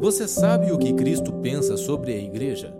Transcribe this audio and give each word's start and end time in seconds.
Você 0.00 0.26
sabe 0.26 0.72
o 0.72 0.78
que 0.78 0.94
Cristo 0.94 1.30
pensa 1.30 1.76
sobre 1.76 2.14
a 2.14 2.16
igreja? 2.16 2.74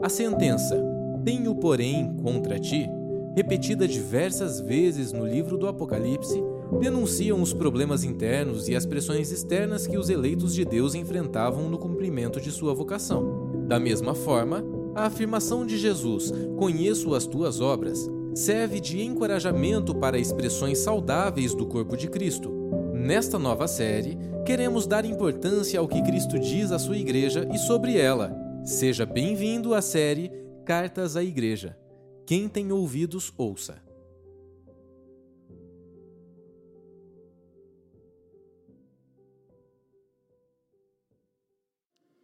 A 0.00 0.08
sentença, 0.08 0.82
tenho 1.22 1.54
porém 1.54 2.16
contra 2.22 2.58
ti, 2.58 2.88
repetida 3.36 3.86
diversas 3.86 4.58
vezes 4.58 5.12
no 5.12 5.26
livro 5.26 5.58
do 5.58 5.66
Apocalipse, 5.66 6.42
denunciam 6.80 7.42
os 7.42 7.52
problemas 7.52 8.04
internos 8.04 8.70
e 8.70 8.74
as 8.74 8.86
pressões 8.86 9.30
externas 9.30 9.86
que 9.86 9.98
os 9.98 10.08
eleitos 10.08 10.54
de 10.54 10.64
Deus 10.64 10.94
enfrentavam 10.94 11.68
no 11.68 11.76
cumprimento 11.76 12.40
de 12.40 12.50
sua 12.50 12.72
vocação. 12.72 13.50
Da 13.68 13.78
mesma 13.78 14.14
forma, 14.14 14.64
a 14.94 15.04
afirmação 15.04 15.66
de 15.66 15.76
Jesus, 15.76 16.32
conheço 16.56 17.14
as 17.14 17.26
tuas 17.26 17.60
obras, 17.60 18.10
serve 18.34 18.80
de 18.80 19.02
encorajamento 19.02 19.94
para 19.94 20.18
expressões 20.18 20.78
saudáveis 20.78 21.54
do 21.54 21.66
corpo 21.66 21.98
de 21.98 22.08
Cristo. 22.08 22.50
Nesta 22.94 23.38
nova 23.38 23.68
série, 23.68 24.16
queremos 24.44 24.86
dar 24.86 25.04
importância 25.04 25.78
ao 25.78 25.86
que 25.86 26.02
Cristo 26.02 26.38
diz 26.38 26.72
à 26.72 26.78
sua 26.78 26.96
igreja 26.96 27.48
e 27.52 27.58
sobre 27.58 27.96
ela. 27.96 28.32
Seja 28.64 29.06
bem-vindo 29.06 29.72
à 29.72 29.80
série 29.80 30.30
Cartas 30.64 31.16
à 31.16 31.22
Igreja. 31.22 31.78
Quem 32.26 32.48
tem 32.48 32.72
ouvidos, 32.72 33.32
ouça. 33.36 33.80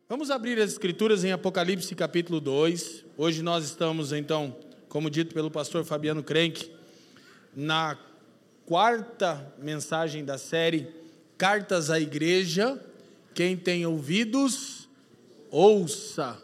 Vamos 0.08 0.30
abrir 0.30 0.58
as 0.58 0.72
Escrituras 0.72 1.22
em 1.22 1.32
Apocalipse 1.32 1.94
capítulo 1.94 2.40
2. 2.40 3.04
Hoje 3.16 3.42
nós 3.42 3.64
estamos, 3.64 4.12
então, 4.12 4.56
como 4.88 5.10
dito 5.10 5.34
pelo 5.34 5.50
pastor 5.50 5.84
Fabiano 5.84 6.22
Krenk, 6.22 6.72
na 7.54 7.98
quarta 8.64 9.54
mensagem 9.58 10.24
da 10.24 10.38
série 10.38 10.98
Cartas 11.38 11.88
à 11.88 12.00
Igreja. 12.00 12.76
Quem 13.32 13.56
tem 13.56 13.86
ouvidos, 13.86 14.88
ouça. 15.48 16.36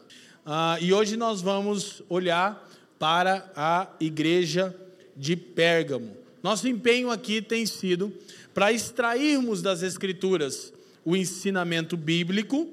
Ah, 0.46 0.78
e 0.80 0.92
hoje 0.92 1.16
nós 1.16 1.42
vamos 1.42 2.00
olhar 2.08 2.70
para 2.96 3.50
a 3.56 3.88
igreja 3.98 4.72
de 5.16 5.34
Pérgamo. 5.34 6.16
Nosso 6.41 6.69
empenho 6.69 7.10
aqui 7.10 7.42
tem 7.42 7.66
sido 7.66 8.12
para 8.54 8.72
extrairmos 8.72 9.60
das 9.60 9.82
Escrituras 9.82 10.72
o 11.04 11.16
ensinamento 11.16 11.97
bíblico 11.97 12.69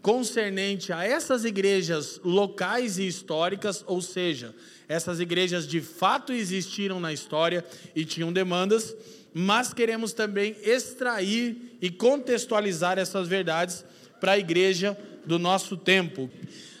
concernente 0.00 0.90
a 0.90 1.04
essas 1.04 1.44
igrejas 1.44 2.18
locais 2.24 2.98
e 2.98 3.06
históricas, 3.06 3.84
ou 3.86 4.00
seja, 4.00 4.54
essas 4.88 5.20
igrejas 5.20 5.68
de 5.68 5.82
fato 5.82 6.32
existiram 6.32 6.98
na 6.98 7.12
história 7.12 7.62
e 7.94 8.06
tinham 8.06 8.32
demandas, 8.32 8.96
mas 9.40 9.72
queremos 9.72 10.12
também 10.12 10.56
extrair 10.64 11.78
e 11.80 11.88
contextualizar 11.90 12.98
essas 12.98 13.28
verdades 13.28 13.84
para 14.20 14.32
a 14.32 14.38
igreja 14.38 14.98
do 15.24 15.38
nosso 15.38 15.76
tempo. 15.76 16.28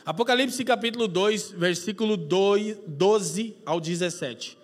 Apocalipse 0.04 0.64
capítulo 0.64 1.06
2, 1.06 1.52
versículo 1.52 2.16
12 2.16 3.54
ao 3.64 3.78
17. 3.78 4.58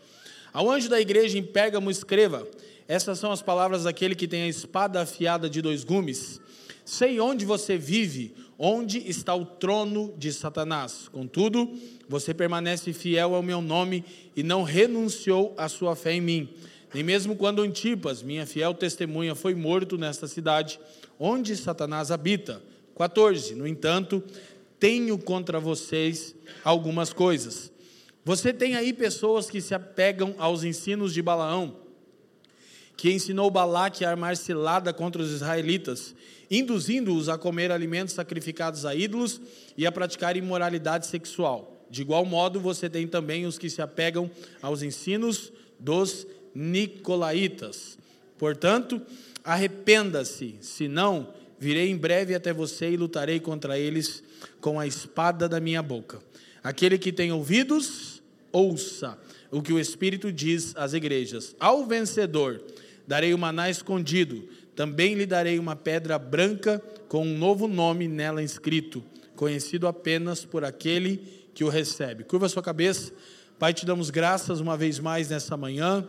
Ao 0.52 0.68
anjo 0.68 0.88
da 0.88 1.00
igreja 1.00 1.38
em 1.38 1.42
Pérgamo 1.44 1.88
escreva: 1.88 2.44
Essas 2.88 3.20
são 3.20 3.30
as 3.30 3.42
palavras 3.42 3.84
daquele 3.84 4.16
que 4.16 4.26
tem 4.26 4.42
a 4.42 4.48
espada 4.48 5.00
afiada 5.00 5.48
de 5.48 5.62
dois 5.62 5.84
gumes. 5.84 6.40
Sei 6.84 7.20
onde 7.20 7.44
você 7.44 7.78
vive, 7.78 8.34
onde 8.58 9.08
está 9.08 9.36
o 9.36 9.44
trono 9.44 10.12
de 10.18 10.32
Satanás. 10.32 11.08
Contudo, 11.12 11.72
você 12.08 12.34
permanece 12.34 12.92
fiel 12.92 13.36
ao 13.36 13.42
meu 13.42 13.62
nome 13.62 14.04
e 14.34 14.42
não 14.42 14.64
renunciou 14.64 15.54
à 15.56 15.68
sua 15.68 15.94
fé 15.94 16.14
em 16.14 16.20
mim. 16.20 16.48
Nem 16.94 17.02
mesmo 17.02 17.34
quando 17.34 17.60
Antipas, 17.60 18.22
minha 18.22 18.46
fiel 18.46 18.72
testemunha, 18.72 19.34
foi 19.34 19.52
morto 19.52 19.98
nesta 19.98 20.28
cidade, 20.28 20.78
onde 21.18 21.56
Satanás 21.56 22.12
habita. 22.12 22.62
14. 22.96 23.56
No 23.56 23.66
entanto, 23.66 24.22
tenho 24.78 25.18
contra 25.18 25.58
vocês 25.58 26.36
algumas 26.62 27.12
coisas. 27.12 27.72
Você 28.24 28.52
tem 28.52 28.77
aí 28.77 28.92
pessoas 28.92 29.50
que 29.50 29.60
se 29.60 29.74
apegam 29.74 30.36
aos 30.38 30.62
ensinos 30.62 31.12
de 31.12 31.20
Balaão, 31.20 31.77
que 32.96 33.10
ensinou 33.10 33.50
Balaque 33.50 34.04
a 34.04 34.10
armar 34.10 34.36
cilada 34.36 34.92
contra 34.92 35.20
os 35.20 35.33
israelitas, 35.33 36.14
induzindo-os 36.48 37.28
a 37.28 37.36
comer 37.36 37.72
alimentos 37.72 38.14
sacrificados 38.14 38.86
a 38.86 38.94
ídolos 38.94 39.40
e 39.77 39.84
a 39.84 39.90
praticar 39.90 40.36
imoralidade 40.36 41.08
sexual. 41.08 41.84
De 41.90 42.02
igual 42.02 42.24
modo, 42.24 42.60
você 42.60 42.88
tem 42.88 43.08
também 43.08 43.46
os 43.46 43.58
que 43.58 43.68
se 43.68 43.83
apegam 43.83 44.30
aos 44.62 44.80
ensinos 44.80 45.52
dos 45.78 46.24
nicolaítas. 46.54 47.98
Portanto, 48.38 49.00
arrependa-se, 49.42 50.56
senão 50.60 51.28
virei 51.58 51.90
em 51.90 51.96
breve 51.96 52.34
até 52.34 52.52
você 52.52 52.90
e 52.90 52.96
lutarei 52.96 53.40
contra 53.40 53.78
eles 53.78 54.22
com 54.60 54.78
a 54.78 54.86
espada 54.86 55.48
da 55.48 55.60
minha 55.60 55.82
boca. 55.82 56.20
Aquele 56.62 56.98
que 56.98 57.12
tem 57.12 57.32
ouvidos, 57.32 58.22
ouça 58.52 59.18
o 59.50 59.62
que 59.62 59.72
o 59.72 59.78
Espírito 59.78 60.32
diz 60.32 60.74
às 60.76 60.94
igrejas. 60.94 61.54
Ao 61.60 61.86
vencedor, 61.86 62.62
darei 63.06 63.32
o 63.32 63.38
maná 63.38 63.70
escondido, 63.70 64.48
também 64.74 65.14
lhe 65.14 65.26
darei 65.26 65.58
uma 65.58 65.76
pedra 65.76 66.18
branca 66.18 66.82
com 67.08 67.22
um 67.24 67.38
novo 67.38 67.68
nome 67.68 68.08
nela 68.08 68.42
inscrito, 68.42 69.04
conhecido 69.36 69.86
apenas 69.86 70.44
por 70.44 70.64
aquele 70.64 71.18
que 71.54 71.62
o 71.62 71.68
recebe. 71.68 72.24
Curva 72.24 72.48
sua 72.48 72.62
cabeça. 72.62 73.12
Pai, 73.58 73.72
te 73.72 73.86
damos 73.86 74.10
graças 74.10 74.58
uma 74.58 74.76
vez 74.76 74.98
mais 74.98 75.28
nessa 75.28 75.56
manhã. 75.56 76.06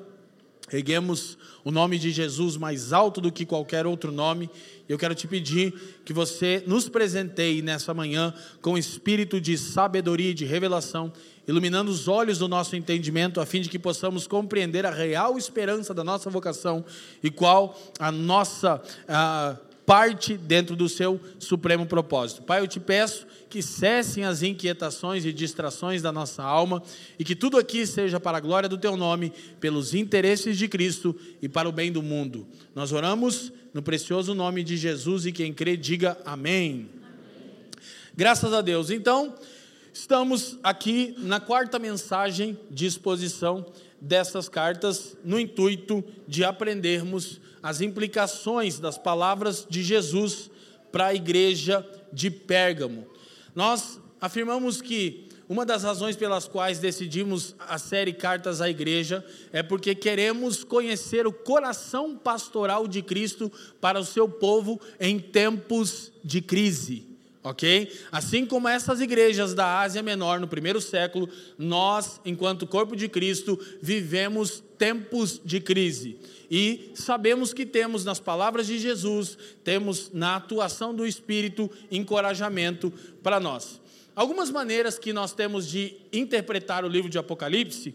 Erguemos 0.72 1.38
o 1.64 1.72
nome 1.72 2.00
de 2.00 2.12
Jesus 2.12 2.58
mais 2.58 2.92
alto 2.92 3.22
do 3.22 3.32
que 3.32 3.46
qualquer 3.46 3.86
outro 3.86 4.12
nome. 4.12 4.50
Eu 4.90 4.98
quero 4.98 5.14
te 5.14 5.28
pedir 5.28 5.74
que 6.04 6.12
você 6.12 6.64
nos 6.66 6.90
presenteie 6.90 7.62
nessa 7.62 7.94
manhã 7.94 8.34
com 8.62 8.78
espírito 8.78 9.40
de 9.40 9.58
sabedoria 9.58 10.32
e 10.32 10.34
de 10.34 10.46
revelação, 10.46 11.14
iluminando 11.48 11.92
os 11.92 12.08
olhos 12.08 12.40
do 12.40 12.48
nosso 12.48 12.76
entendimento, 12.76 13.40
a 13.40 13.46
fim 13.46 13.62
de 13.62 13.70
que 13.70 13.78
possamos 13.78 14.26
compreender 14.26 14.86
a 14.86 14.92
real 14.92 15.38
esperança 15.38 15.94
da 15.94 16.04
nossa 16.04 16.30
vocação 16.30 16.84
e 17.24 17.30
qual 17.30 17.80
a 18.00 18.12
nossa 18.12 18.82
a 19.08 19.58
parte 19.86 20.36
dentro 20.36 20.76
do 20.76 20.90
seu 20.90 21.20
supremo 21.38 21.86
propósito. 21.86 22.42
Pai, 22.42 22.60
eu 22.60 22.68
te 22.68 22.80
peço 22.80 23.28
que 23.50 23.62
cessem 23.62 24.26
as 24.26 24.42
inquietações 24.42 25.26
e 25.26 25.32
distrações 25.32 26.02
da 26.02 26.12
nossa 26.12 26.44
alma 26.44 26.82
e 27.20 27.24
que 27.24 27.36
tudo 27.36 27.58
aqui 27.58 27.86
seja 27.86 28.20
para 28.20 28.38
a 28.38 28.42
glória 28.42 28.68
do 28.68 28.78
teu 28.78 28.98
nome, 28.98 29.32
pelos 29.60 29.94
interesses 29.94 30.58
de 30.58 30.68
Cristo 30.68 31.16
e 31.42 31.48
para 31.48 31.70
o 31.70 31.72
bem 31.72 31.92
do 31.92 32.02
mundo. 32.02 32.48
Nós 32.74 32.92
oramos 32.92 33.52
no 33.74 33.82
precioso 33.82 34.34
nome 34.34 34.64
de 34.64 34.76
Jesus 34.76 35.26
e 35.26 35.32
quem 35.32 35.54
crê 35.54 35.78
diga 35.78 36.18
amém. 36.26 36.90
amém. 37.04 37.70
Graças 38.16 38.54
a 38.54 38.62
Deus. 38.62 38.90
Então, 38.90 39.36
estamos 39.94 40.58
aqui 40.64 41.14
na 41.20 41.40
quarta 41.40 41.78
mensagem 41.78 42.58
de 42.72 42.86
exposição 42.88 43.66
dessas 44.02 44.50
cartas 44.50 45.16
no 45.24 45.40
intuito 45.40 46.04
de 46.28 46.44
aprendermos 46.44 47.40
as 47.66 47.82
implicações 47.82 48.78
das 48.78 48.96
palavras 48.96 49.66
de 49.68 49.82
Jesus 49.82 50.52
para 50.92 51.08
a 51.08 51.16
igreja 51.16 51.84
de 52.14 52.30
Pérgamo. 52.30 53.08
Nós 53.56 54.00
afirmamos 54.22 54.84
que 54.84 55.28
uma 55.50 55.66
das 55.66 55.82
razões 55.82 56.16
pelas 56.16 56.48
quais 56.48 56.78
decidimos 56.78 57.56
a 57.58 57.80
série 57.80 58.14
Cartas 58.14 58.62
à 58.62 58.70
Igreja 58.70 59.26
é 59.52 59.64
porque 59.64 59.96
queremos 59.96 60.64
conhecer 60.64 61.26
o 61.26 61.34
coração 61.34 62.16
pastoral 62.16 62.88
de 62.88 63.02
Cristo 63.02 63.52
para 63.82 64.00
o 64.00 64.06
seu 64.06 64.30
povo 64.30 64.80
em 65.00 65.18
tempos 65.18 66.12
de 66.24 66.42
crise 66.42 67.16
ok? 67.46 67.92
Assim 68.12 68.44
como 68.44 68.68
essas 68.68 69.00
igrejas 69.00 69.54
da 69.54 69.80
Ásia 69.80 70.02
Menor 70.02 70.40
no 70.40 70.48
primeiro 70.48 70.82
século, 70.82 71.30
nós, 71.60 72.20
enquanto 72.26 72.66
corpo 72.66 72.96
de 72.96 73.08
Cristo, 73.08 73.60
vivemos 73.80 74.64
tempos 74.78 75.42
de 75.44 75.60
crise. 75.60 76.18
E 76.50 76.92
sabemos 76.94 77.54
que 77.54 77.66
temos 77.66 78.06
nas 78.06 78.20
palavras 78.20 78.68
de 78.68 78.78
Jesus, 78.78 79.38
temos 79.64 80.12
na 80.14 80.36
atuação 80.36 80.94
do 80.94 81.06
Espírito 81.06 81.70
encorajamento 81.92 82.94
para 83.24 83.40
nós. 83.40 83.82
Algumas 84.16 84.50
maneiras 84.50 84.98
que 84.98 85.12
nós 85.12 85.34
temos 85.34 85.68
de 85.68 85.98
interpretar 86.14 86.86
o 86.86 86.88
livro 86.88 87.10
de 87.10 87.18
Apocalipse 87.18 87.94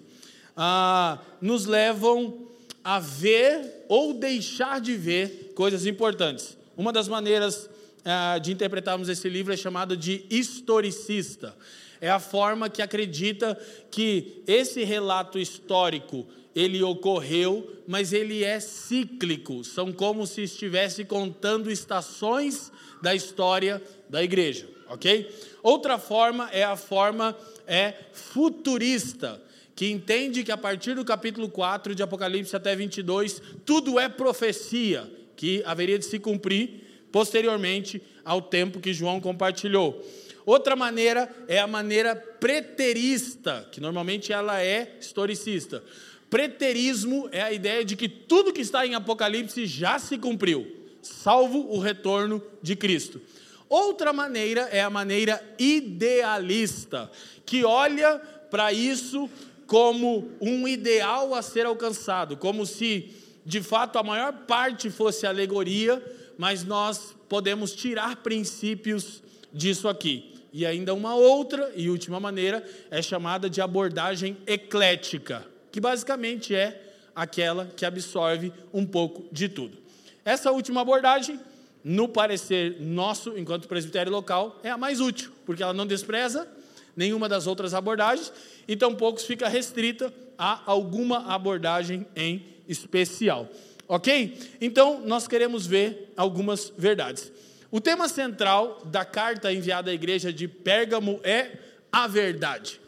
ah, 0.57 1.19
nos 1.41 1.65
levam 1.65 2.47
a 2.85 2.99
ver 2.99 3.85
ou 3.89 4.13
deixar 4.13 4.81
de 4.81 4.97
ver 4.97 5.53
coisas 5.55 5.87
importantes. 5.87 6.59
Uma 6.77 6.93
das 6.93 7.09
maneiras 7.09 7.71
ah, 8.05 8.39
de 8.39 8.53
interpretarmos 8.53 9.09
esse 9.09 9.29
livro 9.29 9.53
é 9.53 9.57
chamado 9.57 9.97
de 9.97 10.25
historicista. 10.29 11.57
É 12.01 12.11
a 12.11 12.19
forma 12.19 12.69
que 12.69 12.83
acredita 12.83 13.59
que 13.91 14.43
esse 14.47 14.85
relato 14.85 15.39
histórico 15.39 16.27
ele 16.55 16.83
ocorreu, 16.83 17.83
mas 17.87 18.13
ele 18.13 18.43
é 18.45 18.59
cíclico. 18.61 19.63
São 19.65 19.93
como 19.93 20.27
se 20.27 20.43
estivesse 20.43 21.05
contando 21.05 21.71
estações 21.71 22.73
da 23.03 23.15
história 23.15 23.83
da 24.09 24.23
igreja, 24.23 24.69
ok? 24.89 25.33
Outra 25.63 25.99
forma 25.99 26.49
é 26.53 26.65
a 26.65 26.77
forma 26.77 27.37
é 27.67 27.95
futurista, 28.13 29.41
que 29.75 29.91
entende 29.91 30.43
que 30.43 30.53
a 30.53 30.57
partir 30.57 30.95
do 30.95 31.05
capítulo 31.05 31.49
4 31.49 31.95
de 31.95 32.03
Apocalipse 32.03 32.55
até 32.55 32.75
22, 32.75 33.41
tudo 33.65 33.99
é 33.99 34.09
profecia 34.09 35.11
que 35.37 35.63
haveria 35.65 35.99
de 35.99 36.05
se 36.05 36.19
cumprir 36.19 37.07
posteriormente 37.11 38.03
ao 38.25 38.43
tempo 38.43 38.81
que 38.81 38.93
João 38.93 39.21
compartilhou. 39.21 40.05
Outra 40.45 40.75
maneira 40.75 41.31
é 41.47 41.59
a 41.59 41.67
maneira 41.67 42.17
preterista, 42.17 43.69
que 43.71 43.81
normalmente 43.81 44.33
ela 44.33 44.61
é 44.63 44.97
historicista. 45.01 45.83
Preterismo 46.31 47.29
é 47.33 47.43
a 47.43 47.53
ideia 47.53 47.85
de 47.85 47.97
que 47.97 48.09
tudo 48.09 48.53
que 48.53 48.61
está 48.61 48.87
em 48.87 48.95
Apocalipse 48.95 49.67
já 49.67 49.99
se 49.99 50.17
cumpriu, 50.17 50.65
salvo 51.03 51.67
o 51.71 51.81
retorno 51.81 52.41
de 52.63 52.77
Cristo. 52.77 53.21
Outra 53.69 54.13
maneira 54.13 54.63
é 54.73 54.81
a 54.81 54.89
maneira 54.89 55.43
idealista, 55.59 57.11
que 57.45 57.65
olha 57.65 58.19
para 58.51 58.73
isso 58.73 59.29
como 59.67 60.31
um 60.41 60.67
ideal 60.67 61.35
a 61.35 61.43
ser 61.43 61.67
alcançado, 61.67 62.37
como 62.37 62.65
se 62.65 63.11
de 63.45 63.61
fato 63.61 63.99
a 63.99 64.03
maior 64.03 64.33
parte 64.47 64.91
fosse 64.91 65.27
alegoria, 65.27 66.03
mas 66.39 66.65
nós 66.65 67.15
podemos 67.29 67.73
tirar 67.73 68.17
princípios 68.17 69.23
disso 69.53 69.89
aqui. 69.89 70.35
E 70.53 70.67
ainda 70.67 70.95
uma 70.95 71.15
outra 71.15 71.73
e 71.77 71.89
última 71.89 72.19
maneira 72.19 72.65
é 72.91 73.01
chamada 73.01 73.49
de 73.49 73.61
abordagem 73.61 74.37
eclética, 74.47 75.47
que 75.71 75.81
basicamente 75.81 76.55
é 76.55 76.81
aquela 77.15 77.67
que 77.77 77.85
absorve 77.85 78.53
um 78.73 78.87
pouco 78.87 79.27
de 79.33 79.49
tudo. 79.49 79.79
Essa 80.25 80.51
última 80.51 80.81
abordagem, 80.81 81.41
no 81.83 82.09
parecer 82.09 82.77
nosso, 82.81 83.37
enquanto 83.39 83.69
presbitério 83.69 84.13
local, 84.13 84.61
é 84.63 84.71
a 84.71 84.79
mais 84.79 85.01
útil, 85.01 85.33
porque 85.47 85.63
ela 85.63 85.73
não 85.73 85.87
despreza 85.87 86.49
nenhuma 86.97 87.29
das 87.29 87.47
outras 87.47 87.73
abordagens 87.73 88.33
e 88.69 88.77
tampouco 88.77 89.21
fica 89.21 89.49
restrita 89.49 90.13
a 90.37 90.63
alguma 90.67 91.33
abordagem 91.33 92.07
em 92.15 92.45
especial. 92.69 93.49
Ok? 93.89 94.39
Então, 94.61 95.03
nós 95.05 95.27
queremos 95.27 95.67
ver 95.67 96.13
algumas 96.17 96.73
verdades. 96.77 97.33
O 97.71 97.81
tema 97.81 98.09
central 98.09 98.83
da 98.85 99.05
carta 99.05 99.53
enviada 99.53 99.91
à 99.91 99.95
igreja 99.95 100.33
de 100.33 100.47
Pérgamo 100.47 101.21
é 101.23 101.59
a 101.91 102.07
verdade. 102.07 102.81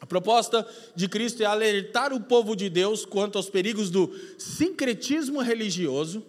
A 0.00 0.06
proposta 0.06 0.66
de 0.94 1.08
Cristo 1.08 1.42
é 1.42 1.46
alertar 1.46 2.12
o 2.12 2.20
povo 2.20 2.54
de 2.54 2.68
Deus 2.68 3.06
quanto 3.06 3.38
aos 3.38 3.48
perigos 3.48 3.88
do 3.90 4.14
sincretismo 4.36 5.40
religioso, 5.40 6.22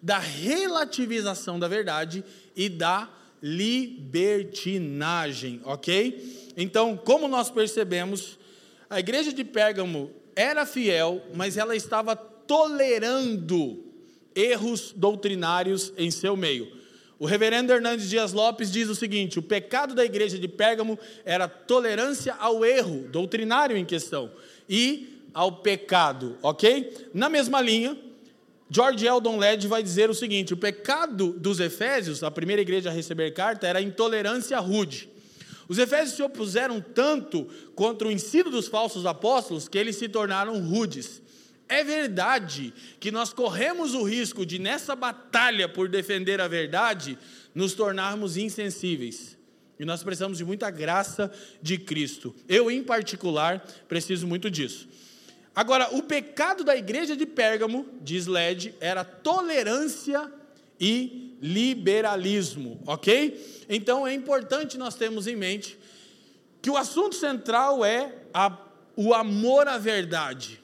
da 0.00 0.18
relativização 0.18 1.58
da 1.58 1.68
verdade 1.68 2.24
e 2.56 2.66
da 2.68 3.10
libertinagem, 3.42 5.60
ok? 5.64 6.52
Então, 6.56 6.96
como 6.96 7.28
nós 7.28 7.50
percebemos, 7.50 8.38
a 8.88 9.00
igreja 9.00 9.32
de 9.32 9.42
Pérgamo 9.44 10.10
era 10.34 10.66
fiel, 10.66 11.22
mas 11.34 11.56
ela 11.56 11.76
estava 11.76 12.16
tolerando 12.16 13.84
erros 14.34 14.92
doutrinários 14.96 15.92
em 15.96 16.10
seu 16.10 16.36
meio. 16.36 16.79
O 17.20 17.26
reverendo 17.26 17.70
Hernandes 17.70 18.08
Dias 18.08 18.32
Lopes 18.32 18.72
diz 18.72 18.88
o 18.88 18.94
seguinte: 18.94 19.38
o 19.38 19.42
pecado 19.42 19.94
da 19.94 20.02
igreja 20.02 20.38
de 20.38 20.48
Pérgamo 20.48 20.98
era 21.22 21.46
tolerância 21.46 22.34
ao 22.40 22.64
erro 22.64 23.06
doutrinário 23.10 23.76
em 23.76 23.84
questão 23.84 24.32
e 24.66 25.20
ao 25.34 25.58
pecado, 25.58 26.38
ok? 26.42 27.08
Na 27.12 27.28
mesma 27.28 27.60
linha, 27.60 27.94
George 28.70 29.06
Eldon 29.06 29.36
Led 29.36 29.68
vai 29.68 29.82
dizer 29.82 30.08
o 30.08 30.14
seguinte: 30.14 30.54
o 30.54 30.56
pecado 30.56 31.34
dos 31.34 31.60
Efésios, 31.60 32.22
a 32.22 32.30
primeira 32.30 32.62
igreja 32.62 32.88
a 32.88 32.92
receber 32.92 33.32
carta, 33.32 33.66
era 33.66 33.80
a 33.80 33.82
intolerância 33.82 34.58
rude. 34.58 35.10
Os 35.68 35.76
Efésios 35.76 36.16
se 36.16 36.22
opuseram 36.22 36.80
tanto 36.80 37.46
contra 37.74 38.08
o 38.08 38.10
ensino 38.10 38.50
dos 38.50 38.66
falsos 38.66 39.04
apóstolos 39.04 39.68
que 39.68 39.76
eles 39.76 39.96
se 39.96 40.08
tornaram 40.08 40.58
rudes. 40.58 41.20
É 41.70 41.84
verdade 41.84 42.74
que 42.98 43.12
nós 43.12 43.32
corremos 43.32 43.94
o 43.94 44.02
risco 44.02 44.44
de, 44.44 44.58
nessa 44.58 44.96
batalha 44.96 45.68
por 45.68 45.88
defender 45.88 46.40
a 46.40 46.48
verdade, 46.48 47.16
nos 47.54 47.74
tornarmos 47.74 48.36
insensíveis. 48.36 49.38
E 49.78 49.84
nós 49.84 50.02
precisamos 50.02 50.36
de 50.36 50.44
muita 50.44 50.68
graça 50.68 51.32
de 51.62 51.78
Cristo. 51.78 52.34
Eu, 52.48 52.72
em 52.72 52.82
particular, 52.82 53.64
preciso 53.86 54.26
muito 54.26 54.50
disso. 54.50 54.88
Agora, 55.54 55.94
o 55.94 56.02
pecado 56.02 56.64
da 56.64 56.76
igreja 56.76 57.16
de 57.16 57.24
Pérgamo, 57.24 57.86
diz 58.02 58.26
Led, 58.26 58.74
era 58.80 59.04
tolerância 59.04 60.28
e 60.78 61.36
liberalismo, 61.40 62.82
ok? 62.84 63.64
Então 63.68 64.04
é 64.04 64.12
importante 64.12 64.76
nós 64.76 64.96
termos 64.96 65.28
em 65.28 65.36
mente 65.36 65.78
que 66.60 66.68
o 66.68 66.76
assunto 66.76 67.14
central 67.14 67.84
é 67.84 68.12
a, 68.34 68.58
o 68.96 69.14
amor 69.14 69.68
à 69.68 69.78
verdade 69.78 70.59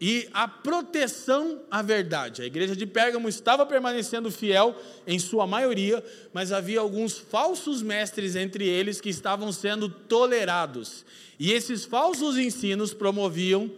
e 0.00 0.28
a 0.32 0.46
proteção 0.46 1.60
à 1.70 1.82
verdade. 1.82 2.42
A 2.42 2.46
igreja 2.46 2.76
de 2.76 2.86
Pérgamo 2.86 3.28
estava 3.28 3.66
permanecendo 3.66 4.30
fiel 4.30 4.76
em 5.06 5.18
sua 5.18 5.46
maioria, 5.46 6.04
mas 6.32 6.52
havia 6.52 6.80
alguns 6.80 7.18
falsos 7.18 7.82
mestres 7.82 8.36
entre 8.36 8.66
eles 8.66 9.00
que 9.00 9.08
estavam 9.08 9.50
sendo 9.52 9.88
tolerados. 9.88 11.04
E 11.38 11.52
esses 11.52 11.84
falsos 11.84 12.36
ensinos 12.36 12.94
promoviam 12.94 13.70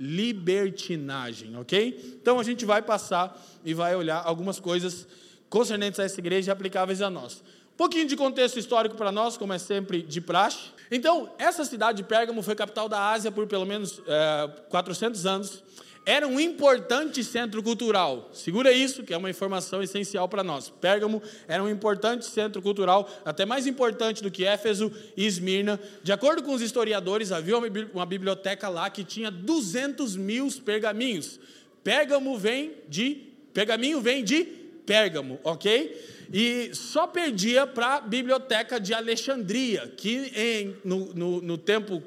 libertinagem, 0.00 1.56
ok? 1.56 2.18
Então 2.20 2.38
a 2.38 2.42
gente 2.42 2.64
vai 2.64 2.82
passar 2.82 3.40
e 3.64 3.74
vai 3.74 3.94
olhar 3.94 4.22
algumas 4.24 4.60
coisas 4.60 5.06
concernentes 5.48 5.98
a 5.98 6.04
essa 6.04 6.20
igreja 6.20 6.50
e 6.50 6.52
aplicáveis 6.52 7.02
a 7.02 7.10
nós. 7.10 7.42
Pouquinho 7.78 8.06
de 8.06 8.16
contexto 8.16 8.58
histórico 8.58 8.96
para 8.96 9.12
nós, 9.12 9.36
como 9.36 9.52
é 9.52 9.58
sempre 9.58 10.02
de 10.02 10.20
praxe. 10.20 10.58
Então, 10.90 11.32
essa 11.38 11.64
cidade 11.64 11.98
de 11.98 12.02
Pérgamo 12.02 12.42
foi 12.42 12.56
capital 12.56 12.88
da 12.88 13.10
Ásia 13.10 13.30
por 13.30 13.46
pelo 13.46 13.64
menos 13.64 14.02
é, 14.06 14.50
400 14.68 15.24
anos 15.24 15.62
era 16.08 16.26
um 16.26 16.40
importante 16.40 17.22
centro 17.22 17.62
cultural. 17.62 18.30
Segura 18.32 18.72
isso, 18.72 19.02
que 19.02 19.12
é 19.12 19.16
uma 19.18 19.28
informação 19.28 19.82
essencial 19.82 20.26
para 20.26 20.42
nós. 20.42 20.70
Pérgamo 20.70 21.22
era 21.46 21.62
um 21.62 21.68
importante 21.68 22.24
centro 22.24 22.62
cultural, 22.62 23.06
até 23.26 23.44
mais 23.44 23.66
importante 23.66 24.22
do 24.22 24.30
que 24.30 24.46
Éfeso 24.46 24.90
e 25.14 25.26
Esmirna. 25.26 25.78
De 26.02 26.10
acordo 26.10 26.42
com 26.42 26.54
os 26.54 26.62
historiadores, 26.62 27.30
havia 27.30 27.58
uma 27.92 28.06
biblioteca 28.06 28.70
lá 28.70 28.88
que 28.88 29.04
tinha 29.04 29.30
200 29.30 30.16
mil 30.16 30.48
pergaminhos. 30.64 31.38
Pérgamo 31.84 32.38
vem 32.38 32.72
de. 32.88 33.24
Pergaminho 33.52 34.00
vem 34.00 34.24
de 34.24 34.44
Pérgamo, 34.86 35.38
ok? 35.44 35.94
E 36.32 36.70
só 36.74 37.06
perdia 37.06 37.66
para 37.66 37.96
a 37.96 38.00
biblioteca 38.00 38.78
de 38.78 38.92
Alexandria, 38.92 39.92
que 39.96 40.30
em, 40.34 40.76
no, 40.84 41.14
no, 41.14 41.42
no 41.42 41.58
tempo 41.58 42.02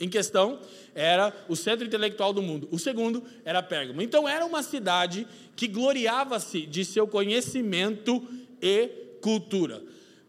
em 0.00 0.08
questão 0.08 0.60
era 0.94 1.34
o 1.48 1.56
centro 1.56 1.86
intelectual 1.86 2.32
do 2.32 2.42
mundo. 2.42 2.68
O 2.70 2.78
segundo 2.78 3.22
era 3.44 3.62
Pérgamo. 3.62 4.00
Então 4.00 4.28
era 4.28 4.44
uma 4.44 4.62
cidade 4.62 5.26
que 5.54 5.66
gloriava-se 5.66 6.66
de 6.66 6.84
seu 6.84 7.06
conhecimento 7.06 8.26
e 8.62 8.88
cultura. 9.20 9.82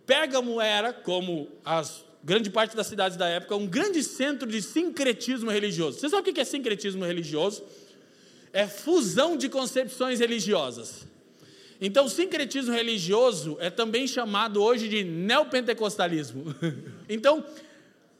Pérgamo 0.05 0.59
era, 0.59 0.91
como 0.91 1.47
as 1.63 2.03
grande 2.23 2.49
parte 2.49 2.75
das 2.75 2.87
cidades 2.87 3.17
da 3.17 3.27
época, 3.27 3.55
um 3.55 3.65
grande 3.65 4.03
centro 4.03 4.47
de 4.47 4.61
sincretismo 4.61 5.49
religioso. 5.49 5.99
Você 5.99 6.09
sabe 6.09 6.29
o 6.29 6.33
que 6.33 6.41
é 6.41 6.43
sincretismo 6.43 7.05
religioso? 7.05 7.63
É 8.51 8.67
fusão 8.67 9.37
de 9.37 9.47
concepções 9.47 10.19
religiosas. 10.19 11.07
Então, 11.81 12.05
o 12.05 12.09
sincretismo 12.09 12.73
religioso 12.73 13.57
é 13.59 13.69
também 13.69 14.05
chamado 14.05 14.61
hoje 14.61 14.87
de 14.89 15.03
neopentecostalismo. 15.03 16.55
Então, 17.11 17.43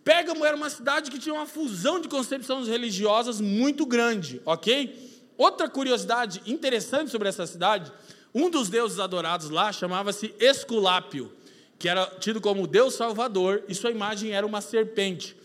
Pérgamo 0.04 0.44
era 0.44 0.56
uma 0.56 0.72
cidade 0.72 1.12
que 1.12 1.20
tinha 1.20 1.36
uma 1.36 1.46
fusão 1.46 2.00
de 2.00 2.08
concepções 2.08 2.68
religiosas 2.68 3.40
muito 3.40 3.86
grande, 3.86 4.42
ok? 4.44 4.98
Outra 5.38 5.70
curiosidade 5.70 6.42
interessante 6.48 7.12
sobre 7.12 7.30
essa 7.30 7.46
cidade, 7.46 7.92
um 8.34 8.50
dos 8.50 8.70
deuses 8.70 9.00
adorados 9.00 9.52
lá 9.52 9.72
chamava-se 9.72 10.34
Esculápio, 10.40 11.32
que 11.78 11.88
era 11.88 12.08
tido 12.20 12.42
como 12.42 12.66
Deus 12.66 12.96
Salvador, 12.96 13.64
e 13.68 13.76
sua 13.76 13.92
imagem 13.92 14.32
era 14.32 14.48
uma 14.48 14.62
serpente. 14.62 15.38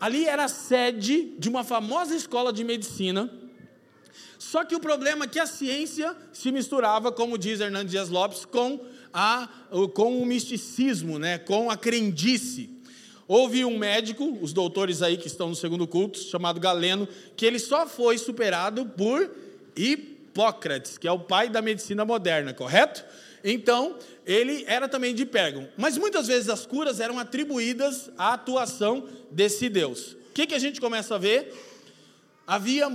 Ali 0.00 0.26
era 0.26 0.44
a 0.44 0.48
sede 0.48 1.34
de 1.36 1.48
uma 1.48 1.64
famosa 1.64 2.14
escola 2.14 2.52
de 2.52 2.62
medicina, 2.62 3.28
só 4.38 4.64
que 4.64 4.76
o 4.76 4.80
problema 4.80 5.24
é 5.24 5.28
que 5.28 5.40
a 5.40 5.46
ciência 5.46 6.16
se 6.32 6.52
misturava, 6.52 7.10
como 7.10 7.36
diz 7.36 7.60
Hernandes 7.60 7.90
Dias 7.90 8.08
Lopes, 8.08 8.44
com, 8.44 8.80
a, 9.12 9.48
com 9.94 10.22
o 10.22 10.24
misticismo, 10.24 11.18
né, 11.18 11.38
com 11.38 11.70
a 11.70 11.76
crendice. 11.76 12.70
Houve 13.26 13.64
um 13.64 13.76
médico, 13.76 14.38
os 14.40 14.52
doutores 14.52 15.02
aí 15.02 15.18
que 15.18 15.26
estão 15.26 15.48
no 15.48 15.56
segundo 15.56 15.86
culto, 15.86 16.18
chamado 16.18 16.60
Galeno, 16.60 17.06
que 17.36 17.44
ele 17.44 17.58
só 17.58 17.86
foi 17.86 18.16
superado 18.16 18.86
por 18.86 19.30
Hipócrates, 19.76 20.96
que 20.96 21.06
é 21.06 21.12
o 21.12 21.18
pai 21.18 21.48
da 21.48 21.60
medicina 21.60 22.04
moderna, 22.04 22.54
correto? 22.54 23.04
Então, 23.44 23.96
ele 24.24 24.64
era 24.66 24.88
também 24.88 25.14
de 25.14 25.26
Pérgamo. 25.26 25.68
Mas 25.76 25.98
muitas 25.98 26.26
vezes 26.26 26.48
as 26.48 26.64
curas 26.64 27.00
eram 27.00 27.18
atribuídas 27.18 28.10
à 28.16 28.34
atuação 28.34 29.06
desse 29.30 29.68
Deus. 29.68 30.12
O 30.12 30.32
que, 30.32 30.46
que 30.46 30.54
a 30.54 30.58
gente 30.58 30.80
começa 30.80 31.16
a 31.16 31.18
ver? 31.18 31.52
Havia 32.46 32.88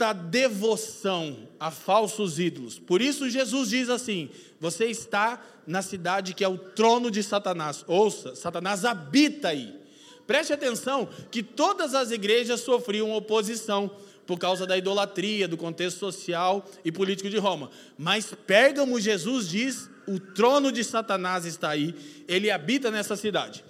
muita 0.00 0.12
devoção 0.14 1.36
a 1.58 1.70
falsos 1.70 2.38
ídolos. 2.38 2.78
Por 2.78 3.02
isso 3.02 3.28
Jesus 3.28 3.68
diz 3.68 3.90
assim: 3.90 4.30
você 4.58 4.86
está 4.86 5.44
na 5.66 5.82
cidade 5.82 6.32
que 6.32 6.42
é 6.42 6.48
o 6.48 6.56
trono 6.56 7.10
de 7.10 7.22
Satanás. 7.22 7.84
Ouça, 7.86 8.34
Satanás 8.34 8.84
habita 8.86 9.48
aí. 9.48 9.78
Preste 10.26 10.52
atenção 10.52 11.08
que 11.30 11.42
todas 11.42 11.94
as 11.94 12.10
igrejas 12.10 12.60
sofriam 12.60 13.12
oposição, 13.12 13.90
por 14.26 14.38
causa 14.38 14.66
da 14.66 14.78
idolatria, 14.78 15.48
do 15.48 15.56
contexto 15.56 15.98
social 15.98 16.64
e 16.84 16.90
político 16.90 17.28
de 17.28 17.36
Roma. 17.36 17.70
Mas 17.98 18.32
Pérgamo, 18.46 19.00
Jesus 19.00 19.48
diz, 19.48 19.90
o 20.06 20.20
trono 20.20 20.70
de 20.70 20.84
Satanás 20.84 21.44
está 21.44 21.70
aí, 21.70 21.94
ele 22.28 22.50
habita 22.50 22.90
nessa 22.92 23.16
cidade. 23.16 23.64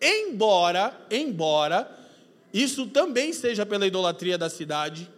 Embora, 0.00 0.94
embora 1.10 1.90
isso 2.52 2.86
também 2.86 3.32
seja 3.32 3.64
pela 3.64 3.86
idolatria 3.86 4.36
da 4.36 4.50
cidade, 4.50 5.08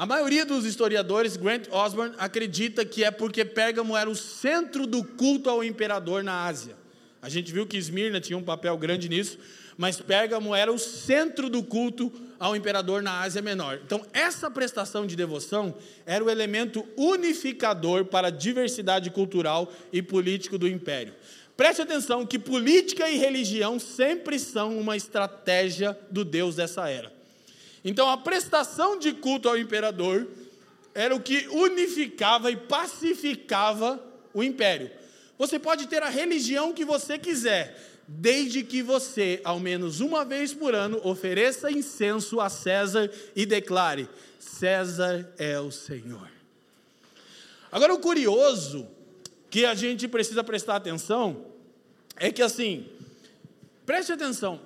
a 0.00 0.06
maioria 0.06 0.46
dos 0.46 0.64
historiadores, 0.64 1.36
Grant 1.36 1.68
Osborne, 1.70 2.14
acredita 2.16 2.86
que 2.86 3.04
é 3.04 3.10
porque 3.10 3.44
Pérgamo 3.44 3.94
era 3.94 4.08
o 4.08 4.16
centro 4.16 4.86
do 4.86 5.04
culto 5.04 5.50
ao 5.50 5.62
imperador 5.62 6.24
na 6.24 6.46
Ásia. 6.46 6.74
A 7.20 7.28
gente 7.28 7.52
viu 7.52 7.66
que 7.66 7.76
Esmirna 7.76 8.18
tinha 8.18 8.38
um 8.38 8.42
papel 8.42 8.78
grande 8.78 9.10
nisso, 9.10 9.36
mas 9.76 10.00
Pérgamo 10.00 10.54
era 10.54 10.72
o 10.72 10.78
centro 10.78 11.50
do 11.50 11.62
culto 11.62 12.10
ao 12.38 12.56
imperador 12.56 13.02
na 13.02 13.20
Ásia 13.20 13.42
Menor. 13.42 13.78
Então, 13.84 14.02
essa 14.14 14.50
prestação 14.50 15.06
de 15.06 15.14
devoção 15.14 15.74
era 16.06 16.24
o 16.24 16.30
elemento 16.30 16.82
unificador 16.96 18.06
para 18.06 18.28
a 18.28 18.30
diversidade 18.30 19.10
cultural 19.10 19.70
e 19.92 20.00
político 20.00 20.56
do 20.56 20.66
império. 20.66 21.12
Preste 21.58 21.82
atenção 21.82 22.24
que 22.24 22.38
política 22.38 23.10
e 23.10 23.18
religião 23.18 23.78
sempre 23.78 24.38
são 24.38 24.78
uma 24.78 24.96
estratégia 24.96 25.94
do 26.10 26.24
Deus 26.24 26.56
dessa 26.56 26.88
era. 26.88 27.19
Então 27.84 28.08
a 28.08 28.16
prestação 28.16 28.98
de 28.98 29.12
culto 29.12 29.48
ao 29.48 29.58
imperador 29.58 30.28
era 30.94 31.14
o 31.14 31.20
que 31.20 31.48
unificava 31.48 32.50
e 32.50 32.56
pacificava 32.56 34.02
o 34.34 34.42
império. 34.42 34.90
Você 35.38 35.58
pode 35.58 35.86
ter 35.86 36.02
a 36.02 36.08
religião 36.08 36.72
que 36.72 36.84
você 36.84 37.18
quiser, 37.18 38.02
desde 38.06 38.62
que 38.62 38.82
você, 38.82 39.40
ao 39.44 39.58
menos 39.58 40.00
uma 40.00 40.24
vez 40.24 40.52
por 40.52 40.74
ano, 40.74 41.00
ofereça 41.02 41.70
incenso 41.70 42.40
a 42.40 42.50
César 42.50 43.10
e 43.34 43.46
declare: 43.46 44.08
César 44.38 45.32
é 45.38 45.58
o 45.58 45.70
Senhor. 45.70 46.28
Agora, 47.72 47.94
o 47.94 48.00
curioso 48.00 48.86
que 49.48 49.64
a 49.64 49.74
gente 49.74 50.06
precisa 50.08 50.44
prestar 50.44 50.76
atenção 50.76 51.46
é 52.16 52.30
que, 52.30 52.42
assim, 52.42 52.86
preste 53.86 54.12
atenção, 54.12 54.60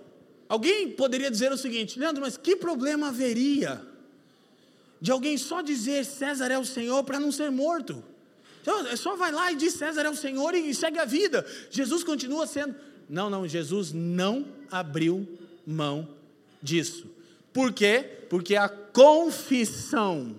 Alguém 0.49 0.91
poderia 0.91 1.31
dizer 1.31 1.53
o 1.53 1.57
seguinte, 1.57 1.99
Leandro, 1.99 2.23
mas 2.23 2.37
que 2.37 2.57
problema 2.57 3.09
haveria 3.09 3.83
de 5.01 5.11
alguém 5.11 5.37
só 5.37 5.61
dizer 5.61 6.05
César 6.05 6.51
é 6.51 6.59
o 6.59 6.65
Senhor 6.65 7.03
para 7.05 7.21
não 7.21 7.33
ser 7.33 7.51
morto? 7.51 8.03
Então, 8.63 8.87
é 8.87 8.97
só 8.97 9.17
vai 9.17 9.31
lá 9.31 9.53
e 9.53 9.57
diz 9.57 9.75
César 9.75 10.03
é 10.03 10.11
o 10.11 10.17
Senhor 10.17 10.55
e 10.55 10.75
segue 10.75 10.99
a 10.99 11.05
vida. 11.05 11.47
Jesus 11.71 12.03
continua 12.03 12.47
sendo. 12.47 12.75
Não, 13.09 13.29
não, 13.29 13.47
Jesus 13.47 13.93
não 13.93 14.47
abriu 14.71 15.29
mão 15.67 16.09
disso. 16.63 17.07
Por 17.53 17.73
quê? 17.73 18.03
Porque 18.31 18.57
a 18.57 18.69
confissão 18.69 20.35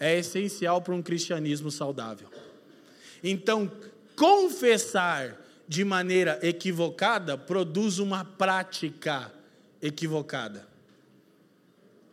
é 0.00 0.18
essencial 0.18 0.80
para 0.80 0.94
um 0.94 1.02
cristianismo 1.02 1.70
saudável. 1.70 2.28
Então, 3.22 3.70
confessar 4.16 5.41
de 5.68 5.84
maneira 5.84 6.38
equivocada 6.42 7.36
produz 7.36 7.98
uma 7.98 8.24
prática 8.24 9.32
equivocada. 9.80 10.66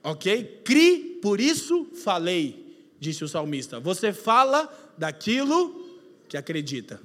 Ok? 0.03 0.61
Cri, 0.63 1.19
por 1.21 1.39
isso 1.39 1.85
falei, 2.03 2.77
disse 2.99 3.23
o 3.23 3.27
salmista. 3.27 3.79
Você 3.79 4.13
fala 4.13 4.71
daquilo 4.97 5.99
que 6.27 6.37
acredita. 6.37 7.01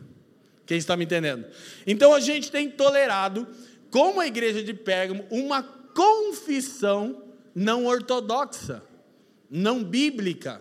Quem 0.67 0.79
está 0.79 0.97
me 0.97 1.05
entendendo? 1.05 1.47
Então 1.87 2.15
a 2.15 2.21
gente 2.21 2.51
tem 2.51 2.71
tolerado, 2.71 3.47
como 3.91 4.21
a 4.21 4.27
igreja 4.27 4.63
de 4.63 4.73
Pérgamo, 4.73 5.27
uma 5.31 5.63
confissão 5.63 7.23
não 7.55 7.87
ortodoxa, 7.87 8.83
não 9.51 9.85
bíblica, 9.85 10.61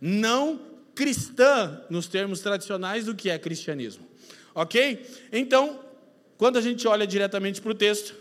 não 0.00 0.60
cristã, 0.94 1.82
nos 1.90 2.08
termos 2.08 2.40
tradicionais 2.40 3.04
do 3.04 3.14
que 3.14 3.28
é 3.28 3.38
cristianismo. 3.38 4.05
Ok? 4.56 5.06
Então, 5.30 5.78
quando 6.38 6.56
a 6.56 6.62
gente 6.62 6.88
olha 6.88 7.06
diretamente 7.06 7.60
para 7.60 7.72
o 7.72 7.74
texto, 7.74 8.14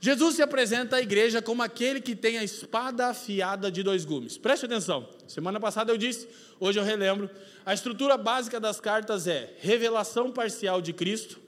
Jesus 0.00 0.36
se 0.36 0.42
apresenta 0.42 0.96
à 0.96 1.02
igreja 1.02 1.42
como 1.42 1.62
aquele 1.62 2.00
que 2.00 2.16
tem 2.16 2.38
a 2.38 2.42
espada 2.42 3.08
afiada 3.08 3.70
de 3.70 3.82
dois 3.82 4.06
gumes. 4.06 4.38
Preste 4.38 4.64
atenção. 4.64 5.06
Semana 5.28 5.60
passada 5.60 5.92
eu 5.92 5.98
disse, 5.98 6.26
hoje 6.58 6.80
eu 6.80 6.82
relembro. 6.82 7.28
A 7.66 7.74
estrutura 7.74 8.16
básica 8.16 8.58
das 8.58 8.80
cartas 8.80 9.26
é 9.26 9.52
revelação 9.60 10.32
parcial 10.32 10.80
de 10.80 10.94
Cristo, 10.94 11.38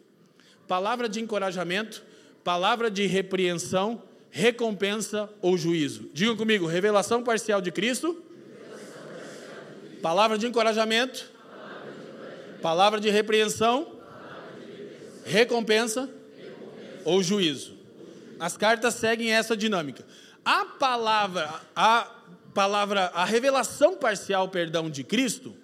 palavra 0.68 1.08
de 1.08 1.18
encorajamento, 1.20 2.04
palavra 2.44 2.90
de 2.90 3.06
repreensão, 3.06 4.02
recompensa 4.30 5.30
ou 5.40 5.56
juízo. 5.56 6.11
Digam 6.12 6.37
comigo: 6.37 6.66
revelação 6.66 7.25
parcial 7.25 7.62
de 7.62 7.73
Cristo, 7.73 8.23
palavra 10.02 10.37
de 10.37 10.46
encorajamento, 10.46 11.32
palavra 12.61 13.00
de 13.00 13.08
repreensão, 13.08 13.94
recompensa, 15.25 16.09
ou 17.04 17.23
juízo. 17.23 17.75
As 18.38 18.57
cartas 18.57 18.95
seguem 18.95 19.33
essa 19.33 19.57
dinâmica. 19.57 20.04
A 20.45 20.64
palavra, 20.64 21.61
a 21.75 22.11
palavra, 22.52 23.07
a 23.14 23.25
revelação 23.25 23.97
parcial, 23.97 24.49
perdão, 24.49 24.90
de 24.90 25.02
Cristo, 25.02 25.54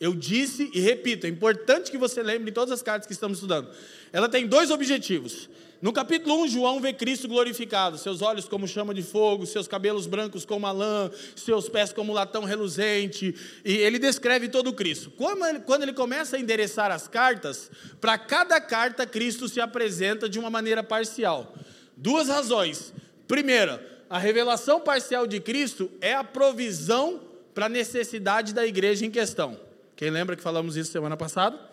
eu 0.00 0.14
disse 0.14 0.70
e 0.74 0.80
repito, 0.80 1.26
é 1.26 1.30
importante 1.30 1.90
que 1.90 1.98
você 1.98 2.22
lembre 2.22 2.46
de 2.46 2.52
todas 2.52 2.72
as 2.72 2.82
cartas 2.82 3.06
que 3.06 3.12
estamos 3.12 3.38
estudando. 3.38 3.70
Ela 4.12 4.28
tem 4.28 4.46
dois 4.46 4.70
objetivos. 4.70 5.48
No 5.82 5.92
capítulo 5.92 6.44
1, 6.44 6.48
João 6.48 6.80
vê 6.80 6.92
Cristo 6.92 7.26
glorificado, 7.26 7.98
seus 7.98 8.22
olhos 8.22 8.46
como 8.46 8.68
chama 8.68 8.94
de 8.94 9.02
fogo, 9.02 9.44
seus 9.44 9.66
cabelos 9.66 10.06
brancos 10.06 10.44
como 10.44 10.64
a 10.64 10.70
lã, 10.70 11.10
seus 11.34 11.68
pés 11.68 11.92
como 11.92 12.12
latão 12.12 12.44
reluzente, 12.44 13.34
e 13.64 13.78
ele 13.78 13.98
descreve 13.98 14.48
todo 14.48 14.68
o 14.68 14.72
Cristo. 14.72 15.10
Quando 15.10 15.44
ele, 15.44 15.58
quando 15.58 15.82
ele 15.82 15.92
começa 15.92 16.36
a 16.36 16.38
endereçar 16.38 16.92
as 16.92 17.08
cartas, 17.08 17.68
para 18.00 18.16
cada 18.16 18.60
carta 18.60 19.04
Cristo 19.04 19.48
se 19.48 19.60
apresenta 19.60 20.28
de 20.28 20.38
uma 20.38 20.48
maneira 20.48 20.84
parcial. 20.84 21.52
Duas 21.96 22.28
razões. 22.28 22.94
Primeira, 23.26 23.84
a 24.08 24.20
revelação 24.20 24.78
parcial 24.78 25.26
de 25.26 25.40
Cristo 25.40 25.90
é 26.00 26.14
a 26.14 26.22
provisão 26.22 27.20
para 27.52 27.66
a 27.66 27.68
necessidade 27.68 28.54
da 28.54 28.64
igreja 28.64 29.04
em 29.04 29.10
questão. 29.10 29.58
Quem 29.96 30.10
lembra 30.10 30.36
que 30.36 30.42
falamos 30.44 30.76
isso 30.76 30.92
semana 30.92 31.16
passada? 31.16 31.71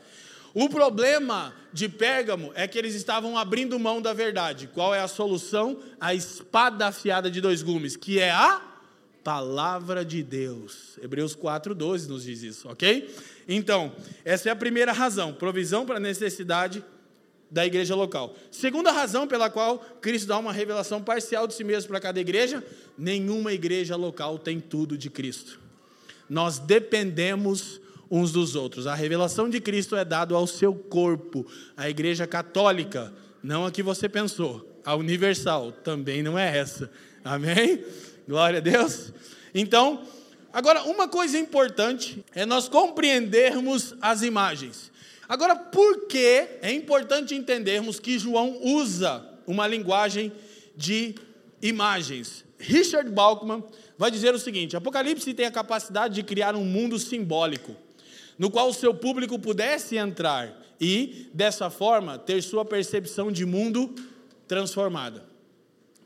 O 0.53 0.68
problema 0.68 1.53
de 1.72 1.88
Pérgamo 1.88 2.51
é 2.56 2.68
que 2.68 2.77
eles 2.77 2.96
estavam 2.96 3.38
abrindo 3.38 3.79
mão 3.79 4.01
da 4.01 4.13
verdade. 4.13 4.68
Qual 4.74 4.94
é 4.94 5.00
a 5.00 5.08
solução? 5.08 5.77
A 6.00 6.13
espada 6.13 6.88
afiada 6.88 7.29
de 7.29 7.39
dois 7.39 7.62
gumes, 7.62 7.96
que 7.96 8.20
é 8.20 8.32
a 8.32 8.62
palavra 9.24 10.03
de 10.03 10.24
Deus. 10.24 10.98
Hebreus 11.01 11.36
4:12 11.36 12.08
nos 12.08 12.24
diz 12.24 12.41
isso, 12.41 12.68
OK? 12.70 13.13
Então, 13.48 13.91
essa 14.25 14.50
é 14.50 14.51
a 14.51 14.56
primeira 14.56 14.91
razão, 14.91 15.34
provisão 15.34 15.86
para 15.86 15.98
a 15.98 16.00
necessidade 16.00 16.84
da 17.51 17.65
igreja 17.65 17.96
local. 17.96 18.36
Segunda 18.51 18.91
razão 18.91 19.27
pela 19.27 19.50
qual 19.50 19.79
Cristo 20.01 20.27
dá 20.27 20.38
uma 20.38 20.53
revelação 20.53 21.01
parcial 21.01 21.48
de 21.48 21.53
si 21.53 21.63
mesmo 21.63 21.89
para 21.89 22.00
cada 22.00 22.20
igreja, 22.20 22.63
nenhuma 22.98 23.53
igreja 23.53 23.96
local 23.96 24.38
tem 24.38 24.60
tudo 24.60 24.98
de 24.98 25.10
Cristo. 25.10 25.60
Nós 26.29 26.60
dependemos 26.60 27.82
uns 28.09 28.31
dos 28.31 28.55
outros. 28.55 28.87
A 28.87 28.95
revelação 28.95 29.49
de 29.49 29.59
Cristo 29.59 29.95
é 29.95 30.03
dada 30.03 30.33
ao 30.35 30.47
seu 30.47 30.73
corpo, 30.73 31.45
a 31.77 31.89
igreja 31.89 32.25
católica, 32.25 33.13
não 33.43 33.65
a 33.65 33.71
que 33.71 33.83
você 33.83 34.09
pensou. 34.09 34.65
A 34.83 34.95
universal 34.95 35.71
também 35.71 36.23
não 36.23 36.37
é 36.37 36.57
essa. 36.57 36.89
Amém? 37.23 37.83
Glória 38.27 38.57
a 38.57 38.61
Deus. 38.61 39.11
Então, 39.53 40.03
agora 40.51 40.83
uma 40.83 41.07
coisa 41.07 41.37
importante 41.37 42.23
é 42.33 42.45
nós 42.45 42.67
compreendermos 42.67 43.93
as 44.01 44.21
imagens. 44.21 44.91
Agora, 45.27 45.55
por 45.55 46.07
que 46.07 46.47
é 46.61 46.71
importante 46.71 47.35
entendermos 47.35 47.99
que 47.99 48.17
João 48.17 48.57
usa 48.63 49.23
uma 49.45 49.67
linguagem 49.67 50.31
de 50.75 51.13
imagens? 51.61 52.43
Richard 52.57 53.09
Balkman 53.11 53.63
vai 53.95 54.09
dizer 54.09 54.33
o 54.33 54.39
seguinte: 54.39 54.75
Apocalipse 54.75 55.33
tem 55.33 55.45
a 55.45 55.51
capacidade 55.51 56.15
de 56.15 56.23
criar 56.23 56.55
um 56.55 56.65
mundo 56.65 56.97
simbólico 56.97 57.75
no 58.39 58.50
qual 58.50 58.69
o 58.69 58.74
seu 58.74 58.93
público 58.93 59.38
pudesse 59.38 59.98
entrar 59.98 60.58
e, 60.79 61.29
dessa 61.34 61.69
forma, 61.69 62.17
ter 62.17 62.41
sua 62.41 62.63
percepção 62.63 63.29
de 63.29 63.46
mundo 63.46 63.93
transformada. 64.48 65.25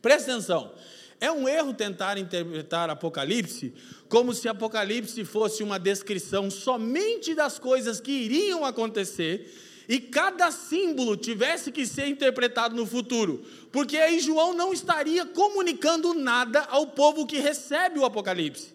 Presta 0.02 0.32
atenção. 0.32 0.74
É 1.22 1.32
um 1.32 1.48
erro 1.48 1.74
tentar 1.74 2.18
interpretar 2.18 2.90
Apocalipse 2.90 3.74
como 4.10 4.34
se 4.34 4.50
Apocalipse 4.50 5.24
fosse 5.24 5.64
uma 5.64 5.80
descrição 5.80 6.52
somente 6.52 7.34
das 7.34 7.58
coisas 7.58 8.02
que 8.02 8.12
iriam 8.12 8.66
acontecer 8.66 9.50
e 9.88 10.00
cada 10.00 10.52
símbolo 10.52 11.16
tivesse 11.16 11.72
que 11.72 11.86
ser 11.86 12.08
interpretado 12.08 12.76
no 12.76 12.86
futuro, 12.86 13.44
porque 13.72 13.98
aí 13.98 14.20
João 14.20 14.54
não 14.54 14.74
estaria 14.74 15.26
comunicando 15.26 16.14
nada 16.14 16.62
ao 16.70 16.88
povo 16.88 17.26
que 17.26 17.38
recebe 17.38 18.00
o 18.00 18.06
Apocalipse. 18.06 18.73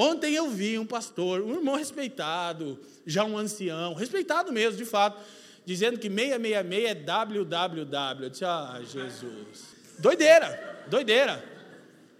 Ontem 0.00 0.32
eu 0.32 0.48
vi 0.48 0.78
um 0.78 0.86
pastor, 0.86 1.40
um 1.40 1.56
irmão 1.56 1.74
respeitado, 1.74 2.78
já 3.04 3.24
um 3.24 3.36
ancião, 3.36 3.94
respeitado 3.94 4.52
mesmo, 4.52 4.78
de 4.78 4.84
fato, 4.84 5.20
dizendo 5.64 5.98
que 5.98 6.08
666 6.08 6.84
é 6.84 6.94
www. 6.94 8.22
Eu 8.22 8.30
disse, 8.30 8.44
ah, 8.44 8.80
Jesus. 8.84 9.74
Doideira, 9.98 10.84
doideira. 10.86 11.44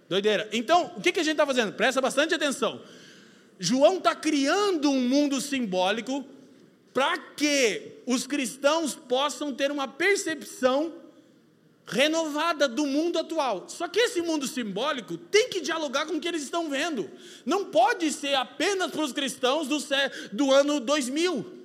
Doideira. 0.09 0.49
Então, 0.51 0.91
o 0.97 1.01
que, 1.01 1.17
a 1.21 1.23
gente 1.23 1.31
está 1.31 1.45
fazendo? 1.45 1.71
Presta 1.71 2.01
bastante 2.01 2.33
atenção. 2.33 2.81
João 3.57 3.99
está 3.99 4.13
criando 4.13 4.91
um 4.91 4.99
mundo 4.99 5.39
simbólico 5.39 6.25
para 6.93 7.17
que 7.17 7.93
os 8.05 8.27
cristãos 8.27 8.93
possam 8.93 9.53
ter 9.53 9.71
uma 9.71 9.87
percepção 9.87 10.91
renovada 11.89 12.67
do 12.67 12.85
mundo 12.85 13.19
atual. 13.19 13.65
Só 13.67 13.87
que 13.87 13.99
esse 13.99 14.21
mundo 14.21 14.47
simbólico 14.47 15.17
tem 15.17 15.49
que 15.49 15.59
dialogar 15.59 16.05
com 16.05 16.13
o 16.13 16.19
que 16.19 16.27
eles 16.27 16.43
estão 16.43 16.69
vendo. 16.69 17.09
Não 17.45 17.65
pode 17.65 18.11
ser 18.11 18.35
apenas 18.35 18.91
para 18.91 19.01
os 19.01 19.11
cristãos 19.11 19.67
do, 19.67 19.77
do 20.31 20.51
ano 20.53 20.79
2000. 20.79 21.59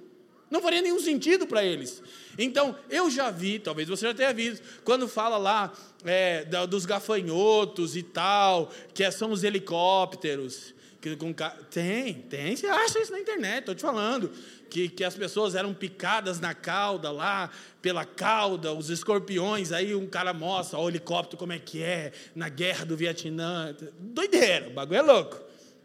Não 0.50 0.62
faria 0.62 0.80
nenhum 0.80 1.00
sentido 1.00 1.46
para 1.46 1.64
eles. 1.64 2.02
Então, 2.38 2.76
eu 2.88 3.10
já 3.10 3.30
vi, 3.30 3.58
talvez 3.58 3.88
você 3.88 4.06
já 4.06 4.14
tenha 4.14 4.32
visto, 4.32 4.62
quando 4.82 5.08
fala 5.08 5.36
lá 5.36 5.72
é, 6.04 6.44
dos 6.66 6.86
gafanhotos 6.86 7.96
e 7.96 8.02
tal, 8.02 8.70
que 8.92 9.08
são 9.10 9.30
os 9.30 9.44
helicópteros. 9.44 10.74
Que, 11.04 11.16
com, 11.16 11.34
tem, 11.70 12.14
tem, 12.14 12.56
você 12.56 12.66
acha 12.66 12.98
isso 12.98 13.12
na 13.12 13.20
internet, 13.20 13.58
estou 13.58 13.74
te 13.74 13.82
falando. 13.82 14.32
Que, 14.70 14.88
que 14.88 15.04
as 15.04 15.14
pessoas 15.14 15.54
eram 15.54 15.74
picadas 15.74 16.40
na 16.40 16.54
cauda 16.54 17.10
lá, 17.10 17.50
pela 17.82 18.06
cauda, 18.06 18.72
os 18.72 18.88
escorpiões, 18.88 19.70
aí 19.70 19.94
um 19.94 20.06
cara 20.06 20.32
mostra 20.32 20.78
o 20.78 20.88
helicóptero 20.88 21.36
como 21.36 21.52
é 21.52 21.58
que 21.58 21.82
é, 21.82 22.10
na 22.34 22.48
guerra 22.48 22.86
do 22.86 22.96
Vietnã. 22.96 23.76
Doideira, 23.98 24.68
o 24.68 24.70
bagulho 24.70 24.96
é 24.96 25.02
louco. 25.02 25.36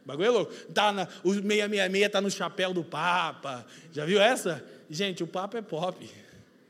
O 0.05 0.07
bagulho 0.07 0.25
é 0.25 0.29
louco. 0.29 0.53
Tá 0.73 0.93
na, 0.93 1.03
o 1.21 1.33
666 1.33 2.05
está 2.05 2.21
no 2.21 2.31
chapéu 2.31 2.73
do 2.73 2.85
Papa. 2.85 3.67
Já 3.91 4.05
viu 4.05 4.21
essa? 4.21 4.63
Gente, 4.89 5.21
o 5.21 5.27
Papa 5.27 5.57
é 5.57 5.61
pop. 5.61 6.09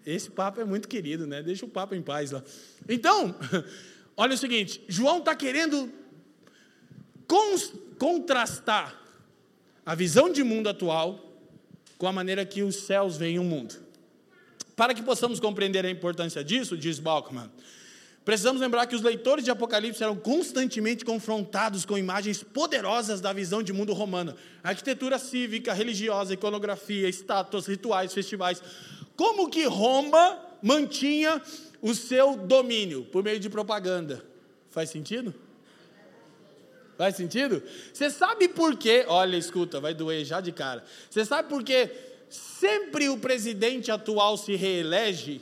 Esse 0.03 0.31
Papa 0.31 0.61
é 0.61 0.65
muito 0.65 0.87
querido, 0.87 1.27
né? 1.27 1.43
Deixa 1.43 1.67
o 1.67 1.69
Papa 1.69 1.95
em 1.95 2.01
paz 2.01 2.31
lá. 2.31 2.43
Então, 2.89 3.35
olha 4.17 4.33
o 4.33 4.37
seguinte: 4.39 4.83
João 4.87 5.19
está 5.19 5.35
querendo 5.35 5.93
contrastar 7.99 8.99
a 9.85 9.93
visão 9.93 10.31
de 10.31 10.43
mundo 10.43 10.69
atual 10.69 11.29
com 11.97 12.07
a 12.07 12.13
maneira 12.13 12.45
que 12.45 12.63
os 12.63 12.77
céus 12.77 13.17
veem 13.17 13.37
o 13.37 13.43
mundo. 13.43 13.75
Para 14.75 14.93
que 14.93 15.03
possamos 15.03 15.39
compreender 15.39 15.85
a 15.85 15.89
importância 15.89 16.41
disso, 16.41 16.77
diz 16.77 16.99
Balkman, 16.99 17.51
precisamos 18.23 18.61
lembrar 18.61 18.87
que 18.87 18.95
os 18.95 19.01
leitores 19.01 19.43
de 19.43 19.51
Apocalipse 19.51 20.01
eram 20.01 20.15
constantemente 20.15 21.03
confrontados 21.03 21.83
com 21.83 21.97
imagens 21.97 22.41
poderosas 22.41 23.19
da 23.19 23.33
visão 23.33 23.61
de 23.61 23.73
mundo 23.73 23.91
romana, 23.91 24.37
arquitetura 24.63 25.19
cívica, 25.19 25.73
religiosa, 25.73 26.33
iconografia, 26.33 27.09
estátuas, 27.09 27.67
rituais, 27.67 28.13
festivais. 28.13 28.63
Como 29.17 29.49
que 29.49 29.65
Roma 29.65 30.39
mantinha 30.63 31.41
o 31.81 31.93
seu 31.93 32.37
domínio 32.37 33.03
por 33.03 33.21
meio 33.21 33.39
de 33.39 33.49
propaganda? 33.49 34.23
Faz 34.69 34.89
sentido? 34.89 35.33
Faz 36.99 37.15
sentido? 37.15 37.63
Você 37.93 38.09
sabe 38.09 38.49
por 38.49 38.75
quê? 38.75 39.05
Olha, 39.07 39.37
escuta, 39.37 39.79
vai 39.79 39.93
doer 39.93 40.25
já 40.25 40.41
de 40.41 40.51
cara. 40.51 40.83
Você 41.09 41.23
sabe 41.23 41.47
por 41.47 41.63
quê? 41.63 41.89
Sempre 42.29 43.07
o 43.07 43.17
presidente 43.17 43.89
atual 43.89 44.35
se 44.35 44.57
reelege? 44.57 45.41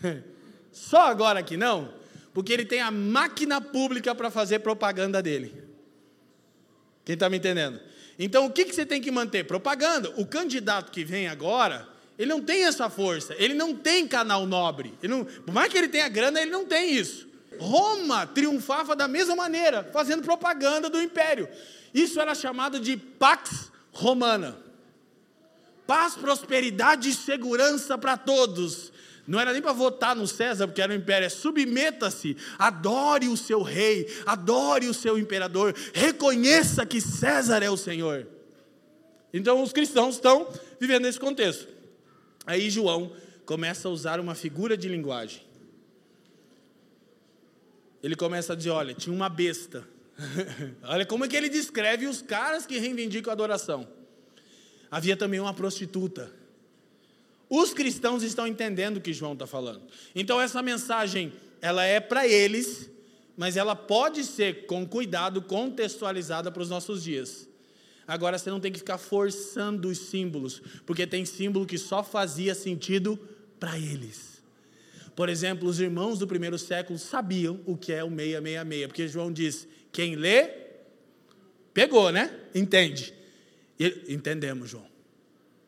Só 0.70 1.08
agora 1.08 1.42
que 1.42 1.56
não? 1.56 1.92
Porque 2.32 2.52
ele 2.52 2.64
tem 2.64 2.80
a 2.80 2.92
máquina 2.92 3.60
pública 3.60 4.14
para 4.14 4.30
fazer 4.30 4.60
propaganda 4.60 5.20
dele. 5.20 5.52
Quem 7.04 7.14
está 7.14 7.28
me 7.28 7.38
entendendo? 7.38 7.80
Então 8.16 8.46
o 8.46 8.52
que, 8.52 8.64
que 8.64 8.72
você 8.72 8.86
tem 8.86 9.00
que 9.00 9.10
manter? 9.10 9.42
Propaganda. 9.48 10.14
O 10.16 10.24
candidato 10.24 10.92
que 10.92 11.02
vem 11.02 11.26
agora, 11.26 11.88
ele 12.16 12.28
não 12.28 12.40
tem 12.40 12.62
essa 12.62 12.88
força, 12.88 13.34
ele 13.36 13.52
não 13.52 13.74
tem 13.74 14.06
canal 14.06 14.46
nobre. 14.46 14.94
Ele 15.02 15.12
não, 15.12 15.24
por 15.24 15.52
mais 15.52 15.72
que 15.72 15.76
ele 15.76 15.88
tenha 15.88 16.08
grana, 16.08 16.40
ele 16.40 16.52
não 16.52 16.64
tem 16.64 16.94
isso. 16.94 17.27
Roma 17.58 18.26
triunfava 18.26 18.94
da 18.94 19.08
mesma 19.08 19.34
maneira, 19.34 19.84
fazendo 19.92 20.22
propaganda 20.22 20.88
do 20.88 21.00
império. 21.00 21.48
Isso 21.92 22.20
era 22.20 22.34
chamado 22.34 22.78
de 22.78 22.96
Pax 22.96 23.70
Romana. 23.92 24.56
Paz, 25.86 26.14
prosperidade 26.14 27.08
e 27.08 27.14
segurança 27.14 27.96
para 27.96 28.16
todos. 28.16 28.92
Não 29.26 29.40
era 29.40 29.52
nem 29.52 29.60
para 29.60 29.72
votar 29.72 30.14
no 30.14 30.26
César, 30.26 30.66
porque 30.66 30.82
era 30.82 30.92
o 30.92 30.96
império. 30.96 31.26
É 31.26 31.28
submeta-se, 31.28 32.36
adore 32.58 33.28
o 33.28 33.36
seu 33.36 33.62
rei, 33.62 34.06
adore 34.24 34.86
o 34.86 34.94
seu 34.94 35.18
imperador, 35.18 35.74
reconheça 35.92 36.86
que 36.86 37.00
César 37.00 37.62
é 37.62 37.70
o 37.70 37.76
Senhor. 37.76 38.26
Então 39.32 39.62
os 39.62 39.72
cristãos 39.72 40.16
estão 40.16 40.48
vivendo 40.80 41.02
nesse 41.02 41.20
contexto. 41.20 41.68
Aí 42.46 42.70
João 42.70 43.12
começa 43.44 43.88
a 43.88 43.90
usar 43.90 44.20
uma 44.20 44.34
figura 44.34 44.76
de 44.76 44.88
linguagem 44.88 45.47
ele 48.02 48.14
começa 48.14 48.52
a 48.52 48.56
dizer: 48.56 48.70
olha, 48.70 48.94
tinha 48.94 49.14
uma 49.14 49.28
besta. 49.28 49.86
olha 50.82 51.06
como 51.06 51.24
é 51.24 51.28
que 51.28 51.36
ele 51.36 51.48
descreve 51.48 52.06
os 52.06 52.20
caras 52.20 52.66
que 52.66 52.78
reivindicam 52.78 53.30
a 53.30 53.34
adoração. 53.34 53.88
Havia 54.90 55.16
também 55.16 55.38
uma 55.38 55.54
prostituta. 55.54 56.32
Os 57.48 57.72
cristãos 57.72 58.22
estão 58.22 58.46
entendendo 58.46 58.98
o 58.98 59.00
que 59.00 59.12
João 59.12 59.32
está 59.32 59.46
falando. 59.46 59.82
Então 60.14 60.40
essa 60.40 60.62
mensagem, 60.62 61.32
ela 61.60 61.84
é 61.84 61.98
para 61.98 62.26
eles, 62.26 62.90
mas 63.36 63.56
ela 63.56 63.74
pode 63.74 64.24
ser, 64.24 64.66
com 64.66 64.86
cuidado, 64.86 65.40
contextualizada 65.40 66.50
para 66.50 66.62
os 66.62 66.68
nossos 66.68 67.02
dias. 67.02 67.48
Agora 68.06 68.38
você 68.38 68.50
não 68.50 68.60
tem 68.60 68.72
que 68.72 68.78
ficar 68.78 68.98
forçando 68.98 69.88
os 69.88 69.98
símbolos, 69.98 70.62
porque 70.86 71.06
tem 71.06 71.24
símbolo 71.24 71.66
que 71.66 71.78
só 71.78 72.02
fazia 72.02 72.54
sentido 72.54 73.18
para 73.60 73.78
eles. 73.78 74.37
Por 75.18 75.28
exemplo, 75.28 75.68
os 75.68 75.80
irmãos 75.80 76.16
do 76.20 76.28
primeiro 76.28 76.56
século 76.56 76.96
sabiam 76.96 77.58
o 77.66 77.76
que 77.76 77.92
é 77.92 78.04
o 78.04 78.08
666, 78.08 78.86
porque 78.86 79.08
João 79.08 79.32
diz: 79.32 79.66
quem 79.90 80.14
lê, 80.14 80.48
pegou, 81.74 82.12
né? 82.12 82.32
Entende. 82.54 83.12
E, 83.80 84.04
entendemos, 84.10 84.70
João. 84.70 84.86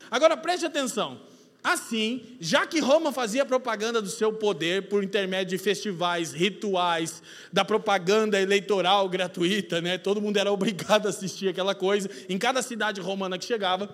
Agora 0.08 0.36
preste 0.36 0.64
atenção. 0.64 1.20
Assim, 1.64 2.36
já 2.38 2.64
que 2.64 2.78
Roma 2.78 3.10
fazia 3.10 3.44
propaganda 3.44 4.00
do 4.00 4.08
seu 4.08 4.32
poder 4.32 4.88
por 4.88 5.02
intermédio 5.02 5.58
de 5.58 5.58
festivais, 5.58 6.32
rituais, 6.32 7.20
da 7.52 7.64
propaganda 7.64 8.40
eleitoral 8.40 9.08
gratuita, 9.08 9.80
né? 9.80 9.98
todo 9.98 10.20
mundo 10.20 10.36
era 10.36 10.50
obrigado 10.52 11.06
a 11.06 11.10
assistir 11.10 11.48
aquela 11.48 11.74
coisa, 11.74 12.08
em 12.28 12.38
cada 12.38 12.62
cidade 12.62 13.00
romana 13.00 13.36
que 13.36 13.46
chegava, 13.46 13.92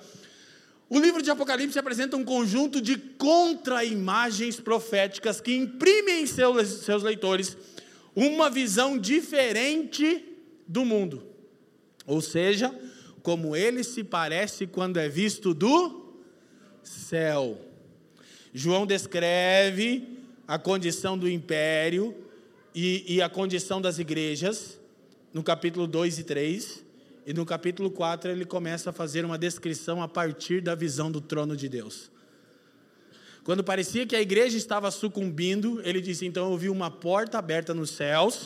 o 0.88 1.00
livro 1.00 1.20
de 1.20 1.30
Apocalipse 1.30 1.78
apresenta 1.78 2.16
um 2.16 2.24
conjunto 2.24 2.80
de 2.80 2.96
contra-imagens 2.96 4.60
proféticas 4.60 5.40
que 5.40 5.56
imprimem 5.56 6.22
em 6.22 6.26
seus, 6.26 7.02
leitores 7.02 7.56
uma 8.14 8.48
visão 8.48 8.96
diferente 8.96 10.24
do 10.66 10.84
mundo. 10.84 11.26
Ou 12.06 12.20
seja, 12.20 12.72
como 13.20 13.56
ele 13.56 13.82
se 13.82 14.04
parece 14.04 14.66
quando 14.66 14.98
é 14.98 15.08
visto 15.08 15.52
do 15.52 16.14
céu. 16.84 17.60
João 18.54 18.86
descreve 18.86 20.20
a 20.46 20.56
condição 20.56 21.18
do 21.18 21.28
império 21.28 22.14
e, 22.72 23.16
e 23.16 23.20
a 23.20 23.28
condição 23.28 23.80
das 23.80 23.98
igrejas, 23.98 24.78
no 25.34 25.42
capítulo 25.42 25.88
2 25.88 26.20
e 26.20 26.24
3. 26.24 26.85
E 27.26 27.34
no 27.34 27.44
capítulo 27.44 27.90
4 27.90 28.30
ele 28.30 28.44
começa 28.44 28.90
a 28.90 28.92
fazer 28.92 29.24
uma 29.24 29.36
descrição 29.36 30.00
a 30.00 30.06
partir 30.06 30.60
da 30.60 30.76
visão 30.76 31.10
do 31.10 31.20
trono 31.20 31.56
de 31.56 31.68
Deus. 31.68 32.08
Quando 33.42 33.64
parecia 33.64 34.06
que 34.06 34.14
a 34.14 34.20
igreja 34.20 34.56
estava 34.56 34.92
sucumbindo, 34.92 35.80
ele 35.84 36.00
disse: 36.00 36.24
Então 36.24 36.52
eu 36.52 36.56
vi 36.56 36.68
uma 36.68 36.88
porta 36.88 37.36
aberta 37.36 37.74
nos 37.74 37.90
céus, 37.90 38.44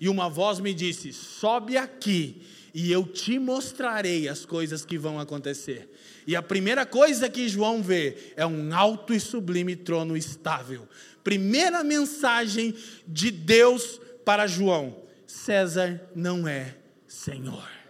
e 0.00 0.08
uma 0.08 0.30
voz 0.30 0.60
me 0.60 0.72
disse: 0.72 1.12
Sobe 1.12 1.76
aqui, 1.76 2.40
e 2.72 2.90
eu 2.90 3.04
te 3.04 3.38
mostrarei 3.38 4.26
as 4.28 4.46
coisas 4.46 4.82
que 4.82 4.96
vão 4.96 5.20
acontecer. 5.20 5.90
E 6.26 6.34
a 6.34 6.42
primeira 6.42 6.86
coisa 6.86 7.28
que 7.28 7.48
João 7.50 7.82
vê 7.82 8.32
é 8.34 8.46
um 8.46 8.74
alto 8.74 9.12
e 9.12 9.20
sublime 9.20 9.76
trono 9.76 10.16
estável. 10.16 10.88
Primeira 11.22 11.84
mensagem 11.84 12.74
de 13.06 13.30
Deus 13.30 14.00
para 14.24 14.46
João: 14.46 15.02
César 15.26 16.00
não 16.14 16.48
é 16.48 16.76
Senhor. 17.06 17.81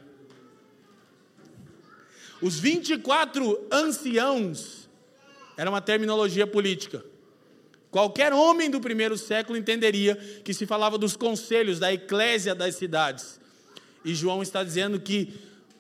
Os 2.43 2.59
24 2.59 3.69
anciãos 3.71 4.89
era 5.57 5.71
uma 5.71 5.81
terminologia 5.81 6.47
política. 6.47 7.05
Qualquer 7.89 8.33
homem 8.33 8.69
do 8.69 8.81
primeiro 8.81 9.17
século 9.17 9.57
entenderia 9.57 10.17
que 10.43 10.53
se 10.53 10.67
falava 10.67 10.99
dos 10.99 11.15
conselhos 11.15 11.79
da 11.79 11.93
eclésia 11.93 12.55
das 12.55 12.75
cidades. 12.75 13.41
E 14.05 14.15
João 14.15 14.43
está 14.43 14.65
dizendo 14.65 14.99
que 14.99 15.33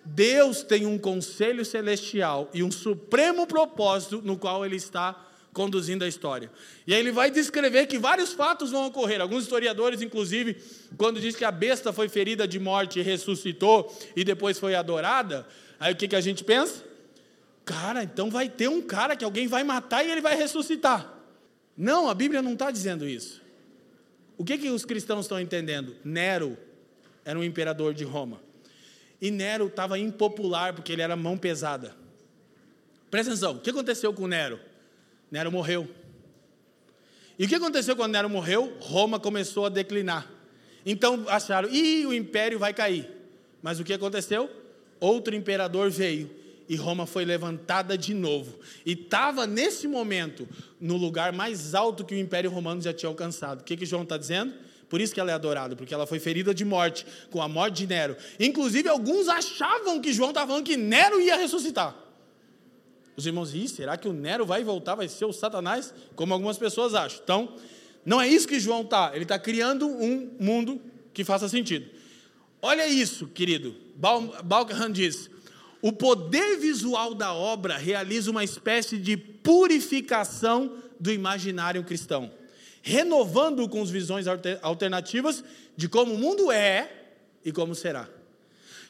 Deus 0.04 0.62
tem 0.62 0.86
um 0.86 0.98
conselho 0.98 1.64
celestial 1.64 2.48
e 2.54 2.62
um 2.62 2.70
supremo 2.70 3.46
propósito 3.46 4.20
no 4.22 4.36
qual 4.36 4.64
ele 4.64 4.76
está 4.76 5.30
conduzindo 5.52 6.04
a 6.04 6.08
história. 6.08 6.50
E 6.86 6.94
aí 6.94 7.00
ele 7.00 7.12
vai 7.12 7.30
descrever 7.30 7.86
que 7.86 7.98
vários 7.98 8.32
fatos 8.32 8.70
vão 8.70 8.86
ocorrer. 8.86 9.20
Alguns 9.20 9.44
historiadores, 9.44 10.00
inclusive, 10.00 10.56
quando 10.96 11.20
diz 11.20 11.36
que 11.36 11.44
a 11.44 11.50
besta 11.50 11.92
foi 11.92 12.08
ferida 12.08 12.48
de 12.48 12.58
morte 12.58 13.00
e 13.00 13.02
ressuscitou 13.02 13.94
e 14.16 14.24
depois 14.24 14.58
foi 14.58 14.74
adorada, 14.74 15.46
Aí 15.82 15.92
o 15.92 15.96
que, 15.96 16.06
que 16.06 16.14
a 16.14 16.20
gente 16.20 16.44
pensa? 16.44 16.84
Cara, 17.64 18.04
então 18.04 18.30
vai 18.30 18.48
ter 18.48 18.68
um 18.68 18.80
cara 18.80 19.16
que 19.16 19.24
alguém 19.24 19.48
vai 19.48 19.64
matar 19.64 20.04
e 20.04 20.12
ele 20.12 20.20
vai 20.20 20.36
ressuscitar. 20.36 21.12
Não, 21.76 22.08
a 22.08 22.14
Bíblia 22.14 22.40
não 22.40 22.52
está 22.52 22.70
dizendo 22.70 23.08
isso. 23.08 23.42
O 24.38 24.44
que, 24.44 24.58
que 24.58 24.70
os 24.70 24.84
cristãos 24.84 25.24
estão 25.24 25.40
entendendo? 25.40 25.96
Nero 26.04 26.56
era 27.24 27.36
um 27.36 27.42
imperador 27.42 27.94
de 27.94 28.04
Roma. 28.04 28.40
E 29.20 29.28
Nero 29.28 29.66
estava 29.66 29.98
impopular 29.98 30.72
porque 30.72 30.92
ele 30.92 31.02
era 31.02 31.16
mão 31.16 31.36
pesada. 31.36 31.96
Presta 33.10 33.32
atenção, 33.32 33.56
o 33.56 33.58
que 33.58 33.70
aconteceu 33.70 34.14
com 34.14 34.28
Nero? 34.28 34.60
Nero 35.32 35.50
morreu. 35.50 35.88
E 37.36 37.44
o 37.44 37.48
que 37.48 37.56
aconteceu 37.56 37.96
quando 37.96 38.12
Nero 38.12 38.30
morreu? 38.30 38.76
Roma 38.78 39.18
começou 39.18 39.66
a 39.66 39.68
declinar. 39.68 40.30
Então 40.86 41.24
acharam, 41.28 41.68
ih, 41.68 42.06
o 42.06 42.14
império 42.14 42.56
vai 42.56 42.72
cair. 42.72 43.10
Mas 43.60 43.80
o 43.80 43.84
que 43.84 43.92
aconteceu? 43.92 44.61
Outro 45.02 45.34
imperador 45.34 45.90
veio 45.90 46.30
e 46.68 46.76
Roma 46.76 47.06
foi 47.06 47.24
levantada 47.24 47.98
de 47.98 48.14
novo. 48.14 48.56
E 48.86 48.92
estava 48.92 49.48
nesse 49.48 49.88
momento 49.88 50.48
no 50.80 50.96
lugar 50.96 51.32
mais 51.32 51.74
alto 51.74 52.04
que 52.04 52.14
o 52.14 52.18
Império 52.18 52.48
Romano 52.48 52.80
já 52.80 52.92
tinha 52.92 53.08
alcançado. 53.08 53.62
O 53.62 53.64
que, 53.64 53.76
que 53.76 53.84
João 53.84 54.04
está 54.04 54.16
dizendo? 54.16 54.54
Por 54.88 55.00
isso 55.00 55.12
que 55.12 55.18
ela 55.18 55.32
é 55.32 55.34
adorada, 55.34 55.74
porque 55.74 55.92
ela 55.92 56.06
foi 56.06 56.20
ferida 56.20 56.54
de 56.54 56.64
morte, 56.64 57.04
com 57.32 57.42
a 57.42 57.48
morte 57.48 57.78
de 57.78 57.88
Nero. 57.88 58.16
Inclusive, 58.38 58.88
alguns 58.88 59.26
achavam 59.26 60.00
que 60.00 60.12
João 60.12 60.28
estava 60.28 60.46
falando 60.46 60.64
que 60.64 60.76
Nero 60.76 61.20
ia 61.20 61.34
ressuscitar. 61.34 61.96
Os 63.16 63.26
irmãos, 63.26 63.52
Ih, 63.52 63.66
será 63.66 63.96
que 63.96 64.06
o 64.06 64.12
Nero 64.12 64.46
vai 64.46 64.62
voltar, 64.62 64.94
vai 64.94 65.08
ser 65.08 65.24
o 65.24 65.32
Satanás? 65.32 65.92
Como 66.14 66.32
algumas 66.32 66.58
pessoas 66.58 66.94
acham. 66.94 67.20
Então, 67.24 67.56
não 68.06 68.20
é 68.20 68.28
isso 68.28 68.46
que 68.46 68.60
João 68.60 68.82
está. 68.82 69.10
Ele 69.12 69.24
está 69.24 69.36
criando 69.36 69.88
um 69.88 70.30
mundo 70.38 70.80
que 71.12 71.24
faça 71.24 71.48
sentido. 71.48 71.90
Olha 72.64 72.86
isso, 72.86 73.26
querido. 73.26 73.74
Balkan 73.96 74.92
diz: 74.92 75.28
o 75.82 75.92
poder 75.92 76.58
visual 76.58 77.12
da 77.12 77.34
obra 77.34 77.76
realiza 77.76 78.30
uma 78.30 78.44
espécie 78.44 78.96
de 78.96 79.16
purificação 79.16 80.76
do 80.98 81.10
imaginário 81.10 81.82
cristão, 81.82 82.32
renovando-o 82.80 83.68
com 83.68 83.82
as 83.82 83.90
visões 83.90 84.26
alternativas 84.62 85.42
de 85.76 85.88
como 85.88 86.14
o 86.14 86.18
mundo 86.18 86.52
é 86.52 86.88
e 87.44 87.50
como 87.50 87.74
será. 87.74 88.08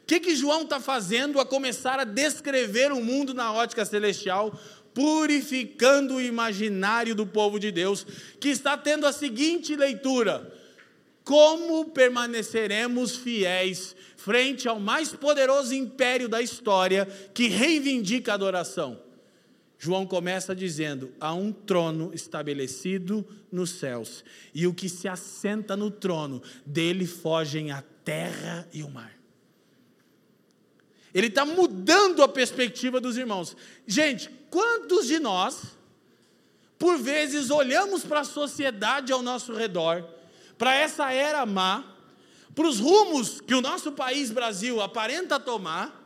O 0.02 0.06
que, 0.06 0.20
que 0.20 0.36
João 0.36 0.62
está 0.62 0.78
fazendo 0.78 1.40
a 1.40 1.46
começar 1.46 1.98
a 1.98 2.04
descrever 2.04 2.92
o 2.92 3.02
mundo 3.02 3.32
na 3.32 3.54
ótica 3.54 3.86
celestial, 3.86 4.52
purificando 4.92 6.16
o 6.16 6.20
imaginário 6.20 7.14
do 7.14 7.26
povo 7.26 7.58
de 7.58 7.70
Deus, 7.70 8.04
que 8.38 8.48
está 8.48 8.76
tendo 8.76 9.06
a 9.06 9.12
seguinte 9.12 9.74
leitura: 9.74 10.52
Como 11.24 11.90
permaneceremos 11.90 13.16
fiéis 13.16 13.94
frente 14.16 14.68
ao 14.68 14.80
mais 14.80 15.12
poderoso 15.12 15.74
império 15.74 16.28
da 16.28 16.42
história 16.42 17.06
que 17.32 17.48
reivindica 17.48 18.32
a 18.32 18.34
adoração? 18.34 19.00
João 19.78 20.06
começa 20.06 20.54
dizendo: 20.54 21.12
há 21.20 21.34
um 21.34 21.52
trono 21.52 22.12
estabelecido 22.14 23.26
nos 23.50 23.70
céus, 23.70 24.24
e 24.54 24.66
o 24.66 24.72
que 24.72 24.88
se 24.88 25.08
assenta 25.08 25.76
no 25.76 25.90
trono, 25.90 26.42
dele 26.64 27.06
fogem 27.06 27.72
a 27.72 27.82
terra 28.04 28.68
e 28.72 28.82
o 28.82 28.88
mar. 28.88 29.12
Ele 31.14 31.26
está 31.26 31.44
mudando 31.44 32.22
a 32.22 32.28
perspectiva 32.28 33.00
dos 33.00 33.16
irmãos. 33.16 33.56
Gente, 33.86 34.30
quantos 34.48 35.06
de 35.06 35.18
nós, 35.18 35.76
por 36.78 36.96
vezes, 36.98 37.50
olhamos 37.50 38.04
para 38.04 38.20
a 38.20 38.24
sociedade 38.24 39.12
ao 39.12 39.20
nosso 39.20 39.52
redor, 39.52 40.08
para 40.62 40.76
essa 40.76 41.12
era 41.12 41.44
má, 41.44 41.84
para 42.54 42.68
os 42.68 42.78
rumos 42.78 43.40
que 43.40 43.52
o 43.52 43.60
nosso 43.60 43.90
país 43.90 44.30
Brasil 44.30 44.80
aparenta 44.80 45.40
tomar, 45.40 46.00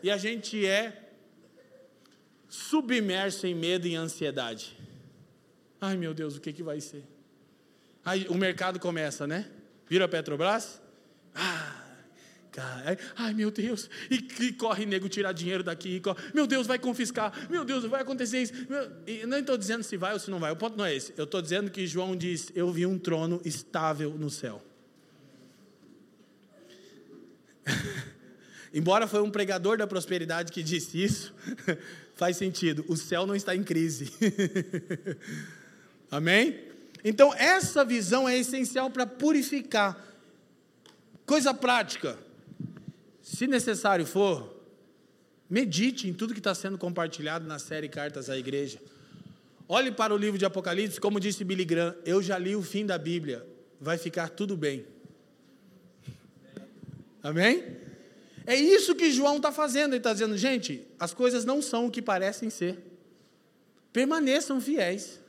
e 0.00 0.08
a 0.08 0.16
gente 0.16 0.64
é 0.64 1.10
submerso 2.48 3.48
em 3.48 3.54
medo 3.56 3.88
e 3.88 3.96
ansiedade. 3.96 4.78
Ai 5.80 5.96
meu 5.96 6.14
Deus, 6.14 6.36
o 6.36 6.40
que, 6.40 6.52
que 6.52 6.62
vai 6.62 6.80
ser? 6.80 7.04
Aí 8.04 8.28
o 8.28 8.34
mercado 8.36 8.78
começa, 8.78 9.26
né? 9.26 9.50
Vira 9.88 10.06
Petrobras? 10.06 10.80
Ah, 11.34 11.89
Cara, 12.52 12.98
ai 13.16 13.32
meu 13.32 13.50
Deus, 13.50 13.88
e, 14.10 14.16
e 14.40 14.52
corre 14.52 14.84
nego 14.84 15.08
tirar 15.08 15.32
dinheiro 15.32 15.62
daqui, 15.62 16.00
corre, 16.00 16.20
meu 16.34 16.48
Deus, 16.48 16.66
vai 16.66 16.80
confiscar, 16.80 17.32
meu 17.48 17.64
Deus, 17.64 17.84
vai 17.84 18.02
acontecer 18.02 18.42
isso. 18.42 18.52
Meu, 18.68 18.90
e 19.06 19.24
não 19.24 19.38
estou 19.38 19.56
dizendo 19.56 19.84
se 19.84 19.96
vai 19.96 20.12
ou 20.12 20.18
se 20.18 20.30
não 20.30 20.40
vai, 20.40 20.50
o 20.50 20.56
ponto 20.56 20.76
não 20.76 20.84
é 20.84 20.94
esse. 20.94 21.14
Eu 21.16 21.24
estou 21.24 21.40
dizendo 21.40 21.70
que 21.70 21.86
João 21.86 22.16
diz: 22.16 22.50
Eu 22.54 22.72
vi 22.72 22.84
um 22.86 22.98
trono 22.98 23.40
estável 23.44 24.14
no 24.18 24.28
céu. 24.28 24.60
Embora 28.74 29.06
foi 29.06 29.20
um 29.20 29.30
pregador 29.30 29.76
da 29.78 29.86
prosperidade 29.86 30.50
que 30.50 30.62
disse 30.62 31.02
isso, 31.02 31.34
faz 32.14 32.36
sentido, 32.36 32.84
o 32.88 32.96
céu 32.96 33.26
não 33.26 33.36
está 33.36 33.54
em 33.54 33.62
crise. 33.62 34.12
Amém? 36.10 36.68
Então, 37.04 37.32
essa 37.34 37.84
visão 37.84 38.28
é 38.28 38.36
essencial 38.36 38.90
para 38.90 39.06
purificar. 39.06 40.04
Coisa 41.24 41.54
prática. 41.54 42.18
Se 43.32 43.46
necessário 43.46 44.04
for, 44.04 44.60
medite 45.48 46.08
em 46.08 46.12
tudo 46.12 46.34
que 46.34 46.40
está 46.40 46.52
sendo 46.52 46.76
compartilhado 46.76 47.46
na 47.46 47.60
série 47.60 47.88
Cartas 47.88 48.28
à 48.28 48.36
Igreja. 48.36 48.80
Olhe 49.68 49.92
para 49.92 50.12
o 50.12 50.16
livro 50.16 50.36
de 50.36 50.44
Apocalipse, 50.44 51.00
como 51.00 51.20
disse 51.20 51.44
Billy 51.44 51.64
Graham, 51.64 51.94
eu 52.04 52.20
já 52.20 52.36
li 52.36 52.56
o 52.56 52.62
fim 52.62 52.84
da 52.84 52.98
Bíblia, 52.98 53.46
vai 53.80 53.96
ficar 53.96 54.30
tudo 54.30 54.56
bem. 54.56 54.84
Amém? 57.22 57.76
É 58.44 58.56
isso 58.56 58.96
que 58.96 59.12
João 59.12 59.36
está 59.36 59.52
fazendo, 59.52 59.92
ele 59.92 59.98
está 59.98 60.12
dizendo, 60.12 60.36
gente, 60.36 60.84
as 60.98 61.14
coisas 61.14 61.44
não 61.44 61.62
são 61.62 61.86
o 61.86 61.90
que 61.90 62.02
parecem 62.02 62.50
ser. 62.50 62.80
Permaneçam 63.92 64.60
fiéis, 64.60 65.20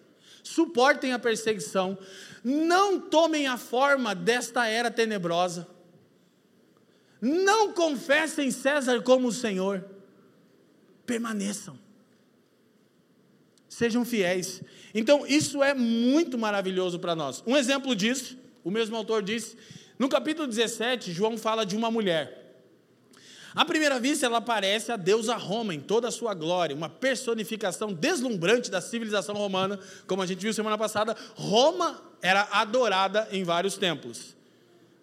suportem 0.42 1.14
a 1.14 1.20
perseguição, 1.20 1.96
não 2.44 3.00
tomem 3.00 3.46
a 3.46 3.58
forma 3.58 4.16
desta 4.16 4.66
era 4.66 4.90
tenebrosa. 4.90 5.68
Não 7.22 7.72
confessem 7.72 8.50
César 8.50 9.02
como 9.02 9.28
o 9.28 9.32
Senhor. 9.32 9.86
Permaneçam. 11.06 11.78
Sejam 13.70 14.04
fiéis. 14.04 14.62
Então, 14.94 15.26
isso 15.28 15.64
é 15.64 15.74
muito 15.74 16.38
maravilhoso 16.38 17.00
para 17.00 17.16
nós. 17.16 17.44
Um 17.46 17.56
exemplo 17.56 17.96
disso, 17.96 18.38
o 18.64 18.72
mesmo 18.72 18.96
autor 18.96 19.22
disse, 19.22 19.56
no 20.00 20.10
capítulo 20.10 20.48
17, 20.48 21.12
João 21.14 21.38
fala 21.38 21.66
de 21.66 21.76
uma 21.76 21.92
mulher. 21.92 22.42
À 23.54 23.66
primeira 23.66 24.00
vista, 24.00 24.26
ela 24.26 24.42
parece 24.42 24.92
a 24.92 24.98
deusa 24.98 25.36
Roma 25.36 25.76
em 25.76 25.80
toda 25.80 26.08
a 26.08 26.12
sua 26.12 26.34
glória, 26.34 26.76
uma 26.76 26.90
personificação 26.90 27.94
deslumbrante 27.94 28.72
da 28.72 28.80
civilização 28.80 29.36
romana, 29.36 29.80
como 30.08 30.22
a 30.22 30.26
gente 30.26 30.40
viu 30.40 30.54
semana 30.54 30.78
passada. 30.78 31.16
Roma 31.36 32.02
era 32.22 32.48
adorada 32.52 33.28
em 33.32 33.44
vários 33.44 33.78
templos. 33.78 34.36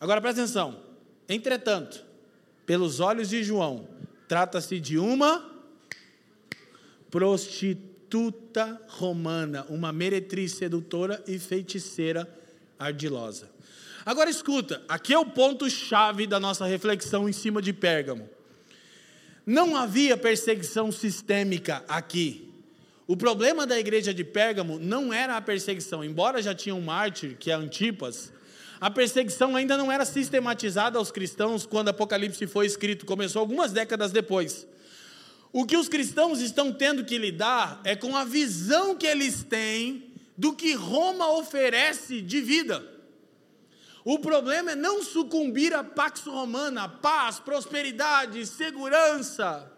Agora 0.01 0.21
presta 0.21 0.43
atenção. 0.43 0.81
Entretanto, 1.29 2.08
pelos 2.69 3.01
olhos 3.01 3.31
de 3.31 3.43
João, 3.43 3.89
trata-se 4.29 4.79
de 4.79 4.99
uma 4.99 5.43
prostituta 7.11 8.79
romana, 8.89 9.65
uma 9.71 9.91
meretriz 9.91 10.53
sedutora 10.53 11.25
e 11.27 11.39
feiticeira 11.39 12.29
ardilosa. 12.79 13.49
Agora 14.05 14.29
escuta, 14.29 14.83
aqui 14.87 15.15
é 15.15 15.19
o 15.19 15.25
ponto-chave 15.25 16.27
da 16.27 16.39
nossa 16.39 16.67
reflexão 16.67 17.27
em 17.27 17.33
cima 17.33 17.63
de 17.63 17.73
Pérgamo. 17.73 18.29
Não 19.47 19.75
havia 19.75 20.15
perseguição 20.15 20.93
sistêmica 20.93 21.83
aqui. 21.89 22.53
O 23.07 23.17
problema 23.17 23.67
da 23.67 23.81
igreja 23.81 24.13
de 24.13 24.25
Pérgamo 24.25 24.79
não 24.79 25.11
era 25.11 25.39
a 25.39 25.41
perseguição, 25.41 26.05
embora 26.05 26.43
já 26.43 26.55
tinha 26.55 26.75
um 26.75 26.83
mártir, 26.83 27.35
que 27.39 27.51
é 27.51 27.55
Antipas, 27.55 28.31
a 28.81 28.91
perseguição 28.91 29.57
ainda 29.57 29.77
não 29.77 29.91
era 29.91 30.05
sistematizada 30.05 30.99
aos 30.99 31.11
cristãos 31.11 31.67
quando 31.67 31.89
Apocalipse 31.89 32.47
foi 32.47 32.67
escrito, 32.67 33.05
começou 33.05 33.41
algumas 33.41 33.73
décadas 33.73 34.13
depois. 34.13 34.67
O 35.53 35.67
que 35.67 35.77
os 35.77 35.89
cristãos 35.89 36.41
estão 36.41 36.73
tendo 36.73 37.05
que 37.05 37.19
lidar 37.19 37.81
é 37.83 37.97
com 37.97 38.17
a 38.17 38.25
visão 38.25 38.95
que 38.95 39.07
eles 39.07 39.43
têm 39.43 40.13
do 40.37 40.53
que 40.53 40.75
Roma 40.75 41.33
oferece 41.33 42.21
de 42.21 42.41
vida. 42.41 42.87
O 44.05 44.21
problema 44.21 44.73
é 44.73 44.77
não 44.77 45.03
sucumbir 45.03 45.75
à 45.75 45.83
Pax 45.83 46.23
Romana, 46.23 46.89
paz, 46.89 47.41
prosperidade, 47.41 48.47
segurança, 48.47 49.71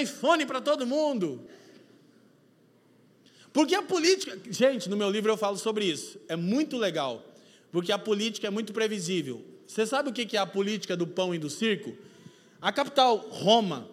iPhone 0.00 0.46
para 0.46 0.60
todo 0.60 0.86
mundo. 0.86 1.46
Porque 3.52 3.74
a 3.74 3.82
política, 3.82 4.38
gente, 4.50 4.88
no 4.88 4.96
meu 4.96 5.10
livro 5.10 5.30
eu 5.30 5.36
falo 5.36 5.58
sobre 5.58 5.84
isso, 5.84 6.18
é 6.26 6.34
muito 6.34 6.78
legal 6.78 7.31
porque 7.72 7.90
a 7.90 7.98
política 7.98 8.46
é 8.46 8.50
muito 8.50 8.72
previsível. 8.72 9.42
Você 9.66 9.86
sabe 9.86 10.10
o 10.10 10.12
que 10.12 10.36
é 10.36 10.40
a 10.40 10.46
política 10.46 10.94
do 10.94 11.06
pão 11.06 11.34
e 11.34 11.38
do 11.38 11.48
circo? 11.48 11.96
A 12.60 12.70
capital, 12.70 13.16
Roma, 13.16 13.88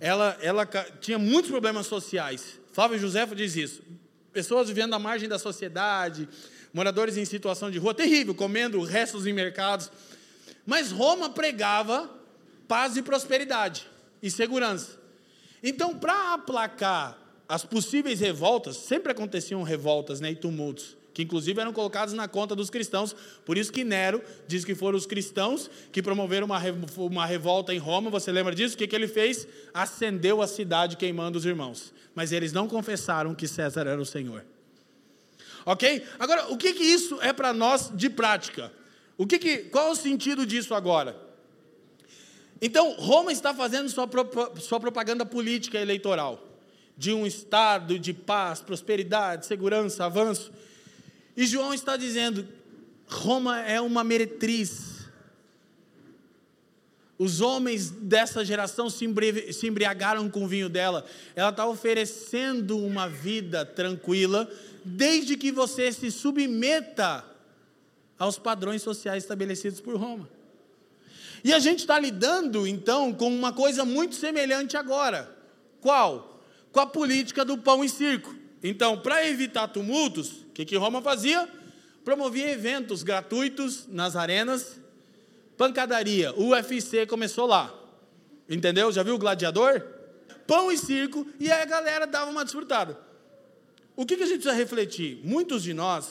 ela, 0.00 0.36
ela 0.40 0.66
tinha 1.00 1.18
muitos 1.18 1.50
problemas 1.50 1.86
sociais. 1.86 2.58
Flávio 2.72 2.98
Josefo 2.98 3.34
diz 3.34 3.54
isso. 3.54 3.82
Pessoas 4.32 4.68
vivendo 4.68 4.94
à 4.94 4.98
margem 4.98 5.28
da 5.28 5.38
sociedade, 5.38 6.26
moradores 6.72 7.18
em 7.18 7.24
situação 7.26 7.70
de 7.70 7.78
rua, 7.78 7.92
terrível, 7.92 8.34
comendo 8.34 8.82
restos 8.82 9.26
em 9.26 9.32
mercados. 9.32 9.90
Mas 10.64 10.90
Roma 10.90 11.28
pregava 11.28 12.10
paz 12.66 12.96
e 12.96 13.02
prosperidade 13.02 13.86
e 14.22 14.30
segurança. 14.30 14.98
Então, 15.62 15.98
para 15.98 16.34
aplacar 16.34 17.18
as 17.46 17.64
possíveis 17.64 18.20
revoltas, 18.20 18.76
sempre 18.76 19.12
aconteciam 19.12 19.62
revoltas 19.62 20.20
né, 20.20 20.30
e 20.30 20.36
tumultos 20.36 20.97
que 21.18 21.24
inclusive 21.24 21.60
eram 21.60 21.72
colocados 21.72 22.14
na 22.14 22.28
conta 22.28 22.54
dos 22.54 22.70
cristãos. 22.70 23.12
Por 23.44 23.58
isso 23.58 23.72
que 23.72 23.82
Nero 23.82 24.22
diz 24.46 24.64
que 24.64 24.72
foram 24.72 24.96
os 24.96 25.04
cristãos 25.04 25.68
que 25.90 26.00
promoveram 26.00 26.46
uma, 26.46 26.60
uma 26.96 27.26
revolta 27.26 27.74
em 27.74 27.78
Roma. 27.78 28.08
Você 28.08 28.30
lembra 28.30 28.54
disso? 28.54 28.76
O 28.76 28.78
que, 28.78 28.86
que 28.86 28.94
ele 28.94 29.08
fez? 29.08 29.44
Acendeu 29.74 30.40
a 30.40 30.46
cidade 30.46 30.96
queimando 30.96 31.36
os 31.36 31.44
irmãos. 31.44 31.92
Mas 32.14 32.30
eles 32.30 32.52
não 32.52 32.68
confessaram 32.68 33.34
que 33.34 33.48
César 33.48 33.80
era 33.80 34.00
o 34.00 34.06
Senhor. 34.06 34.44
Ok? 35.66 36.04
Agora, 36.20 36.52
o 36.52 36.56
que, 36.56 36.72
que 36.72 36.84
isso 36.84 37.18
é 37.20 37.32
para 37.32 37.52
nós 37.52 37.90
de 37.92 38.08
prática? 38.08 38.72
O 39.16 39.26
que, 39.26 39.40
que 39.40 39.58
qual 39.70 39.90
o 39.90 39.96
sentido 39.96 40.46
disso 40.46 40.72
agora? 40.72 41.16
Então, 42.62 42.92
Roma 42.92 43.32
está 43.32 43.52
fazendo 43.52 43.88
sua, 43.88 44.08
sua 44.60 44.78
propaganda 44.78 45.26
política 45.26 45.80
eleitoral 45.80 46.44
de 46.96 47.12
um 47.12 47.26
estado 47.26 47.98
de 47.98 48.12
paz, 48.12 48.60
prosperidade, 48.60 49.46
segurança, 49.46 50.04
avanço. 50.04 50.52
E 51.38 51.46
João 51.46 51.72
está 51.72 51.96
dizendo: 51.96 52.48
Roma 53.06 53.60
é 53.60 53.80
uma 53.80 54.02
meretriz. 54.02 55.06
Os 57.16 57.40
homens 57.40 57.90
dessa 57.90 58.44
geração 58.44 58.90
se 58.90 59.04
embriagaram 59.66 60.28
com 60.28 60.44
o 60.44 60.48
vinho 60.48 60.68
dela. 60.68 61.06
Ela 61.36 61.50
está 61.50 61.64
oferecendo 61.64 62.76
uma 62.76 63.08
vida 63.08 63.64
tranquila, 63.64 64.50
desde 64.84 65.36
que 65.36 65.52
você 65.52 65.92
se 65.92 66.10
submeta 66.10 67.24
aos 68.18 68.36
padrões 68.36 68.82
sociais 68.82 69.22
estabelecidos 69.22 69.80
por 69.80 69.94
Roma. 69.96 70.28
E 71.44 71.52
a 71.52 71.60
gente 71.60 71.80
está 71.80 72.00
lidando, 72.00 72.66
então, 72.66 73.12
com 73.12 73.32
uma 73.32 73.52
coisa 73.52 73.84
muito 73.84 74.16
semelhante 74.16 74.76
agora. 74.76 75.36
Qual? 75.80 76.42
Com 76.72 76.80
a 76.80 76.86
política 76.86 77.44
do 77.44 77.56
pão 77.56 77.84
e 77.84 77.88
circo. 77.88 78.34
Então, 78.62 78.98
para 78.98 79.26
evitar 79.26 79.68
tumultos, 79.68 80.30
o 80.30 80.52
que, 80.52 80.64
que 80.64 80.76
Roma 80.76 81.00
fazia? 81.00 81.48
Promovia 82.04 82.50
eventos 82.50 83.02
gratuitos 83.02 83.86
nas 83.88 84.16
arenas. 84.16 84.80
Pancadaria, 85.56 86.32
o 86.34 86.50
UFC 86.50 87.06
começou 87.06 87.46
lá. 87.46 87.74
Entendeu? 88.48 88.90
Já 88.90 89.02
viu 89.02 89.14
o 89.14 89.18
gladiador? 89.18 89.82
Pão 90.46 90.72
e 90.72 90.78
circo, 90.78 91.26
e 91.38 91.50
aí 91.52 91.60
a 91.60 91.66
galera 91.66 92.06
dava 92.06 92.30
uma 92.30 92.44
desfrutada. 92.44 92.98
O 93.94 94.06
que, 94.06 94.16
que 94.16 94.22
a 94.22 94.26
gente 94.26 94.40
precisa 94.40 94.54
refletir? 94.54 95.20
Muitos 95.22 95.62
de 95.62 95.74
nós 95.74 96.08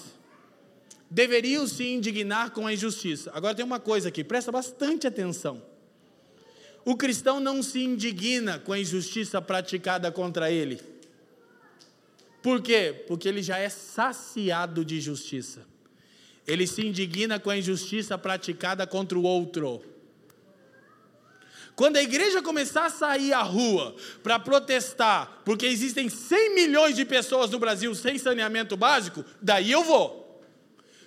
deveriam 1.10 1.65
se 1.65 1.86
indignar 1.86 2.51
com 2.51 2.67
a 2.67 2.73
injustiça. 2.73 3.31
Agora 3.33 3.55
tem 3.55 3.65
uma 3.65 3.79
coisa 3.79 4.10
aqui, 4.10 4.23
presta 4.23 4.51
bastante 4.51 5.07
atenção. 5.07 5.62
O 6.86 6.95
cristão 6.95 7.39
não 7.39 7.63
se 7.63 7.83
indigna 7.83 8.60
com 8.60 8.73
a 8.73 8.79
injustiça 8.79 9.41
praticada 9.41 10.12
contra 10.12 10.51
ele. 10.51 10.79
Por 12.47 12.62
quê? 12.62 13.03
Porque 13.05 13.27
ele 13.27 13.43
já 13.43 13.57
é 13.57 13.67
saciado 13.67 14.86
de 14.86 15.01
justiça. 15.01 15.65
Ele 16.47 16.65
se 16.65 16.81
indigna 16.81 17.41
com 17.41 17.49
a 17.49 17.57
injustiça 17.57 18.17
praticada 18.17 18.88
contra 18.88 19.19
o 19.19 19.23
outro. 19.23 19.83
Quando 21.75 21.97
a 21.97 22.01
igreja 22.01 22.41
começar 22.41 22.86
a 22.86 22.89
sair 22.89 23.33
à 23.33 23.41
rua 23.41 23.93
para 24.23 24.39
protestar, 24.39 25.41
porque 25.43 25.65
existem 25.65 26.07
100 26.07 26.55
milhões 26.55 26.95
de 26.95 27.03
pessoas 27.03 27.49
no 27.49 27.60
Brasil 27.60 27.93
sem 27.93 28.17
saneamento 28.17 28.77
básico, 28.77 29.25
daí 29.41 29.69
eu 29.69 29.83
vou. 29.83 30.41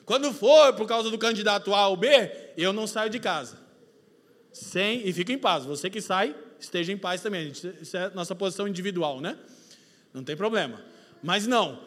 Quando 0.05 0.35
for 0.35 0.75
por 0.75 0.87
causa 0.87 1.09
do 1.11 1.17
candidato 1.17 1.75
A 1.75 1.89
ou 1.89 1.97
B, 1.97 2.31
eu 2.55 2.71
não 2.71 2.87
saio 2.87 3.09
de 3.09 3.19
casa. 3.19 3.59
Sem 4.53 5.09
e 5.09 5.13
fico 5.15 5.33
em 5.33 5.39
paz. 5.39 5.65
Você 5.65 5.89
que 5.89 6.03
sai, 6.03 6.37
esteja 6.61 6.93
em 6.93 6.99
paz 6.99 7.23
também. 7.23 7.51
Isso 7.51 7.97
é 7.97 8.11
nossa 8.11 8.35
posição 8.35 8.69
individual, 8.69 9.23
né? 9.23 9.39
Não 10.13 10.23
tem 10.23 10.37
problema. 10.37 10.90
Mas 11.23 11.47
não. 11.47 11.81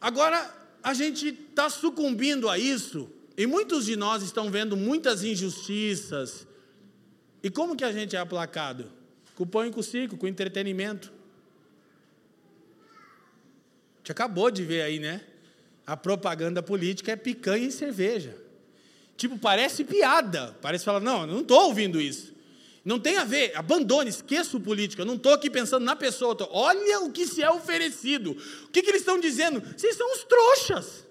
Agora, 0.00 0.52
a 0.82 0.94
gente 0.94 1.28
está 1.28 1.68
sucumbindo 1.68 2.48
a 2.48 2.58
isso, 2.58 3.10
e 3.36 3.46
muitos 3.46 3.86
de 3.86 3.96
nós 3.96 4.22
estão 4.22 4.50
vendo 4.50 4.76
muitas 4.76 5.22
injustiças. 5.22 6.46
E 7.42 7.50
como 7.50 7.76
que 7.76 7.84
a 7.84 7.92
gente 7.92 8.16
é 8.16 8.18
aplacado? 8.18 8.90
Com 9.34 9.44
o 9.44 9.46
pão 9.46 9.66
e 9.66 9.70
com 9.70 9.80
o 9.80 9.82
circo, 9.82 10.16
com 10.16 10.26
entretenimento. 10.26 11.12
A 13.94 13.98
gente 13.98 14.12
acabou 14.12 14.50
de 14.50 14.62
ver 14.64 14.82
aí, 14.82 14.98
né? 14.98 15.22
A 15.86 15.96
propaganda 15.96 16.62
política 16.62 17.12
é 17.12 17.16
picanha 17.16 17.66
e 17.66 17.72
cerveja. 17.72 18.36
Tipo, 19.16 19.38
parece 19.38 19.84
piada. 19.84 20.56
Parece 20.62 20.84
falar, 20.84 21.00
não, 21.00 21.22
eu 21.22 21.26
não 21.26 21.40
estou 21.40 21.64
ouvindo 21.64 22.00
isso. 22.00 22.32
Não 22.84 22.98
tem 22.98 23.18
a 23.18 23.24
ver, 23.24 23.54
abandone, 23.56 24.08
esqueça 24.08 24.56
o 24.56 24.60
político. 24.60 25.02
Eu 25.02 25.06
não 25.06 25.16
estou 25.16 25.32
aqui 25.32 25.50
pensando 25.50 25.84
na 25.84 25.94
pessoa. 25.94 26.34
Tô, 26.34 26.48
olha 26.50 27.00
o 27.00 27.12
que 27.12 27.26
se 27.26 27.42
é 27.42 27.50
oferecido. 27.50 28.36
O 28.64 28.68
que, 28.68 28.82
que 28.82 28.90
eles 28.90 29.02
estão 29.02 29.20
dizendo? 29.20 29.62
Vocês 29.76 29.96
são 29.96 30.10
os 30.12 30.24
trouxas. 30.24 31.06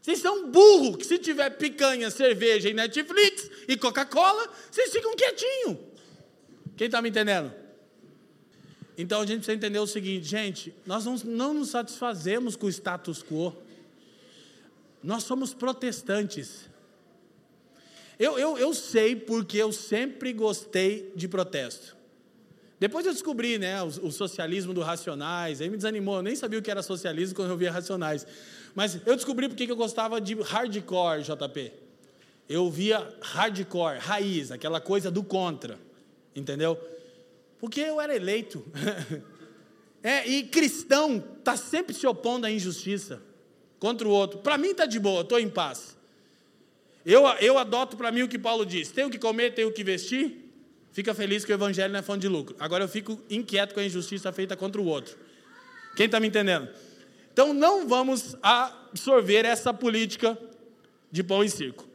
Vocês 0.00 0.20
são 0.20 0.50
burro, 0.50 0.96
que 0.96 1.04
se 1.04 1.18
tiver 1.18 1.50
picanha, 1.50 2.10
cerveja 2.10 2.70
e 2.70 2.72
Netflix 2.72 3.50
e 3.68 3.76
Coca-Cola, 3.76 4.50
vocês 4.70 4.90
ficam 4.90 5.14
quietinhos. 5.14 5.76
Quem 6.78 6.86
está 6.86 7.02
me 7.02 7.10
entendendo? 7.10 7.52
Então 8.96 9.20
a 9.20 9.26
gente 9.26 9.40
precisa 9.40 9.54
entender 9.54 9.78
o 9.78 9.86
seguinte, 9.86 10.26
gente, 10.26 10.74
nós 10.86 11.04
não, 11.04 11.16
não 11.16 11.54
nos 11.54 11.68
satisfazemos 11.68 12.56
com 12.56 12.66
o 12.66 12.70
status 12.70 13.22
quo. 13.22 13.54
Nós 15.02 15.24
somos 15.24 15.52
protestantes. 15.52 16.70
Eu, 18.18 18.38
eu, 18.38 18.58
eu 18.58 18.74
sei 18.74 19.14
porque 19.14 19.56
eu 19.56 19.72
sempre 19.72 20.32
gostei 20.32 21.12
de 21.14 21.28
protesto. 21.28 21.96
Depois 22.80 23.06
eu 23.06 23.12
descobri 23.12 23.58
né, 23.58 23.82
o, 23.82 23.86
o, 23.86 24.12
socialismo 24.12 24.72
do 24.72 24.80
Racionais, 24.80 25.60
aí 25.60 25.68
me 25.68 25.76
desanimou, 25.76 26.16
eu 26.16 26.22
nem 26.22 26.36
sabia 26.36 26.58
o 26.58 26.62
que 26.62 26.70
era 26.70 26.82
socialismo 26.82 27.34
quando 27.34 27.50
eu 27.50 27.56
via 27.56 27.70
Racionais. 27.70 28.26
Mas 28.74 29.00
eu 29.06 29.16
descobri 29.16 29.48
porque 29.48 29.70
eu 29.70 29.76
gostava 29.76 30.20
de 30.20 30.34
hardcore, 30.34 31.22
JP. 31.22 31.72
Eu 32.48 32.70
via 32.70 33.14
hardcore, 33.20 33.98
raiz, 33.98 34.50
aquela 34.50 34.80
coisa 34.80 35.10
do 35.10 35.22
contra, 35.22 35.78
entendeu? 36.34 36.78
Porque 37.58 37.80
eu 37.80 38.00
era 38.00 38.14
eleito. 38.14 38.64
é, 40.02 40.26
e 40.26 40.44
cristão 40.44 41.22
está 41.38 41.56
sempre 41.56 41.94
se 41.94 42.06
opondo 42.06 42.46
à 42.46 42.50
injustiça 42.50 43.20
contra 43.78 44.06
o 44.06 44.10
outro. 44.10 44.38
Para 44.38 44.56
mim 44.56 44.68
está 44.68 44.86
de 44.86 44.98
boa, 45.00 45.22
estou 45.22 45.38
em 45.38 45.48
paz. 45.48 45.97
Eu, 47.04 47.26
eu 47.40 47.58
adoto 47.58 47.96
para 47.96 48.10
mim 48.10 48.22
o 48.22 48.28
que 48.28 48.38
Paulo 48.38 48.64
diz: 48.64 48.90
tenho 48.90 49.10
que 49.10 49.18
comer, 49.18 49.54
tenho 49.54 49.72
que 49.72 49.82
vestir. 49.82 50.44
Fica 50.92 51.14
feliz 51.14 51.44
que 51.44 51.52
o 51.52 51.54
evangelho 51.54 51.92
não 51.92 52.00
é 52.00 52.02
fonte 52.02 52.20
de 52.20 52.28
lucro. 52.28 52.56
Agora 52.58 52.84
eu 52.84 52.88
fico 52.88 53.20
inquieto 53.30 53.72
com 53.72 53.80
a 53.80 53.84
injustiça 53.84 54.32
feita 54.32 54.56
contra 54.56 54.80
o 54.80 54.86
outro. 54.86 55.16
Quem 55.96 56.06
está 56.06 56.18
me 56.18 56.28
entendendo? 56.28 56.68
Então 57.32 57.52
não 57.52 57.86
vamos 57.86 58.36
absorver 58.42 59.44
essa 59.44 59.72
política 59.72 60.36
de 61.10 61.22
pão 61.22 61.44
e 61.44 61.48
circo. 61.48 61.86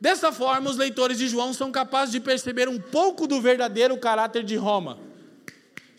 Dessa 0.00 0.32
forma, 0.32 0.70
os 0.70 0.76
leitores 0.76 1.18
de 1.18 1.28
João 1.28 1.52
são 1.52 1.70
capazes 1.70 2.12
de 2.12 2.20
perceber 2.20 2.68
um 2.68 2.80
pouco 2.80 3.26
do 3.26 3.40
verdadeiro 3.40 3.96
caráter 3.98 4.42
de 4.42 4.56
Roma 4.56 4.98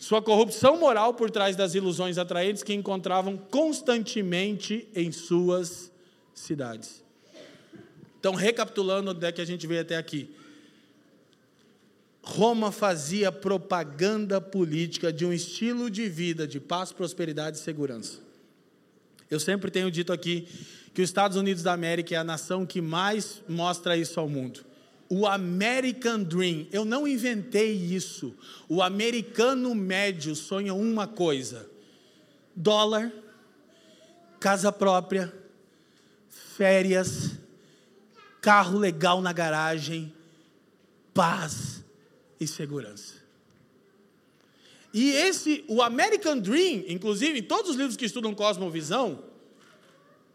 sua 0.02 0.20
corrupção 0.20 0.76
moral 0.76 1.14
por 1.14 1.30
trás 1.30 1.54
das 1.54 1.76
ilusões 1.76 2.18
atraentes 2.18 2.64
que 2.64 2.74
encontravam 2.74 3.36
constantemente 3.36 4.88
em 4.96 5.12
suas 5.12 5.92
cidades. 6.34 7.01
Então, 8.22 8.36
recapitulando 8.36 9.10
onde 9.10 9.26
é 9.26 9.32
que 9.32 9.40
a 9.40 9.44
gente 9.44 9.66
veio 9.66 9.80
até 9.80 9.96
aqui. 9.96 10.30
Roma 12.22 12.70
fazia 12.70 13.32
propaganda 13.32 14.40
política 14.40 15.12
de 15.12 15.26
um 15.26 15.32
estilo 15.32 15.90
de 15.90 16.08
vida 16.08 16.46
de 16.46 16.60
paz, 16.60 16.92
prosperidade 16.92 17.56
e 17.56 17.60
segurança. 17.60 18.20
Eu 19.28 19.40
sempre 19.40 19.72
tenho 19.72 19.90
dito 19.90 20.12
aqui 20.12 20.46
que 20.94 21.02
os 21.02 21.08
Estados 21.08 21.36
Unidos 21.36 21.64
da 21.64 21.72
América 21.72 22.14
é 22.14 22.18
a 22.18 22.22
nação 22.22 22.64
que 22.64 22.80
mais 22.80 23.42
mostra 23.48 23.96
isso 23.96 24.20
ao 24.20 24.28
mundo 24.28 24.64
o 25.14 25.26
American 25.26 26.22
Dream. 26.22 26.66
Eu 26.72 26.86
não 26.86 27.06
inventei 27.06 27.70
isso. 27.74 28.34
O 28.66 28.80
americano 28.80 29.74
médio 29.74 30.34
sonha 30.34 30.72
uma 30.72 31.06
coisa: 31.06 31.68
dólar, 32.56 33.12
casa 34.40 34.72
própria, 34.72 35.30
férias, 36.56 37.32
carro 38.42 38.78
legal 38.78 39.22
na 39.22 39.32
garagem, 39.32 40.12
paz 41.14 41.82
e 42.38 42.46
segurança. 42.46 43.14
E 44.92 45.12
esse, 45.12 45.64
o 45.68 45.80
American 45.80 46.38
Dream, 46.38 46.84
inclusive, 46.86 47.38
em 47.38 47.42
todos 47.42 47.70
os 47.70 47.76
livros 47.76 47.96
que 47.96 48.04
estudam 48.04 48.34
cosmovisão, 48.34 49.32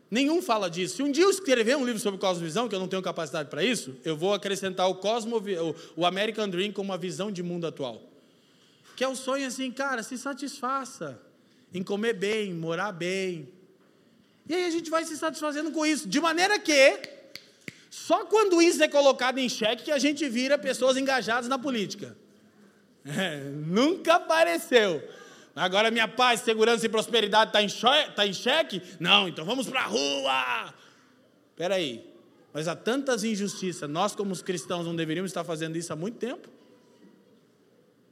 Nenhum 0.09 0.41
fala 0.41 0.69
disso. 0.69 0.95
Se 0.95 1.03
um 1.03 1.11
dia 1.11 1.25
eu 1.25 1.29
escrever 1.29 1.75
um 1.75 1.85
livro 1.85 1.99
sobre 1.99 2.19
cosmovisão, 2.19 2.69
que 2.69 2.75
eu 2.75 2.79
não 2.79 2.87
tenho 2.87 3.01
capacidade 3.01 3.49
para 3.49 3.63
isso, 3.63 3.95
eu 4.05 4.15
vou 4.15 4.33
acrescentar 4.33 4.89
o, 4.89 4.95
Cosmo, 4.95 5.43
o 5.95 6.05
American 6.05 6.47
Dream 6.47 6.71
como 6.71 6.91
uma 6.91 6.97
visão 6.97 7.29
de 7.29 7.43
mundo 7.43 7.67
atual. 7.67 8.01
Que 8.95 9.03
é 9.03 9.07
o 9.07 9.15
sonho 9.15 9.45
assim, 9.45 9.69
cara, 9.69 10.01
se 10.01 10.17
satisfaça 10.17 11.21
em 11.73 11.83
comer 11.83 12.13
bem, 12.13 12.53
morar 12.53 12.93
bem. 12.93 13.49
E 14.47 14.55
aí 14.55 14.63
a 14.63 14.69
gente 14.69 14.89
vai 14.89 15.03
se 15.03 15.17
satisfazendo 15.17 15.71
com 15.71 15.85
isso. 15.85 16.07
De 16.07 16.21
maneira 16.21 16.57
que, 16.57 17.01
só 17.89 18.25
quando 18.25 18.61
isso 18.61 18.83
é 18.83 18.87
colocado 18.87 19.37
em 19.37 19.47
xeque 19.49 19.85
que 19.85 19.91
a 19.91 19.99
gente 19.99 20.27
vira 20.27 20.57
pessoas 20.57 20.97
engajadas 20.97 21.47
na 21.47 21.57
política. 21.57 22.15
É, 23.09 23.39
nunca 23.39 24.15
apareceu. 24.15 25.01
Agora 25.55 25.89
minha 25.89 26.09
paz, 26.09 26.41
segurança 26.41 26.85
e 26.85 26.89
prosperidade 26.89 27.51
está 27.51 27.63
em, 27.63 28.13
tá 28.13 28.27
em 28.27 28.33
xeque? 28.33 28.81
Não, 28.99 29.29
então 29.29 29.45
vamos 29.45 29.65
para 29.69 29.79
a 29.79 29.85
rua. 29.85 30.73
Espera 31.51 31.75
aí. 31.75 32.05
Mas 32.53 32.67
há 32.67 32.75
tantas 32.75 33.23
injustiças. 33.23 33.89
Nós, 33.89 34.13
como 34.13 34.33
os 34.33 34.41
cristãos, 34.41 34.85
não 34.85 34.95
deveríamos 34.95 35.31
estar 35.31 35.45
fazendo 35.45 35.77
isso 35.77 35.93
há 35.93 35.95
muito 35.95 36.17
tempo? 36.17 36.49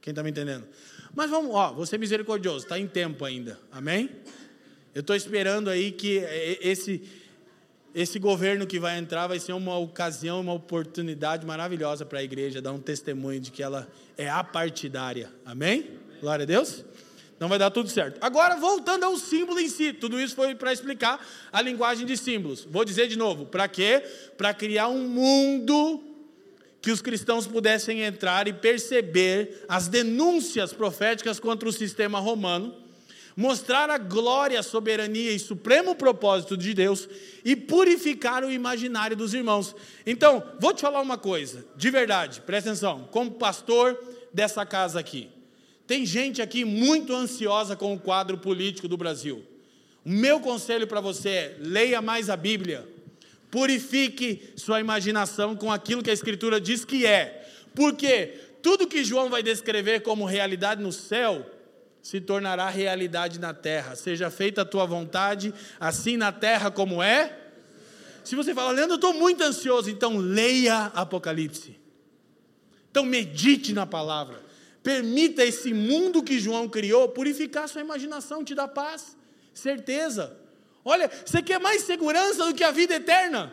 Quem 0.00 0.12
está 0.12 0.22
me 0.22 0.30
entendendo? 0.30 0.66
Mas 1.14 1.30
vamos, 1.30 1.54
ó, 1.54 1.72
você 1.72 1.98
misericordioso, 1.98 2.64
está 2.64 2.78
em 2.78 2.86
tempo 2.86 3.24
ainda. 3.24 3.58
Amém? 3.70 4.10
Eu 4.94 5.00
estou 5.00 5.14
esperando 5.14 5.68
aí 5.68 5.92
que 5.92 6.16
esse, 6.60 7.02
esse 7.96 8.18
governo 8.18 8.66
que 8.66 8.78
vai 8.78 8.98
entrar 8.98 9.26
vai 9.26 9.40
ser 9.40 9.54
uma 9.54 9.78
ocasião, 9.78 10.42
uma 10.42 10.52
oportunidade 10.52 11.46
maravilhosa 11.46 12.04
para 12.04 12.18
a 12.18 12.22
igreja 12.22 12.60
dar 12.60 12.72
um 12.72 12.78
testemunho 12.78 13.40
de 13.40 13.50
que 13.50 13.62
ela 13.62 13.88
é 14.18 14.28
apartidária. 14.28 15.32
Amém? 15.46 15.92
Glória 16.20 16.42
a 16.42 16.46
Deus. 16.46 16.84
Não 17.40 17.48
vai 17.48 17.58
dar 17.58 17.70
tudo 17.70 17.88
certo. 17.88 18.18
Agora, 18.22 18.56
voltando 18.56 19.04
ao 19.04 19.16
símbolo 19.16 19.58
em 19.58 19.68
si, 19.70 19.94
tudo 19.94 20.20
isso 20.20 20.36
foi 20.36 20.54
para 20.54 20.74
explicar 20.74 21.26
a 21.50 21.62
linguagem 21.62 22.04
de 22.04 22.18
símbolos. 22.18 22.68
Vou 22.70 22.84
dizer 22.84 23.08
de 23.08 23.16
novo: 23.16 23.46
para 23.46 23.66
quê? 23.66 24.02
Para 24.36 24.52
criar 24.52 24.88
um 24.88 25.08
mundo 25.08 26.04
que 26.82 26.90
os 26.90 27.00
cristãos 27.00 27.46
pudessem 27.46 28.02
entrar 28.02 28.46
e 28.46 28.52
perceber 28.52 29.64
as 29.66 29.88
denúncias 29.88 30.70
proféticas 30.70 31.40
contra 31.40 31.66
o 31.66 31.72
sistema 31.72 32.20
romano, 32.20 32.74
mostrar 33.36 33.90
a 33.90 33.98
glória, 33.98 34.58
a 34.58 34.62
soberania 34.62 35.30
e 35.30 35.38
supremo 35.38 35.94
propósito 35.94 36.56
de 36.56 36.72
Deus 36.72 37.06
e 37.44 37.54
purificar 37.54 38.42
o 38.42 38.50
imaginário 38.50 39.14
dos 39.14 39.34
irmãos. 39.34 39.76
Então, 40.06 40.42
vou 40.58 40.72
te 40.72 40.80
falar 40.80 41.02
uma 41.02 41.18
coisa, 41.18 41.66
de 41.76 41.90
verdade, 41.90 42.40
presta 42.40 42.70
atenção, 42.70 43.06
como 43.12 43.32
pastor 43.32 43.98
dessa 44.32 44.64
casa 44.64 44.98
aqui. 44.98 45.28
Tem 45.86 46.06
gente 46.06 46.40
aqui 46.40 46.64
muito 46.64 47.14
ansiosa 47.14 47.76
com 47.76 47.92
o 47.92 48.00
quadro 48.00 48.38
político 48.38 48.88
do 48.88 48.96
Brasil. 48.96 49.44
O 50.04 50.10
meu 50.10 50.40
conselho 50.40 50.86
para 50.86 51.00
você 51.00 51.28
é: 51.28 51.56
leia 51.60 52.00
mais 52.00 52.30
a 52.30 52.36
Bíblia. 52.36 52.88
Purifique 53.50 54.52
sua 54.56 54.80
imaginação 54.80 55.54
com 55.54 55.70
aquilo 55.70 56.02
que 56.02 56.10
a 56.10 56.12
Escritura 56.12 56.60
diz 56.60 56.84
que 56.84 57.06
é. 57.06 57.48
Porque 57.74 58.34
tudo 58.60 58.88
que 58.88 59.04
João 59.04 59.30
vai 59.30 59.42
descrever 59.42 60.00
como 60.00 60.24
realidade 60.24 60.82
no 60.82 60.90
céu 60.90 61.46
se 62.06 62.20
tornará 62.20 62.68
realidade 62.68 63.40
na 63.40 63.52
terra. 63.52 63.96
Seja 63.96 64.30
feita 64.30 64.62
a 64.62 64.64
tua 64.64 64.86
vontade, 64.86 65.52
assim 65.80 66.16
na 66.16 66.30
terra 66.30 66.70
como 66.70 67.02
é. 67.02 67.36
Se 68.22 68.36
você 68.36 68.54
fala, 68.54 68.70
Leandro, 68.70 68.92
eu 68.92 68.94
estou 68.94 69.12
muito 69.12 69.42
ansioso, 69.42 69.90
então 69.90 70.16
leia 70.16 70.84
Apocalipse. 70.94 71.76
Então 72.88 73.04
medite 73.04 73.72
na 73.72 73.84
palavra. 73.84 74.40
Permita 74.84 75.44
esse 75.44 75.74
mundo 75.74 76.22
que 76.22 76.38
João 76.38 76.68
criou 76.68 77.08
purificar 77.08 77.68
sua 77.68 77.80
imaginação, 77.80 78.44
te 78.44 78.54
dá 78.54 78.68
paz, 78.68 79.16
certeza. 79.52 80.38
Olha, 80.84 81.10
você 81.24 81.42
quer 81.42 81.58
mais 81.58 81.82
segurança 81.82 82.46
do 82.46 82.54
que 82.54 82.62
a 82.62 82.70
vida 82.70 82.94
eterna? 82.94 83.52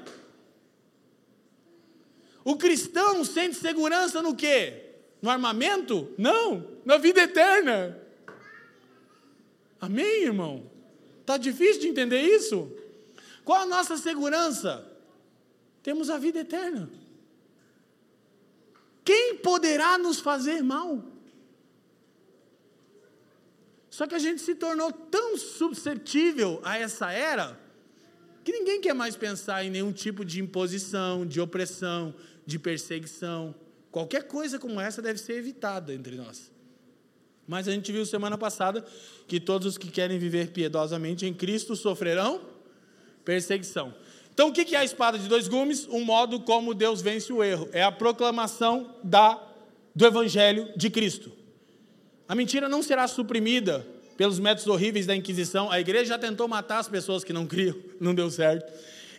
O 2.45 2.55
cristão 2.55 3.25
sente 3.25 3.55
segurança 3.55 4.21
no 4.21 4.35
quê? 4.35 4.91
No 5.23 5.31
armamento? 5.31 6.13
Não, 6.19 6.67
na 6.85 6.97
vida 6.97 7.23
eterna. 7.23 8.02
Amém, 9.83 10.23
irmão? 10.23 10.71
Está 11.19 11.35
difícil 11.35 11.81
de 11.81 11.87
entender 11.89 12.21
isso? 12.21 12.71
Qual 13.43 13.63
a 13.63 13.65
nossa 13.65 13.97
segurança? 13.97 14.89
Temos 15.81 16.09
a 16.09 16.17
vida 16.17 16.39
eterna. 16.39 16.89
Quem 19.03 19.35
poderá 19.39 19.97
nos 19.97 20.21
fazer 20.21 20.63
mal? 20.63 21.03
Só 23.89 24.07
que 24.07 24.15
a 24.15 24.19
gente 24.19 24.41
se 24.41 24.55
tornou 24.55 24.89
tão 24.89 25.37
suscetível 25.37 26.61
a 26.63 26.77
essa 26.77 27.11
era 27.11 27.59
que 28.41 28.53
ninguém 28.53 28.79
quer 28.79 28.93
mais 28.93 29.17
pensar 29.17 29.65
em 29.65 29.69
nenhum 29.69 29.91
tipo 29.91 30.23
de 30.23 30.39
imposição, 30.39 31.25
de 31.25 31.41
opressão, 31.41 32.15
de 32.45 32.57
perseguição. 32.57 33.53
Qualquer 33.91 34.27
coisa 34.27 34.57
como 34.57 34.79
essa 34.79 35.01
deve 35.01 35.19
ser 35.19 35.33
evitada 35.33 35.93
entre 35.93 36.15
nós. 36.15 36.52
Mas 37.47 37.67
a 37.67 37.71
gente 37.71 37.91
viu 37.91 38.06
semana 38.06 38.38
passada 38.38 38.86
que 39.27 39.39
todos 39.39 39.67
os 39.67 39.77
que 39.77 39.89
querem 39.89 40.17
viver 40.17 40.51
piedosamente 40.51 41.25
em 41.25 41.34
Cristo 41.34 41.75
sofrerão 41.75 42.41
perseguição. 43.23 43.93
Então, 44.34 44.49
o 44.49 44.53
que 44.53 44.75
é 44.75 44.79
a 44.79 44.84
espada 44.84 45.17
de 45.17 45.27
dois 45.27 45.47
gumes? 45.47 45.88
Um 45.88 46.03
modo 46.03 46.39
como 46.39 46.73
Deus 46.73 47.01
vence 47.01 47.32
o 47.32 47.43
erro. 47.43 47.69
É 47.71 47.84
a 47.84 47.91
proclamação 47.91 48.95
da, 49.03 49.39
do 49.95 50.06
Evangelho 50.06 50.71
de 50.75 50.89
Cristo. 50.89 51.32
A 52.27 52.34
mentira 52.34 52.67
não 52.67 52.82
será 52.82 53.08
suprimida 53.08 53.86
pelos 54.17 54.39
métodos 54.39 54.67
horríveis 54.67 55.06
da 55.06 55.15
Inquisição. 55.15 55.71
A 55.71 55.79
igreja 55.79 56.06
já 56.06 56.19
tentou 56.19 56.47
matar 56.47 56.79
as 56.79 56.88
pessoas 56.88 57.23
que 57.23 57.32
não 57.32 57.45
criam, 57.45 57.75
não 57.99 58.15
deu 58.15 58.29
certo. 58.29 58.71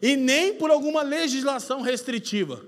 E 0.03 0.17
nem 0.17 0.55
por 0.55 0.71
alguma 0.71 1.03
legislação 1.03 1.81
restritiva. 1.81 2.65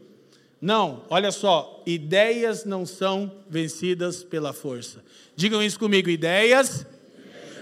Não, 0.61 1.05
olha 1.11 1.31
só, 1.31 1.83
ideias 1.87 2.65
não 2.65 2.87
são 2.87 3.31
vencidas 3.49 4.25
pela 4.25 4.53
força. 4.53 5.05
Digam 5.35 5.63
isso 5.63 5.79
comigo: 5.79 6.09
ideias 6.09 6.87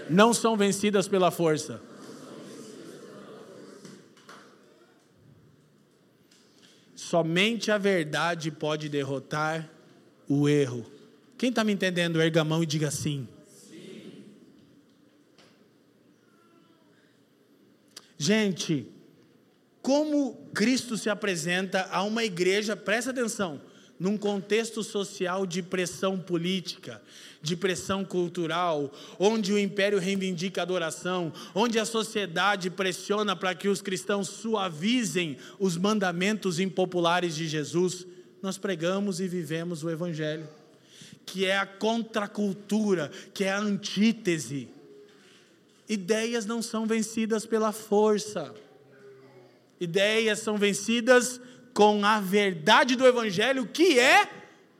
não 0.09 0.33
são 0.33 0.55
vencidas 0.55 1.07
pela 1.07 1.29
força. 1.29 1.81
Somente 6.95 7.69
a 7.69 7.77
verdade 7.77 8.49
pode 8.49 8.89
derrotar 8.89 9.69
o 10.27 10.49
erro. 10.49 10.85
Quem 11.37 11.49
está 11.49 11.63
me 11.63 11.73
entendendo, 11.73 12.21
erga 12.21 12.41
a 12.41 12.43
mão 12.43 12.63
e 12.63 12.65
diga 12.65 12.89
sim. 12.89 13.27
sim. 13.69 14.23
Gente, 18.17 18.87
como 19.85 20.49
Cristo 20.51 20.97
se 20.97 21.11
apresenta 21.11 21.87
a 21.91 22.01
uma 22.01 22.23
igreja, 22.23 22.75
presta 22.75 23.11
atenção, 23.11 23.61
num 23.99 24.17
contexto 24.17 24.83
social 24.83 25.45
de 25.45 25.61
pressão 25.61 26.17
política, 26.17 26.99
de 27.39 27.55
pressão 27.55 28.03
cultural, 28.03 28.91
onde 29.19 29.53
o 29.53 29.59
império 29.59 29.99
reivindica 29.99 30.63
adoração, 30.63 31.31
onde 31.53 31.77
a 31.77 31.85
sociedade 31.85 32.71
pressiona 32.71 33.35
para 33.35 33.53
que 33.53 33.67
os 33.67 33.79
cristãos 33.79 34.27
suavizem 34.27 35.37
os 35.59 35.77
mandamentos 35.77 36.59
impopulares 36.59 37.35
de 37.35 37.47
Jesus, 37.47 38.07
nós 38.41 38.57
pregamos 38.57 39.19
e 39.19 39.27
vivemos 39.27 39.83
o 39.83 39.89
Evangelho 39.91 40.49
que 41.27 41.45
é 41.45 41.57
a 41.57 41.65
contracultura, 41.65 43.09
que 43.33 43.43
é 43.43 43.51
a 43.51 43.59
antítese. 43.59 44.67
Ideias 45.89 46.45
não 46.45 46.61
são 46.61 46.85
vencidas 46.85 47.47
pela 47.47 47.71
força. 47.71 48.53
Ideias 49.79 50.39
são 50.39 50.57
vencidas 50.57 51.39
com 51.73 52.05
a 52.05 52.19
verdade 52.19 52.95
do 52.95 53.05
Evangelho, 53.05 53.65
que 53.65 53.99
é 53.99 54.29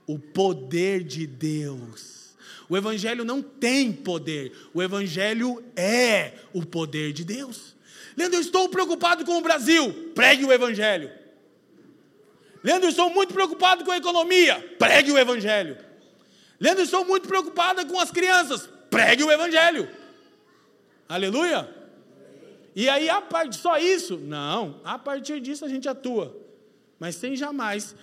o 0.08 0.18
poder 0.18 1.04
de 1.04 1.28
Deus. 1.28 2.36
O 2.70 2.76
Evangelho 2.76 3.24
não 3.24 3.42
tem 3.42 3.92
poder, 3.92 4.52
o 4.74 4.82
Evangelho 4.82 5.64
é 5.76 6.34
o 6.54 6.66
poder 6.66 7.14
de 7.14 7.24
Deus. 7.24 7.76
Leandro, 8.18 8.38
eu 8.38 8.42
estou 8.42 8.70
preocupado 8.70 9.26
com 9.26 9.38
o 9.38 9.42
Brasil, 9.42 10.12
pregue 10.16 10.46
o 10.46 10.52
Evangelho. 10.52 11.12
Leandro, 12.64 12.88
eu 12.88 12.92
estou 12.92 13.10
muito 13.10 13.34
preocupado 13.34 13.84
com 13.84 13.92
a 13.92 13.98
economia, 13.98 14.76
pregue 14.80 15.12
o 15.12 15.18
Evangelho. 15.18 15.78
Leandro, 16.60 16.84
estou 16.84 17.06
muito 17.06 17.28
preocupada 17.28 17.86
com 17.86 18.00
as 18.00 18.12
crianças. 18.12 18.70
Pregue 18.90 19.24
o 19.24 19.32
Evangelho. 19.32 19.90
Aleluia. 21.08 21.70
E 22.76 22.90
aí, 22.90 23.10
a 23.10 23.22
parte 23.22 23.56
só 23.56 23.78
isso? 23.78 24.18
Não, 24.18 24.82
a 24.84 25.00
partir 25.00 25.40
disso 25.40 25.64
a 25.64 25.70
gente 25.70 25.88
atua. 25.88 26.36
Mas 27.00 27.16
sem 27.16 27.36
jamais 27.36 27.96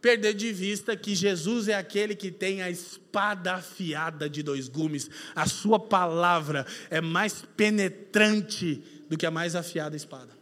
perder 0.00 0.34
de 0.34 0.52
vista 0.52 0.96
que 0.96 1.14
Jesus 1.14 1.68
é 1.68 1.74
aquele 1.74 2.14
que 2.14 2.30
tem 2.30 2.62
a 2.62 2.70
espada 2.70 3.54
afiada 3.54 4.28
de 4.28 4.42
dois 4.42 4.68
gumes. 4.68 5.10
A 5.34 5.46
sua 5.46 5.78
palavra 5.78 6.66
é 6.90 7.00
mais 7.00 7.44
penetrante 7.56 8.82
do 9.08 9.16
que 9.16 9.26
a 9.26 9.30
mais 9.30 9.56
afiada 9.56 9.96
espada. 9.96 10.36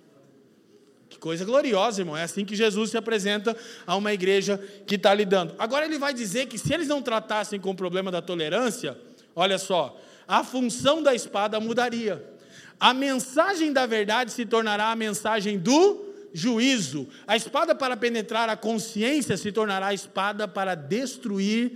Que 1.08 1.18
coisa 1.18 1.44
gloriosa, 1.44 2.02
irmão. 2.02 2.16
É 2.16 2.24
assim 2.24 2.44
que 2.44 2.54
Jesus 2.54 2.90
se 2.90 2.98
apresenta 2.98 3.56
a 3.86 3.96
uma 3.96 4.12
igreja 4.12 4.58
que 4.86 4.96
está 4.96 5.14
lidando. 5.14 5.54
Agora 5.58 5.86
ele 5.86 5.98
vai 5.98 6.12
dizer 6.12 6.46
que 6.46 6.58
se 6.58 6.74
eles 6.74 6.88
não 6.88 7.00
tratassem 7.00 7.58
com 7.58 7.70
o 7.70 7.74
problema 7.74 8.10
da 8.10 8.20
tolerância, 8.20 8.98
olha 9.34 9.58
só, 9.58 9.98
a 10.28 10.44
função 10.44 11.02
da 11.02 11.14
espada 11.14 11.58
mudaria. 11.58 12.35
A 12.78 12.92
mensagem 12.92 13.72
da 13.72 13.86
verdade 13.86 14.30
se 14.30 14.44
tornará 14.44 14.90
a 14.90 14.96
mensagem 14.96 15.58
do 15.58 16.06
juízo. 16.32 17.08
A 17.26 17.36
espada 17.36 17.74
para 17.74 17.96
penetrar 17.96 18.48
a 18.48 18.56
consciência 18.56 19.36
se 19.36 19.50
tornará 19.50 19.88
a 19.88 19.94
espada 19.94 20.46
para 20.46 20.74
destruir 20.74 21.72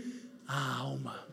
a 0.47 0.77
alma. 0.79 1.27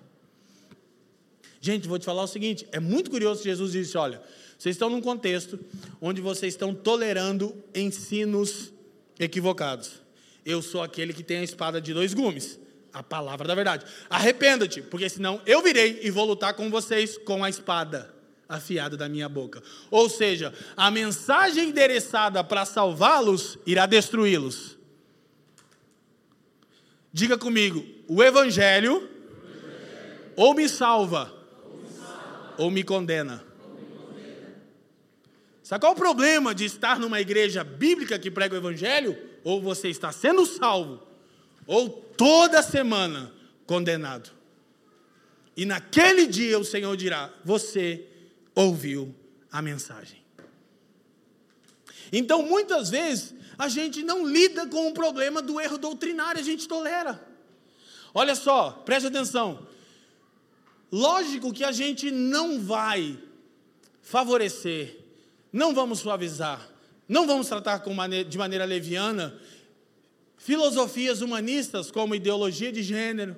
Gente, 1.59 1.88
vou 1.88 1.99
te 1.99 2.05
falar 2.05 2.24
o 2.24 2.28
seguinte: 2.28 2.65
é 2.72 2.80
muito 2.80 3.11
curioso 3.11 3.41
que 3.41 3.49
Jesus 3.49 3.74
disse: 3.74 3.97
olha, 3.97 4.22
vocês 4.57 4.76
estão 4.76 4.89
num 4.89 5.01
contexto 5.01 5.59
onde 5.99 6.22
vocês 6.22 6.53
estão 6.53 6.74
tolerando 6.74 7.53
ensinos 7.76 8.72
equivocados. 9.20 10.01
Eu 10.45 10.61
sou 10.61 10.82
aquele 10.82 11.11
que 11.11 11.24
tem 11.24 11.39
a 11.39 11.43
espada 11.43 11.82
de 11.82 11.93
dois 11.93 12.13
gumes. 12.13 12.57
A 12.93 13.03
palavra 13.03 13.45
da 13.45 13.53
verdade. 13.53 13.86
Arrependa-te, 14.09 14.82
porque 14.82 15.09
senão 15.09 15.41
eu 15.45 15.61
virei 15.61 15.99
e 16.01 16.09
vou 16.09 16.26
lutar 16.26 16.53
com 16.53 16.70
vocês 16.70 17.18
com 17.18 17.43
a 17.43 17.49
espada 17.49 18.16
afiada 18.48 18.95
da 18.95 19.10
minha 19.10 19.28
boca. 19.28 19.62
Ou 19.91 20.10
seja, 20.10 20.54
a 20.76 20.89
mensagem 20.89 21.70
endereçada 21.70 22.43
para 22.43 22.66
salvá-los 22.66 23.58
irá 23.66 23.86
destruí-los. 23.86 24.78
Diga 27.12 27.38
comigo, 27.38 27.86
o 28.08 28.24
evangelho, 28.24 29.10
ou 30.36 30.54
me 30.54 30.70
salva, 30.70 31.34
ou 32.58 32.70
me 32.70 32.84
condena. 32.84 33.43
Sabe 35.64 35.82
qual 35.82 35.91
é 35.91 35.95
o 35.95 35.98
problema 35.98 36.56
de 36.56 36.64
estar 36.64 36.98
numa 36.98 37.20
igreja 37.20 37.64
bíblica 37.64 38.18
que 38.18 38.32
prega 38.32 38.56
o 38.56 38.58
evangelho? 38.58 39.18
Ou 39.43 39.62
você 39.62 39.89
está 39.89 40.12
sendo 40.12 40.45
salvo, 40.45 41.06
ou 41.66 41.89
toda 41.89 42.64
semana 42.64 43.34
condenado. 43.66 44.30
E 45.58 45.66
naquele 45.66 46.28
dia 46.28 46.58
o 46.58 46.64
Senhor 46.64 46.95
dirá: 46.95 47.34
Você 47.43 48.07
ouviu 48.58 49.14
a 49.51 49.62
mensagem. 49.62 50.22
Então, 52.12 52.41
muitas 52.41 52.89
vezes, 52.89 53.34
a 53.58 53.70
gente 53.70 54.03
não 54.03 54.26
lida 54.26 54.66
com 54.68 54.88
o 54.88 54.93
problema 54.93 55.41
do 55.41 55.60
erro 55.60 55.78
doutrinário, 55.78 56.41
a 56.41 56.43
gente 56.43 56.68
tolera. 56.68 57.26
Olha 58.14 58.36
só, 58.36 58.72
preste 58.72 59.08
atenção. 59.08 59.68
Lógico 60.91 61.53
que 61.53 61.64
a 61.64 61.72
gente 61.72 62.10
não 62.12 62.60
vai 62.60 63.18
favorecer 64.01 65.08
não 65.51 65.74
vamos 65.74 65.99
suavizar, 65.99 66.70
não 67.08 67.26
vamos 67.26 67.47
tratar 67.47 67.82
de 68.28 68.38
maneira 68.38 68.66
leviana 68.66 69.39
filosofias 70.38 71.22
humanistas 71.22 71.89
como 71.89 72.14
ideologia 72.14 72.72
de 72.72 72.84
gênero. 72.84 73.36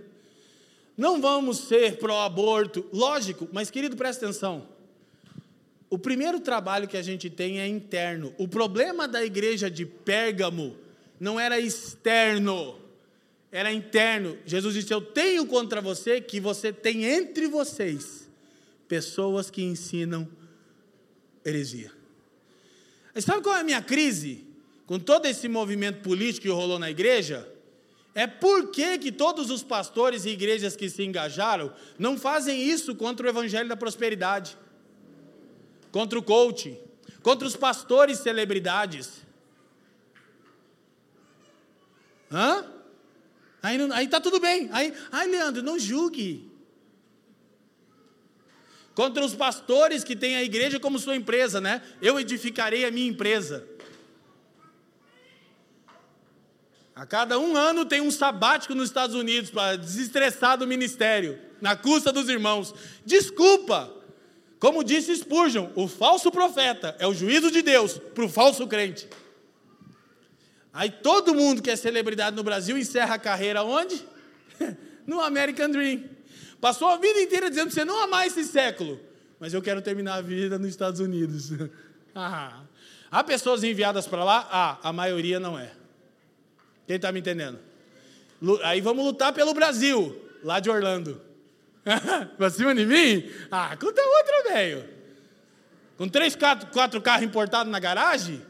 Não 0.97 1.21
vamos 1.21 1.59
ser 1.59 1.97
pró-aborto, 1.97 2.85
lógico, 2.91 3.47
mas 3.53 3.71
querido, 3.71 3.95
presta 3.95 4.25
atenção. 4.25 4.67
O 5.89 5.97
primeiro 5.97 6.39
trabalho 6.39 6.87
que 6.87 6.97
a 6.97 7.01
gente 7.01 7.29
tem 7.29 7.59
é 7.59 7.67
interno. 7.67 8.33
O 8.37 8.47
problema 8.47 9.07
da 9.07 9.25
igreja 9.25 9.71
de 9.71 9.85
Pérgamo 9.85 10.77
não 11.19 11.39
era 11.39 11.59
externo, 11.59 12.79
era 13.51 13.73
interno. 13.73 14.37
Jesus 14.45 14.75
disse: 14.75 14.93
Eu 14.93 15.01
tenho 15.01 15.45
contra 15.47 15.81
você 15.81 16.21
que 16.21 16.39
você 16.39 16.71
tem 16.71 17.05
entre 17.05 17.47
vocês 17.47 18.29
pessoas 18.87 19.49
que 19.49 19.63
ensinam 19.63 20.27
heresia. 21.43 21.91
Mas 23.13 23.25
sabe 23.25 23.41
qual 23.41 23.55
é 23.55 23.61
a 23.61 23.63
minha 23.63 23.81
crise? 23.81 24.45
Com 24.85 24.99
todo 24.99 25.25
esse 25.25 25.47
movimento 25.47 26.01
político 26.01 26.43
que 26.43 26.49
rolou 26.49 26.79
na 26.79 26.89
igreja? 26.89 27.47
É 28.15 28.25
por 28.25 28.71
que, 28.71 28.97
que 28.97 29.11
todos 29.11 29.49
os 29.49 29.63
pastores 29.63 30.25
e 30.25 30.29
igrejas 30.29 30.75
que 30.75 30.89
se 30.89 31.03
engajaram 31.03 31.71
não 31.97 32.17
fazem 32.17 32.61
isso 32.61 32.95
contra 32.95 33.25
o 33.25 33.29
evangelho 33.29 33.69
da 33.69 33.77
prosperidade, 33.77 34.57
contra 35.91 36.17
o 36.17 36.23
coaching, 36.23 36.77
contra 37.21 37.47
os 37.47 37.55
pastores 37.55 38.19
celebridades. 38.19 39.25
Hã? 42.31 42.65
Aí, 43.61 43.77
não, 43.77 43.93
aí 43.93 44.07
tá 44.07 44.21
tudo 44.21 44.39
bem. 44.39 44.69
Aí, 44.71 44.93
ai, 45.11 45.27
Leandro, 45.27 45.61
não 45.61 45.77
julgue 45.77 46.49
contra 48.93 49.23
os 49.23 49.33
pastores 49.33 50.03
que 50.03 50.15
têm 50.15 50.35
a 50.35 50.43
igreja 50.43 50.79
como 50.79 50.99
sua 50.99 51.15
empresa, 51.15 51.61
né? 51.61 51.81
Eu 52.01 52.19
edificarei 52.19 52.85
a 52.85 52.91
minha 52.91 53.09
empresa. 53.09 53.65
A 56.93 57.05
cada 57.05 57.39
um 57.39 57.55
ano 57.55 57.85
tem 57.85 58.01
um 58.01 58.11
sabático 58.11 58.75
nos 58.75 58.89
Estados 58.89 59.15
Unidos 59.15 59.49
para 59.49 59.77
desestressar 59.77 60.57
do 60.57 60.67
ministério, 60.67 61.39
na 61.61 61.77
custa 61.77 62.11
dos 62.11 62.27
irmãos. 62.27 62.75
Desculpa, 63.05 63.89
como 64.59 64.83
disse 64.83 65.15
Spurgeon, 65.15 65.69
o 65.73 65.87
falso 65.87 66.29
profeta 66.31 66.95
é 66.99 67.07
o 67.07 67.13
juízo 67.13 67.49
de 67.49 67.61
Deus 67.61 67.97
para 67.97 68.25
o 68.25 68.29
falso 68.29 68.67
crente. 68.67 69.07
Aí 70.73 70.91
todo 70.91 71.33
mundo 71.33 71.61
que 71.61 71.71
é 71.71 71.75
celebridade 71.75 72.35
no 72.35 72.43
Brasil 72.43 72.77
encerra 72.77 73.15
a 73.15 73.19
carreira 73.19 73.63
onde? 73.63 74.05
no 75.07 75.21
American 75.21 75.69
Dream. 75.69 76.03
Passou 76.59 76.89
a 76.89 76.97
vida 76.97 77.21
inteira 77.21 77.49
dizendo 77.49 77.69
que 77.69 77.73
você 77.73 77.85
não 77.85 78.03
amar 78.03 78.27
esse 78.27 78.43
século, 78.43 78.99
mas 79.39 79.53
eu 79.53 79.61
quero 79.61 79.81
terminar 79.81 80.15
a 80.15 80.21
vida 80.21 80.59
nos 80.59 80.69
Estados 80.69 80.99
Unidos. 80.99 81.51
ah. 82.13 82.63
Há 83.09 83.23
pessoas 83.23 83.63
enviadas 83.63 84.07
para 84.07 84.23
lá? 84.23 84.47
Ah, 84.51 84.77
a 84.83 84.93
maioria 84.93 85.39
não 85.39 85.57
é. 85.57 85.71
Quem 86.85 86.97
está 86.97 87.11
me 87.11 87.19
entendendo? 87.19 87.59
Aí 88.63 88.81
vamos 88.81 89.03
lutar 89.03 89.33
pelo 89.33 89.53
Brasil, 89.53 90.15
lá 90.43 90.59
de 90.59 90.69
Orlando. 90.69 91.19
pra 92.37 92.49
cima 92.49 92.73
de 92.75 92.85
mim? 92.85 93.29
Ah, 93.49 93.75
conta 93.77 94.01
outra, 94.01 94.53
velho. 94.53 94.87
Com 95.97 96.07
três, 96.07 96.35
quatro, 96.35 96.67
quatro 96.67 97.01
carros 97.01 97.25
importados 97.25 97.71
na 97.71 97.79
garagem? 97.79 98.45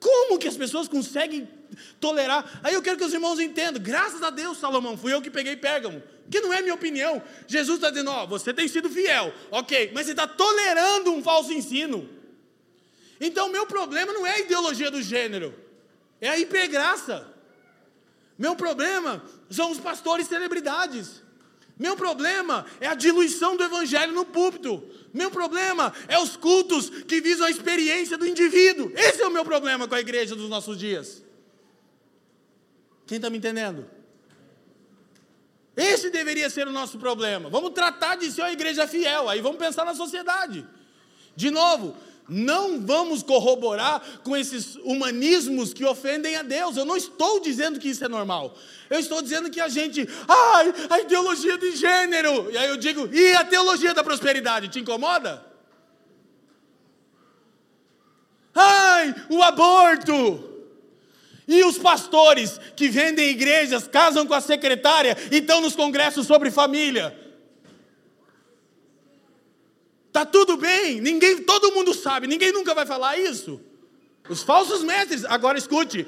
Como 0.00 0.38
que 0.38 0.48
as 0.48 0.56
pessoas 0.56 0.88
conseguem 0.88 1.48
tolerar? 2.00 2.60
Aí 2.62 2.74
eu 2.74 2.82
quero 2.82 2.96
que 2.96 3.04
os 3.04 3.12
irmãos 3.12 3.40
entendam. 3.40 3.82
Graças 3.82 4.22
a 4.22 4.30
Deus, 4.30 4.58
Salomão, 4.58 4.96
fui 4.96 5.12
eu 5.12 5.20
que 5.20 5.30
peguei 5.30 5.56
Pérgamo 5.56 6.02
que 6.30 6.40
não 6.40 6.52
é 6.52 6.60
minha 6.60 6.74
opinião. 6.74 7.22
Jesus 7.46 7.76
está 7.78 7.90
dizendo: 7.90 8.10
ó, 8.10 8.26
você 8.26 8.52
tem 8.52 8.68
sido 8.68 8.88
fiel, 8.88 9.32
ok, 9.50 9.90
mas 9.94 10.06
você 10.06 10.12
está 10.12 10.26
tolerando 10.26 11.12
um 11.12 11.22
falso 11.22 11.52
ensino. 11.52 12.08
Então, 13.20 13.50
meu 13.50 13.66
problema 13.66 14.12
não 14.12 14.26
é 14.26 14.34
a 14.34 14.40
ideologia 14.40 14.90
do 14.90 15.02
gênero, 15.02 15.54
é 16.20 16.28
a 16.28 16.38
hipergraça. 16.38 17.34
Meu 18.38 18.54
problema 18.54 19.22
são 19.50 19.70
os 19.72 19.80
pastores 19.80 20.28
celebridades. 20.28 21.22
Meu 21.78 21.96
problema 21.96 22.66
é 22.80 22.88
a 22.88 22.94
diluição 22.94 23.56
do 23.56 23.62
evangelho 23.62 24.12
no 24.12 24.24
púlpito. 24.24 24.82
Meu 25.14 25.30
problema 25.30 25.92
é 26.08 26.18
os 26.18 26.36
cultos 26.36 26.90
que 26.90 27.20
visam 27.20 27.46
a 27.46 27.50
experiência 27.50 28.18
do 28.18 28.26
indivíduo. 28.26 28.90
Esse 28.96 29.22
é 29.22 29.26
o 29.26 29.30
meu 29.30 29.44
problema 29.44 29.86
com 29.86 29.94
a 29.94 30.00
igreja 30.00 30.34
dos 30.34 30.48
nossos 30.48 30.76
dias. 30.76 31.22
Quem 33.06 33.16
está 33.16 33.30
me 33.30 33.38
entendendo? 33.38 33.88
Esse 35.76 36.10
deveria 36.10 36.50
ser 36.50 36.66
o 36.66 36.72
nosso 36.72 36.98
problema. 36.98 37.48
Vamos 37.48 37.70
tratar 37.70 38.16
de 38.16 38.32
ser 38.32 38.42
uma 38.42 38.50
igreja 38.50 38.88
fiel, 38.88 39.28
aí 39.28 39.40
vamos 39.40 39.58
pensar 39.58 39.84
na 39.84 39.94
sociedade. 39.94 40.66
De 41.36 41.52
novo, 41.52 41.96
não 42.28 42.78
vamos 42.84 43.22
corroborar 43.22 44.02
com 44.22 44.36
esses 44.36 44.76
humanismos 44.76 45.72
que 45.72 45.84
ofendem 45.84 46.36
a 46.36 46.42
Deus. 46.42 46.76
Eu 46.76 46.84
não 46.84 46.96
estou 46.96 47.40
dizendo 47.40 47.80
que 47.80 47.88
isso 47.88 48.04
é 48.04 48.08
normal. 48.08 48.54
Eu 48.90 48.98
estou 48.98 49.22
dizendo 49.22 49.50
que 49.50 49.60
a 49.60 49.68
gente, 49.68 50.06
ai, 50.28 50.74
a 50.90 51.00
ideologia 51.00 51.56
de 51.56 51.74
gênero. 51.74 52.50
E 52.50 52.58
aí 52.58 52.68
eu 52.68 52.76
digo, 52.76 53.08
e 53.12 53.32
a 53.34 53.44
teologia 53.44 53.94
da 53.94 54.04
prosperidade? 54.04 54.68
Te 54.68 54.80
incomoda? 54.80 55.42
Ai, 58.54 59.14
o 59.30 59.42
aborto. 59.42 60.44
E 61.46 61.64
os 61.64 61.78
pastores 61.78 62.60
que 62.76 62.90
vendem 62.90 63.30
igrejas, 63.30 63.88
casam 63.88 64.26
com 64.26 64.34
a 64.34 64.40
secretária 64.40 65.16
e 65.30 65.36
estão 65.38 65.62
nos 65.62 65.74
congressos 65.74 66.26
sobre 66.26 66.50
família. 66.50 67.27
Tá 70.12 70.24
tudo 70.24 70.56
bem, 70.56 71.00
ninguém, 71.00 71.42
todo 71.42 71.72
mundo 71.72 71.92
sabe, 71.94 72.26
ninguém 72.26 72.52
nunca 72.52 72.74
vai 72.74 72.86
falar 72.86 73.18
isso. 73.18 73.60
Os 74.28 74.42
falsos 74.42 74.82
mestres, 74.82 75.24
agora 75.24 75.56
escute, 75.56 76.06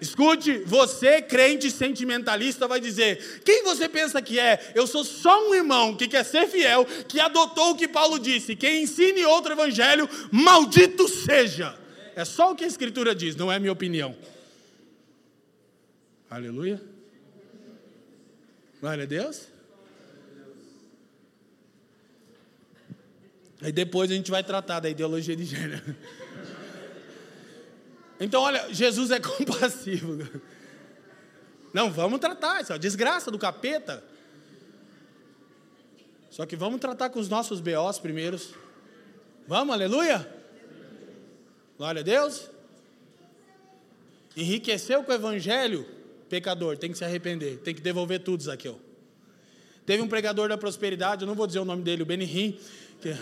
Escute, 0.00 0.58
você, 0.58 1.20
crente 1.20 1.70
sentimentalista, 1.70 2.68
vai 2.68 2.80
dizer: 2.80 3.42
quem 3.44 3.64
você 3.64 3.88
pensa 3.88 4.22
que 4.22 4.38
é? 4.38 4.72
Eu 4.74 4.86
sou 4.86 5.04
só 5.04 5.48
um 5.48 5.54
irmão 5.54 5.96
que 5.96 6.06
quer 6.06 6.24
ser 6.24 6.46
fiel, 6.46 6.84
que 6.84 7.18
adotou 7.18 7.70
o 7.70 7.76
que 7.76 7.88
Paulo 7.88 8.18
disse: 8.18 8.54
quem 8.54 8.82
ensine 8.82 9.24
outro 9.24 9.52
evangelho, 9.52 10.08
maldito 10.30 11.08
seja. 11.08 11.76
É 12.14 12.24
só 12.24 12.52
o 12.52 12.54
que 12.54 12.64
a 12.64 12.66
Escritura 12.66 13.14
diz, 13.14 13.36
não 13.36 13.50
é 13.50 13.58
minha 13.58 13.72
opinião. 13.72 14.16
Aleluia. 16.30 16.80
Glória 18.80 19.04
a 19.04 19.06
Deus. 19.06 19.48
Aí 23.60 23.72
depois 23.72 24.10
a 24.10 24.14
gente 24.14 24.30
vai 24.30 24.42
tratar 24.44 24.80
da 24.80 24.88
ideologia 24.88 25.34
de 25.34 25.44
gênero. 25.44 25.96
Então, 28.20 28.42
olha, 28.42 28.72
Jesus 28.72 29.10
é 29.10 29.20
compassivo. 29.20 30.28
Não, 31.72 31.90
vamos 31.90 32.18
tratar, 32.18 32.62
isso 32.62 32.72
é 32.72 32.76
a 32.76 32.78
desgraça 32.78 33.30
do 33.30 33.38
capeta. 33.38 34.02
Só 36.30 36.46
que 36.46 36.56
vamos 36.56 36.80
tratar 36.80 37.10
com 37.10 37.18
os 37.18 37.28
nossos 37.28 37.60
BOs 37.60 37.98
primeiros. 37.98 38.54
Vamos, 39.46 39.72
aleluia? 39.72 40.28
Glória 41.76 42.00
a 42.00 42.04
Deus. 42.04 42.50
Enriqueceu 44.36 45.02
com 45.02 45.10
o 45.10 45.14
evangelho 45.14 45.86
Pecador, 46.28 46.76
tem 46.76 46.92
que 46.92 46.98
se 46.98 47.04
arrepender, 47.04 47.58
tem 47.58 47.74
que 47.74 47.80
devolver 47.80 48.22
tudo, 48.22 48.42
Zaqueu. 48.42 48.78
Teve 49.88 50.02
um 50.02 50.06
pregador 50.06 50.50
da 50.50 50.58
prosperidade, 50.58 51.22
eu 51.22 51.26
não 51.26 51.34
vou 51.34 51.46
dizer 51.46 51.60
o 51.60 51.64
nome 51.64 51.82
dele, 51.82 52.02
o 52.02 52.04
Benihim, 52.04 52.60
que, 53.00 53.16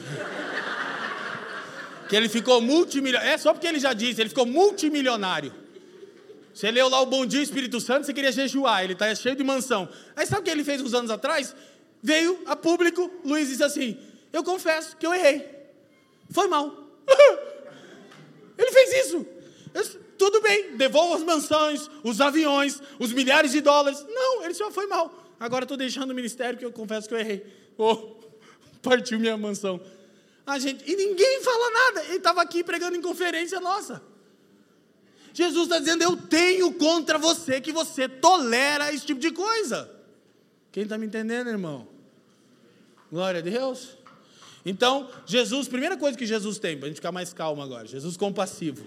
que 2.08 2.16
ele 2.16 2.28
ficou 2.28 2.60
multimilionário. 2.60 3.32
É 3.32 3.38
só 3.38 3.52
porque 3.52 3.68
ele 3.68 3.78
já 3.78 3.92
disse, 3.92 4.20
ele 4.20 4.30
ficou 4.30 4.44
multimilionário. 4.44 5.54
Você 6.52 6.68
leu 6.72 6.88
lá 6.88 7.00
o 7.00 7.06
Bom 7.06 7.24
Dia 7.24 7.40
Espírito 7.40 7.80
Santo, 7.80 8.04
você 8.04 8.12
queria 8.12 8.32
jejuar, 8.32 8.82
ele 8.82 8.94
está 8.94 9.14
cheio 9.14 9.36
de 9.36 9.44
mansão. 9.44 9.88
Aí 10.16 10.26
sabe 10.26 10.40
o 10.40 10.42
que 10.42 10.50
ele 10.50 10.64
fez 10.64 10.82
uns 10.82 10.92
anos 10.92 11.08
atrás? 11.08 11.54
Veio 12.02 12.36
a 12.46 12.56
público, 12.56 13.12
Luiz 13.24 13.46
disse 13.46 13.62
assim: 13.62 13.96
Eu 14.32 14.42
confesso 14.42 14.96
que 14.96 15.06
eu 15.06 15.14
errei. 15.14 15.48
Foi 16.30 16.48
mal. 16.48 16.74
ele 18.58 18.72
fez 18.72 19.06
isso. 19.06 19.24
Eu, 19.72 19.84
tudo 20.18 20.40
bem, 20.40 20.76
devolva 20.76 21.14
as 21.14 21.22
mansões, 21.22 21.88
os 22.02 22.20
aviões, 22.20 22.82
os 22.98 23.12
milhares 23.12 23.52
de 23.52 23.60
dólares. 23.60 24.04
Não, 24.08 24.42
ele 24.42 24.54
só 24.54 24.68
foi 24.72 24.88
mal. 24.88 25.25
Agora 25.38 25.64
estou 25.64 25.76
deixando 25.76 26.10
o 26.10 26.14
ministério 26.14 26.54
porque 26.54 26.64
eu 26.64 26.72
confesso 26.72 27.08
que 27.08 27.14
eu 27.14 27.18
errei. 27.18 27.46
Oh, 27.76 28.16
partiu 28.82 29.18
minha 29.18 29.36
mansão. 29.36 29.80
A 30.46 30.58
gente, 30.58 30.88
e 30.90 30.96
ninguém 30.96 31.42
fala 31.42 31.70
nada. 31.70 32.04
Ele 32.04 32.16
estava 32.16 32.40
aqui 32.40 32.62
pregando 32.62 32.96
em 32.96 33.02
conferência 33.02 33.60
nossa. 33.60 34.02
Jesus 35.34 35.64
está 35.64 35.78
dizendo: 35.78 36.02
Eu 36.02 36.16
tenho 36.16 36.72
contra 36.74 37.18
você 37.18 37.60
que 37.60 37.72
você 37.72 38.08
tolera 38.08 38.92
esse 38.92 39.04
tipo 39.04 39.20
de 39.20 39.30
coisa. 39.30 39.90
Quem 40.72 40.84
está 40.84 40.96
me 40.96 41.06
entendendo, 41.06 41.48
irmão? 41.48 41.86
Glória 43.10 43.40
a 43.40 43.42
Deus. 43.42 43.98
Então, 44.64 45.10
Jesus, 45.26 45.68
primeira 45.68 45.96
coisa 45.96 46.16
que 46.16 46.26
Jesus 46.26 46.58
tem, 46.58 46.76
para 46.76 46.86
a 46.86 46.88
gente 46.88 46.96
ficar 46.96 47.12
mais 47.12 47.32
calmo 47.32 47.60
agora: 47.60 47.86
Jesus 47.86 48.16
compassivo. 48.16 48.86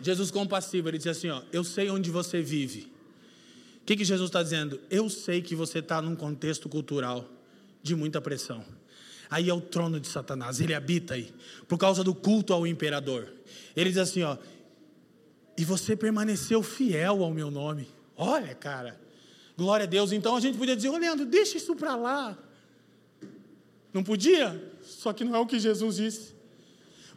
Jesus 0.00 0.30
compassivo, 0.30 0.88
ele 0.88 0.98
diz 0.98 1.06
assim: 1.06 1.28
ó, 1.28 1.42
Eu 1.52 1.62
sei 1.62 1.90
onde 1.90 2.10
você 2.10 2.42
vive. 2.42 2.93
O 3.84 3.86
que, 3.86 3.96
que 3.96 4.04
Jesus 4.04 4.30
está 4.30 4.42
dizendo? 4.42 4.80
Eu 4.90 5.10
sei 5.10 5.42
que 5.42 5.54
você 5.54 5.80
está 5.80 6.00
num 6.00 6.16
contexto 6.16 6.70
cultural 6.70 7.30
de 7.82 7.94
muita 7.94 8.18
pressão. 8.18 8.64
Aí 9.28 9.50
é 9.50 9.52
o 9.52 9.60
trono 9.60 10.00
de 10.00 10.08
Satanás, 10.08 10.58
ele 10.58 10.72
habita 10.72 11.12
aí, 11.12 11.30
por 11.68 11.76
causa 11.76 12.02
do 12.02 12.14
culto 12.14 12.54
ao 12.54 12.66
imperador. 12.66 13.30
Ele 13.76 13.90
diz 13.90 13.98
assim: 13.98 14.22
ó, 14.22 14.38
e 15.54 15.66
você 15.66 15.94
permaneceu 15.94 16.62
fiel 16.62 17.22
ao 17.22 17.30
meu 17.30 17.50
nome. 17.50 17.86
Olha, 18.16 18.54
cara, 18.54 18.98
glória 19.54 19.84
a 19.84 19.86
Deus. 19.86 20.12
Então 20.12 20.34
a 20.34 20.40
gente 20.40 20.56
podia 20.56 20.74
dizer: 20.74 20.88
Ô 20.88 20.96
Leandro, 20.96 21.26
deixa 21.26 21.58
isso 21.58 21.76
para 21.76 21.94
lá. 21.94 22.38
Não 23.92 24.02
podia? 24.02 24.72
Só 24.82 25.12
que 25.12 25.24
não 25.24 25.36
é 25.36 25.38
o 25.38 25.46
que 25.46 25.58
Jesus 25.58 25.96
disse. 25.96 26.34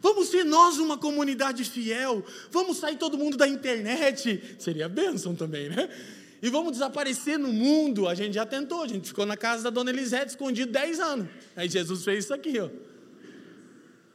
Vamos 0.02 0.28
ser 0.28 0.44
nós 0.44 0.76
uma 0.76 0.98
comunidade 0.98 1.64
fiel. 1.64 2.22
Vamos 2.50 2.76
sair 2.76 2.98
todo 2.98 3.16
mundo 3.16 3.38
da 3.38 3.48
internet. 3.48 4.56
Seria 4.58 4.86
bênção 4.86 5.34
também, 5.34 5.70
né? 5.70 5.88
E 6.40 6.48
vamos 6.50 6.72
desaparecer 6.72 7.38
no 7.38 7.52
mundo. 7.52 8.08
A 8.08 8.14
gente 8.14 8.34
já 8.34 8.46
tentou, 8.46 8.82
a 8.82 8.88
gente 8.88 9.08
ficou 9.08 9.26
na 9.26 9.36
casa 9.36 9.64
da 9.64 9.70
dona 9.70 9.90
Elisete 9.90 10.28
escondido 10.28 10.70
10 10.72 11.00
anos. 11.00 11.28
Aí 11.56 11.68
Jesus 11.68 12.04
fez 12.04 12.24
isso 12.24 12.34
aqui, 12.34 12.58
ó. 12.60 12.68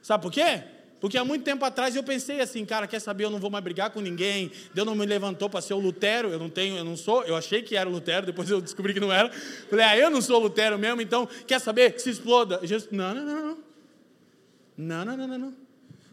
Sabe 0.02 0.24
por 0.24 0.32
quê? 0.32 0.64
Porque 1.04 1.18
há 1.18 1.26
muito 1.26 1.44
tempo 1.44 1.66
atrás 1.66 1.98
eu 1.98 2.04
pensei 2.04 2.40
assim, 2.40 2.64
cara, 2.64 2.88
quer 2.88 3.00
saber, 3.00 3.26
eu 3.26 3.30
não 3.30 3.38
vou 3.38 3.50
mais 3.50 3.62
brigar 3.62 3.90
com 3.90 4.00
ninguém. 4.00 4.50
Deus 4.74 4.88
não 4.88 4.96
me 4.96 5.06
levantou 5.06 5.50
para 5.50 5.60
ser 5.60 5.74
o 5.74 5.80
Lutero, 5.80 6.30
eu 6.30 6.40
não 6.40 6.50
tenho, 6.50 6.78
eu 6.78 6.86
não 6.86 6.96
sou. 6.96 7.24
Eu 7.26 7.36
achei 7.36 7.62
que 7.62 7.76
era 7.76 7.90
o 7.90 7.92
Lutero, 7.92 8.26
depois 8.26 8.50
eu 8.50 8.62
descobri 8.62 8.94
que 8.94 9.02
não 9.02 9.12
era. 9.12 9.30
Falei, 9.70 9.84
ah, 9.84 9.98
eu 9.98 10.10
não 10.10 10.22
sou 10.22 10.40
Lutero 10.40 10.80
mesmo, 10.80 11.02
então 11.02 11.28
quer 11.46 11.60
saber 11.60 11.92
que 11.92 12.02
se 12.02 12.10
exploda. 12.10 12.62
Jesus, 12.64 12.90
não, 12.90 13.14
não, 13.14 13.26
não, 13.26 13.46
não. 13.46 13.58
Não, 14.78 15.06
não, 15.06 15.18
não, 15.18 15.28
não, 15.28 15.38
não. 15.38 15.54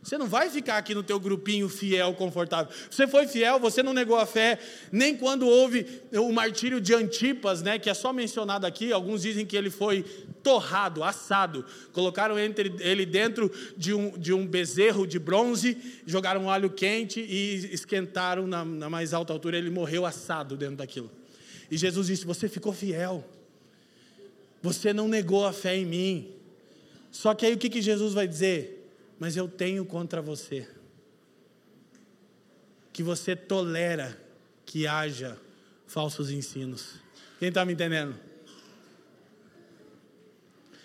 Você 0.02 0.16
não 0.16 0.26
vai 0.26 0.48
ficar 0.48 0.78
aqui 0.78 0.94
no 0.94 1.02
teu 1.02 1.20
grupinho 1.20 1.68
fiel, 1.68 2.14
confortável. 2.14 2.72
Você 2.90 3.06
foi 3.06 3.26
fiel, 3.26 3.60
você 3.60 3.82
não 3.82 3.92
negou 3.92 4.16
a 4.16 4.24
fé, 4.24 4.58
nem 4.90 5.14
quando 5.14 5.46
houve 5.46 5.86
o 6.12 6.32
martírio 6.32 6.80
de 6.80 6.94
Antipas, 6.94 7.60
né, 7.60 7.78
que 7.78 7.90
é 7.90 7.94
só 7.94 8.10
mencionado 8.10 8.66
aqui, 8.66 8.92
alguns 8.92 9.22
dizem 9.22 9.44
que 9.44 9.56
ele 9.56 9.68
foi 9.68 10.02
torrado, 10.42 11.04
assado. 11.04 11.66
Colocaram 11.92 12.36
ele 12.38 13.04
dentro 13.04 13.52
de 13.76 13.92
um, 13.92 14.18
de 14.18 14.32
um 14.32 14.46
bezerro 14.46 15.06
de 15.06 15.18
bronze, 15.18 15.76
jogaram 16.06 16.44
um 16.44 16.50
alho 16.50 16.70
quente 16.70 17.20
e 17.20 17.68
esquentaram 17.70 18.46
na, 18.46 18.64
na 18.64 18.88
mais 18.88 19.12
alta 19.12 19.34
altura, 19.34 19.58
ele 19.58 19.68
morreu 19.68 20.06
assado 20.06 20.56
dentro 20.56 20.76
daquilo. 20.76 21.10
E 21.70 21.76
Jesus 21.76 22.06
disse: 22.06 22.24
Você 22.24 22.48
ficou 22.48 22.72
fiel, 22.72 23.22
você 24.62 24.94
não 24.94 25.06
negou 25.06 25.46
a 25.46 25.52
fé 25.52 25.76
em 25.76 25.84
mim. 25.84 26.32
Só 27.10 27.34
que 27.34 27.44
aí 27.44 27.52
o 27.52 27.58
que, 27.58 27.68
que 27.68 27.82
Jesus 27.82 28.14
vai 28.14 28.26
dizer? 28.26 28.79
Mas 29.20 29.36
eu 29.36 29.46
tenho 29.46 29.84
contra 29.84 30.22
você 30.22 30.66
que 32.90 33.02
você 33.02 33.36
tolera 33.36 34.18
que 34.64 34.86
haja 34.86 35.38
falsos 35.86 36.30
ensinos. 36.30 36.94
Quem 37.38 37.48
está 37.48 37.64
me 37.64 37.74
entendendo? 37.74 38.18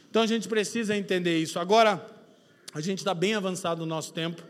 Então 0.09 0.21
a 0.21 0.27
gente 0.27 0.47
precisa 0.47 0.95
entender 0.95 1.38
isso. 1.38 1.57
Agora, 1.59 2.05
a 2.73 2.81
gente 2.81 2.99
está 2.99 3.13
bem 3.13 3.36
avançado 3.36 3.79
no 3.79 3.86
nosso 3.86 4.13
tempo. 4.13 4.43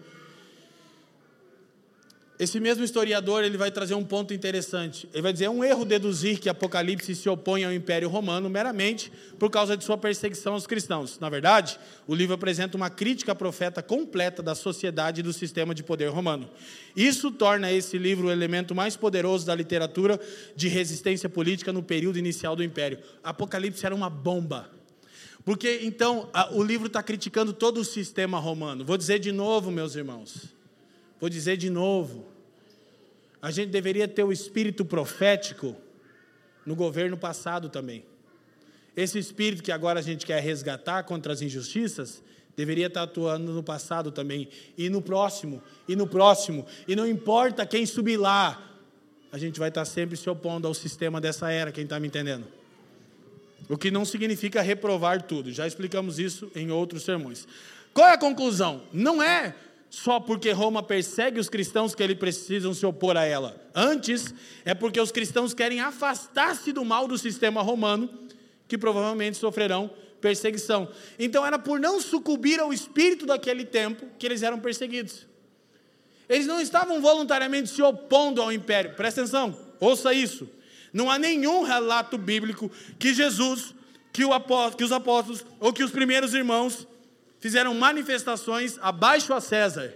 Esse 2.37 2.59
mesmo 2.59 2.83
historiador 2.83 3.45
ele 3.45 3.57
vai 3.57 3.71
trazer 3.71 3.95
um 3.95 4.03
ponto 4.03 4.33
interessante. 4.33 5.07
Ele 5.13 5.21
vai 5.21 5.31
dizer: 5.31 5.45
é 5.45 5.49
um 5.49 5.63
erro 5.63 5.85
deduzir 5.85 6.37
que 6.37 6.49
Apocalipse 6.49 7.15
se 7.15 7.29
opõe 7.29 7.63
ao 7.63 7.71
Império 7.71 8.09
Romano 8.09 8.49
meramente 8.49 9.09
por 9.39 9.49
causa 9.49 9.77
de 9.77 9.85
sua 9.85 9.97
perseguição 9.97 10.53
aos 10.53 10.67
cristãos. 10.67 11.17
Na 11.17 11.29
verdade, 11.29 11.79
o 12.05 12.13
livro 12.13 12.35
apresenta 12.35 12.75
uma 12.75 12.89
crítica 12.89 13.33
profeta 13.33 13.81
completa 13.81 14.43
da 14.43 14.53
sociedade 14.53 15.21
e 15.21 15.23
do 15.23 15.31
sistema 15.31 15.73
de 15.73 15.81
poder 15.81 16.09
romano. 16.09 16.49
Isso 16.93 17.31
torna 17.31 17.71
esse 17.71 17.97
livro 17.97 18.27
o 18.27 18.31
elemento 18.31 18.75
mais 18.75 18.97
poderoso 18.97 19.45
da 19.45 19.55
literatura 19.55 20.19
de 20.57 20.67
resistência 20.67 21.29
política 21.29 21.71
no 21.71 21.81
período 21.81 22.19
inicial 22.19 22.53
do 22.53 22.63
Império. 22.63 22.99
Apocalipse 23.23 23.85
era 23.85 23.95
uma 23.95 24.09
bomba. 24.09 24.69
Porque 25.45 25.79
então 25.83 26.29
o 26.51 26.61
livro 26.61 26.87
está 26.87 27.01
criticando 27.01 27.53
todo 27.53 27.77
o 27.77 27.85
sistema 27.85 28.39
romano. 28.39 28.83
Vou 28.83 28.97
dizer 28.97 29.19
de 29.19 29.31
novo, 29.31 29.71
meus 29.71 29.95
irmãos. 29.95 30.54
Vou 31.19 31.29
dizer 31.29 31.57
de 31.57 31.69
novo. 31.69 32.25
A 33.41 33.51
gente 33.51 33.69
deveria 33.69 34.07
ter 34.07 34.23
o 34.23 34.31
espírito 34.31 34.83
profético 34.83 35.75
no 36.65 36.75
governo 36.75 37.17
passado 37.17 37.69
também. 37.69 38.03
Esse 38.95 39.19
espírito 39.19 39.61
que 39.61 39.71
agora 39.71 39.99
a 39.99 40.03
gente 40.03 40.25
quer 40.25 40.41
resgatar 40.41 41.03
contra 41.03 41.33
as 41.33 41.41
injustiças, 41.41 42.23
deveria 42.55 42.87
estar 42.87 43.03
atuando 43.03 43.51
no 43.51 43.61
passado 43.61 44.11
também, 44.11 44.47
e 44.77 44.89
no 44.89 45.01
próximo, 45.01 45.61
e 45.87 45.95
no 45.95 46.07
próximo, 46.07 46.65
e 46.87 46.95
não 46.95 47.05
importa 47.05 47.65
quem 47.65 47.85
subir 47.85 48.17
lá, 48.17 48.71
a 49.31 49.37
gente 49.37 49.59
vai 49.59 49.67
estar 49.67 49.83
sempre 49.83 50.15
se 50.15 50.29
opondo 50.29 50.65
ao 50.65 50.73
sistema 50.73 51.19
dessa 51.19 51.51
era, 51.51 51.71
quem 51.71 51.83
está 51.83 51.99
me 51.99 52.07
entendendo? 52.07 52.47
O 53.67 53.77
que 53.77 53.91
não 53.91 54.05
significa 54.05 54.61
reprovar 54.61 55.23
tudo, 55.23 55.51
já 55.51 55.67
explicamos 55.67 56.17
isso 56.19 56.49
em 56.55 56.71
outros 56.71 57.03
sermões. 57.03 57.45
Qual 57.93 58.07
é 58.07 58.13
a 58.13 58.17
conclusão? 58.17 58.83
Não 58.93 59.21
é 59.21 59.53
só 59.95 60.19
porque 60.19 60.51
Roma 60.51 60.83
persegue 60.83 61.39
os 61.39 61.47
cristãos 61.47 61.95
que 61.95 62.03
eles 62.03 62.17
precisam 62.17 62.73
se 62.73 62.85
opor 62.85 63.15
a 63.15 63.23
ela. 63.23 63.55
Antes, 63.73 64.33
é 64.65 64.73
porque 64.73 64.99
os 64.99 65.09
cristãos 65.09 65.53
querem 65.53 65.79
afastar-se 65.79 66.73
do 66.73 66.83
mal 66.83 67.07
do 67.07 67.17
sistema 67.17 67.61
romano, 67.61 68.09
que 68.67 68.77
provavelmente 68.77 69.37
sofrerão 69.37 69.89
perseguição. 70.19 70.89
Então, 71.17 71.45
era 71.45 71.57
por 71.57 71.79
não 71.79 72.01
sucumbir 72.01 72.59
ao 72.59 72.73
espírito 72.73 73.25
daquele 73.25 73.63
tempo 73.63 74.05
que 74.19 74.25
eles 74.25 74.43
eram 74.43 74.59
perseguidos. 74.59 75.25
Eles 76.27 76.45
não 76.45 76.59
estavam 76.59 76.99
voluntariamente 76.99 77.69
se 77.69 77.81
opondo 77.81 78.41
ao 78.41 78.51
império. 78.51 78.95
Presta 78.95 79.21
atenção, 79.21 79.57
ouça 79.79 80.13
isso. 80.13 80.49
Não 80.91 81.09
há 81.09 81.17
nenhum 81.17 81.63
relato 81.63 82.17
bíblico 82.17 82.69
que 82.99 83.13
Jesus, 83.13 83.73
que, 84.11 84.23
que 84.77 84.83
os 84.83 84.91
apóstolos 84.91 85.45
ou 85.57 85.71
que 85.71 85.85
os 85.85 85.91
primeiros 85.91 86.33
irmãos 86.33 86.85
fizeram 87.45 87.75
manifestações 87.75 88.79
abaixo 88.81 89.31
a 89.31 89.39
César. 89.39 89.93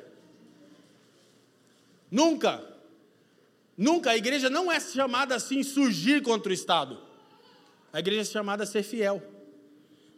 Nunca. 2.11 2.63
Nunca. 3.75 4.11
A 4.11 4.17
igreja 4.17 4.51
não 4.51 4.71
é 4.71 4.79
chamada 4.79 5.33
assim 5.33 5.63
surgir 5.63 6.21
contra 6.21 6.51
o 6.51 6.53
Estado. 6.53 6.99
A 7.91 7.97
igreja 7.97 8.21
é 8.21 8.25
chamada 8.25 8.65
a 8.65 8.67
ser 8.67 8.83
fiel. 8.83 9.23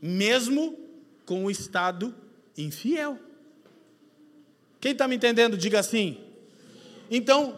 Mesmo 0.01 0.77
com 1.25 1.45
o 1.45 1.49
Estado 1.49 2.13
infiel. 2.57 3.17
Quem 4.81 4.91
está 4.91 5.07
me 5.07 5.15
entendendo, 5.15 5.55
diga 5.55 5.79
assim. 5.79 6.17
Então, 7.09 7.57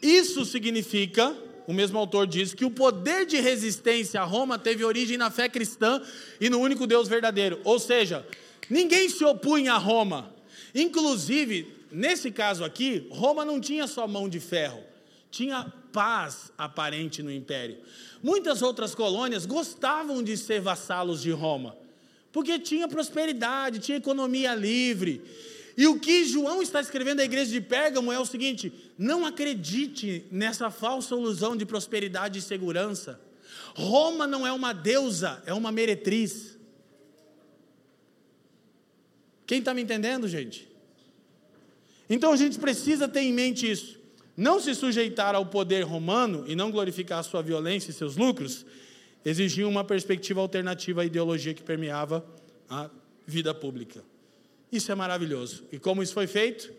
isso 0.00 0.44
significa, 0.44 1.36
o 1.66 1.72
mesmo 1.72 1.98
autor 1.98 2.28
diz, 2.28 2.54
que 2.54 2.64
o 2.64 2.70
poder 2.70 3.26
de 3.26 3.40
resistência 3.40 4.20
a 4.20 4.24
Roma 4.24 4.56
teve 4.56 4.84
origem 4.84 5.16
na 5.16 5.32
fé 5.32 5.48
cristã 5.48 6.00
e 6.40 6.48
no 6.48 6.60
único 6.60 6.86
Deus 6.86 7.08
verdadeiro. 7.08 7.60
Ou 7.64 7.80
seja, 7.80 8.24
Ninguém 8.70 9.08
se 9.08 9.24
opunha 9.24 9.74
a 9.74 9.78
Roma. 9.78 10.32
Inclusive, 10.72 11.74
nesse 11.90 12.30
caso 12.30 12.64
aqui, 12.64 13.08
Roma 13.10 13.44
não 13.44 13.60
tinha 13.60 13.88
só 13.88 14.06
mão 14.06 14.28
de 14.28 14.38
ferro, 14.38 14.80
tinha 15.30 15.72
paz 15.92 16.52
aparente 16.56 17.22
no 17.22 17.32
império. 17.32 17.78
Muitas 18.22 18.62
outras 18.62 18.94
colônias 18.94 19.44
gostavam 19.44 20.22
de 20.22 20.36
ser 20.36 20.60
vassalos 20.60 21.20
de 21.20 21.32
Roma, 21.32 21.76
porque 22.32 22.58
tinha 22.58 22.86
prosperidade, 22.86 23.80
tinha 23.80 23.98
economia 23.98 24.54
livre. 24.54 25.20
E 25.76 25.86
o 25.86 25.98
que 25.98 26.24
João 26.24 26.62
está 26.62 26.80
escrevendo 26.80 27.20
à 27.20 27.24
igreja 27.24 27.50
de 27.50 27.60
Pérgamo 27.60 28.12
é 28.12 28.18
o 28.20 28.26
seguinte: 28.26 28.72
não 28.96 29.24
acredite 29.24 30.24
nessa 30.30 30.70
falsa 30.70 31.14
ilusão 31.14 31.56
de 31.56 31.66
prosperidade 31.66 32.38
e 32.38 32.42
segurança. 32.42 33.20
Roma 33.74 34.26
não 34.26 34.46
é 34.46 34.52
uma 34.52 34.72
deusa, 34.72 35.42
é 35.46 35.54
uma 35.54 35.72
meretriz. 35.72 36.59
Quem 39.50 39.58
está 39.58 39.74
me 39.74 39.82
entendendo, 39.82 40.28
gente? 40.28 40.68
Então 42.08 42.32
a 42.32 42.36
gente 42.36 42.56
precisa 42.56 43.08
ter 43.08 43.22
em 43.22 43.32
mente 43.32 43.68
isso. 43.68 43.98
Não 44.36 44.60
se 44.60 44.72
sujeitar 44.76 45.34
ao 45.34 45.44
poder 45.44 45.82
romano 45.82 46.44
e 46.46 46.54
não 46.54 46.70
glorificar 46.70 47.18
a 47.18 47.22
sua 47.24 47.42
violência 47.42 47.90
e 47.90 47.92
seus 47.92 48.16
lucros 48.16 48.64
exigia 49.24 49.66
uma 49.66 49.82
perspectiva 49.82 50.40
alternativa 50.40 51.02
à 51.02 51.04
ideologia 51.04 51.52
que 51.52 51.64
permeava 51.64 52.24
a 52.68 52.88
vida 53.26 53.52
pública. 53.52 54.04
Isso 54.70 54.92
é 54.92 54.94
maravilhoso. 54.94 55.64
E 55.72 55.80
como 55.80 56.00
isso 56.00 56.14
foi 56.14 56.28
feito? 56.28 56.72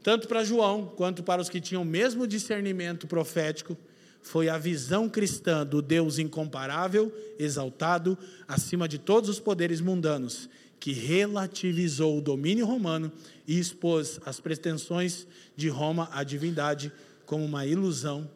Tanto 0.00 0.28
para 0.28 0.44
João 0.44 0.92
quanto 0.96 1.24
para 1.24 1.42
os 1.42 1.48
que 1.48 1.60
tinham 1.60 1.82
o 1.82 1.84
mesmo 1.84 2.28
discernimento 2.28 3.08
profético, 3.08 3.76
foi 4.22 4.48
a 4.48 4.56
visão 4.56 5.08
cristã 5.08 5.66
do 5.66 5.82
Deus 5.82 6.20
incomparável, 6.20 7.12
exaltado, 7.40 8.16
acima 8.46 8.86
de 8.86 8.98
todos 8.98 9.28
os 9.28 9.40
poderes 9.40 9.80
mundanos, 9.80 10.48
que 10.80 10.92
relativizou 10.92 12.18
o 12.18 12.20
domínio 12.20 12.66
romano 12.66 13.10
e 13.46 13.58
expôs 13.58 14.20
as 14.24 14.40
pretensões 14.40 15.26
de 15.56 15.68
Roma 15.68 16.08
à 16.12 16.22
divindade 16.22 16.92
como 17.26 17.44
uma 17.44 17.66
ilusão 17.66 18.30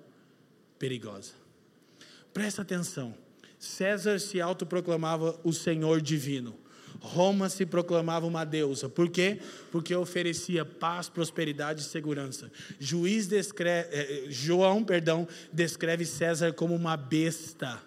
perigosa. 0.78 1.32
Presta 2.32 2.62
atenção. 2.62 3.14
César 3.58 4.18
se 4.18 4.40
autoproclamava 4.40 5.38
o 5.44 5.52
Senhor 5.52 6.00
divino. 6.00 6.58
Roma 7.00 7.48
se 7.48 7.66
proclamava 7.66 8.26
uma 8.26 8.44
deusa. 8.44 8.88
Por 8.88 9.08
quê? 9.08 9.40
Porque 9.70 9.94
oferecia 9.94 10.64
paz, 10.64 11.08
prosperidade 11.08 11.82
e 11.82 11.84
segurança. 11.84 12.50
Juiz 12.78 13.26
descreve, 13.26 13.88
eh, 13.92 14.24
João, 14.28 14.84
perdão, 14.84 15.26
descreve 15.52 16.04
César 16.04 16.52
como 16.52 16.74
uma 16.74 16.96
besta 16.96 17.82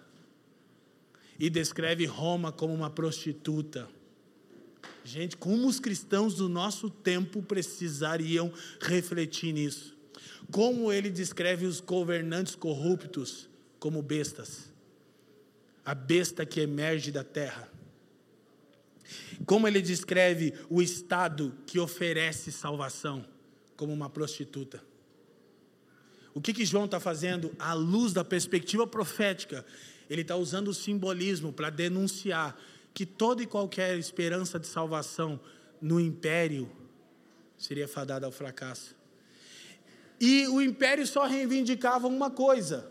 e 1.39 1.49
descreve 1.49 2.06
Roma 2.06 2.51
como 2.51 2.74
uma 2.74 2.89
prostituta. 2.89 3.88
Gente, 5.06 5.38
como 5.38 5.68
os 5.68 5.80
cristãos 5.80 6.34
do 6.34 6.49
nosso 6.49 6.89
tempo 6.89 7.43
precisariam 7.43 8.51
refletir 8.82 9.53
nisso? 9.53 9.95
Como 10.51 10.91
ele 10.91 11.12
descreve 11.12 11.68
os 11.68 11.80
governantes 11.80 12.56
corruptos 12.56 13.47
como 13.80 14.01
bestas? 14.01 14.74
A 15.86 15.93
besta 15.93 16.43
que 16.43 16.60
emerge 16.60 17.12
da 17.12 17.24
terra. 17.24 17.70
Como 19.45 19.68
ele 19.68 19.80
descreve 19.80 20.56
o 20.72 20.82
Estado 20.82 21.56
que 21.68 21.80
oferece 21.80 22.51
salvação 22.51 23.24
como 23.78 23.93
uma 23.93 24.10
prostituta. 24.10 24.84
O 26.34 26.41
que, 26.41 26.51
que 26.51 26.66
João 26.66 26.86
está 26.86 26.99
fazendo 26.99 27.56
à 27.60 27.74
luz 27.74 28.12
da 28.12 28.24
perspectiva 28.24 28.88
profética? 28.88 29.64
Ele 30.10 30.24
está 30.24 30.36
usando 30.36 30.70
o 30.70 30.74
simbolismo 30.74 31.53
para 31.53 31.70
denunciar 31.70 32.58
que 32.95 33.05
toda 33.05 33.43
e 33.43 33.45
qualquer 33.45 33.99
esperança 33.99 34.57
de 34.57 34.65
salvação 34.65 35.37
no 35.81 35.99
império 35.99 36.71
seria 37.57 37.89
fadada 37.89 38.25
ao 38.25 38.31
fracasso. 38.31 38.95
E 40.19 40.47
o 40.47 40.61
império 40.61 41.05
só 41.05 41.25
reivindicava 41.25 42.07
uma 42.07 42.31
coisa: 42.31 42.89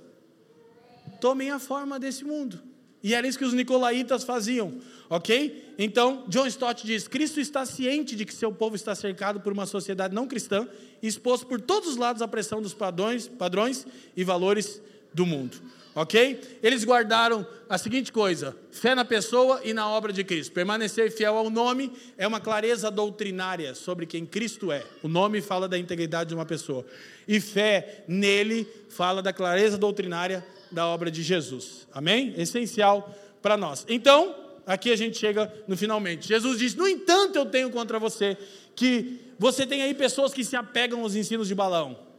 tomem 1.20 1.50
a 1.50 1.58
forma 1.58 1.98
desse 1.98 2.22
mundo. 2.22 2.62
E 3.02 3.14
era 3.14 3.26
isso 3.26 3.38
que 3.38 3.44
os 3.44 3.52
nicolaítas 3.52 4.24
faziam, 4.24 4.78
ok? 5.08 5.74
Então, 5.78 6.24
John 6.28 6.46
Stott 6.48 6.86
diz: 6.86 7.08
Cristo 7.08 7.40
está 7.40 7.64
ciente 7.64 8.14
de 8.14 8.26
que 8.26 8.34
seu 8.34 8.52
povo 8.52 8.76
está 8.76 8.94
cercado 8.94 9.40
por 9.40 9.54
uma 9.54 9.64
sociedade 9.64 10.14
não 10.14 10.28
cristã, 10.28 10.68
exposto 11.02 11.46
por 11.46 11.62
todos 11.62 11.88
os 11.88 11.96
lados 11.96 12.20
à 12.20 12.28
pressão 12.28 12.60
dos 12.60 12.74
padrões, 12.74 13.26
padrões 13.26 13.86
e 14.14 14.22
valores 14.22 14.82
do 15.14 15.24
mundo 15.24 15.62
ok? 15.94 16.58
Eles 16.62 16.84
guardaram 16.84 17.46
a 17.68 17.78
seguinte 17.78 18.12
coisa: 18.12 18.56
fé 18.70 18.94
na 18.94 19.04
pessoa 19.04 19.60
e 19.64 19.72
na 19.72 19.88
obra 19.88 20.12
de 20.12 20.24
Cristo. 20.24 20.52
Permanecer 20.52 21.10
fiel 21.10 21.36
ao 21.36 21.50
nome 21.50 21.92
é 22.18 22.26
uma 22.26 22.40
clareza 22.40 22.90
doutrinária 22.90 23.74
sobre 23.74 24.06
quem 24.06 24.26
Cristo 24.26 24.72
é. 24.72 24.82
O 25.02 25.08
nome 25.08 25.40
fala 25.40 25.68
da 25.68 25.78
integridade 25.78 26.28
de 26.28 26.34
uma 26.34 26.46
pessoa. 26.46 26.84
E 27.26 27.40
fé 27.40 28.04
nele 28.08 28.66
fala 28.88 29.22
da 29.22 29.32
clareza 29.32 29.78
doutrinária 29.78 30.44
da 30.70 30.86
obra 30.86 31.10
de 31.10 31.22
Jesus. 31.22 31.86
Amém? 31.92 32.34
Essencial 32.36 33.14
para 33.40 33.56
nós. 33.56 33.84
Então, 33.88 34.34
aqui 34.66 34.90
a 34.90 34.96
gente 34.96 35.18
chega 35.18 35.52
no 35.68 35.76
finalmente. 35.76 36.26
Jesus 36.26 36.58
diz: 36.58 36.74
No 36.74 36.88
entanto, 36.88 37.36
eu 37.36 37.46
tenho 37.46 37.70
contra 37.70 37.98
você 37.98 38.36
que 38.74 39.20
você 39.38 39.66
tem 39.66 39.82
aí 39.82 39.94
pessoas 39.94 40.32
que 40.32 40.44
se 40.44 40.56
apegam 40.56 41.00
aos 41.00 41.14
ensinos 41.14 41.48
de 41.48 41.54
Balão. 41.54 42.13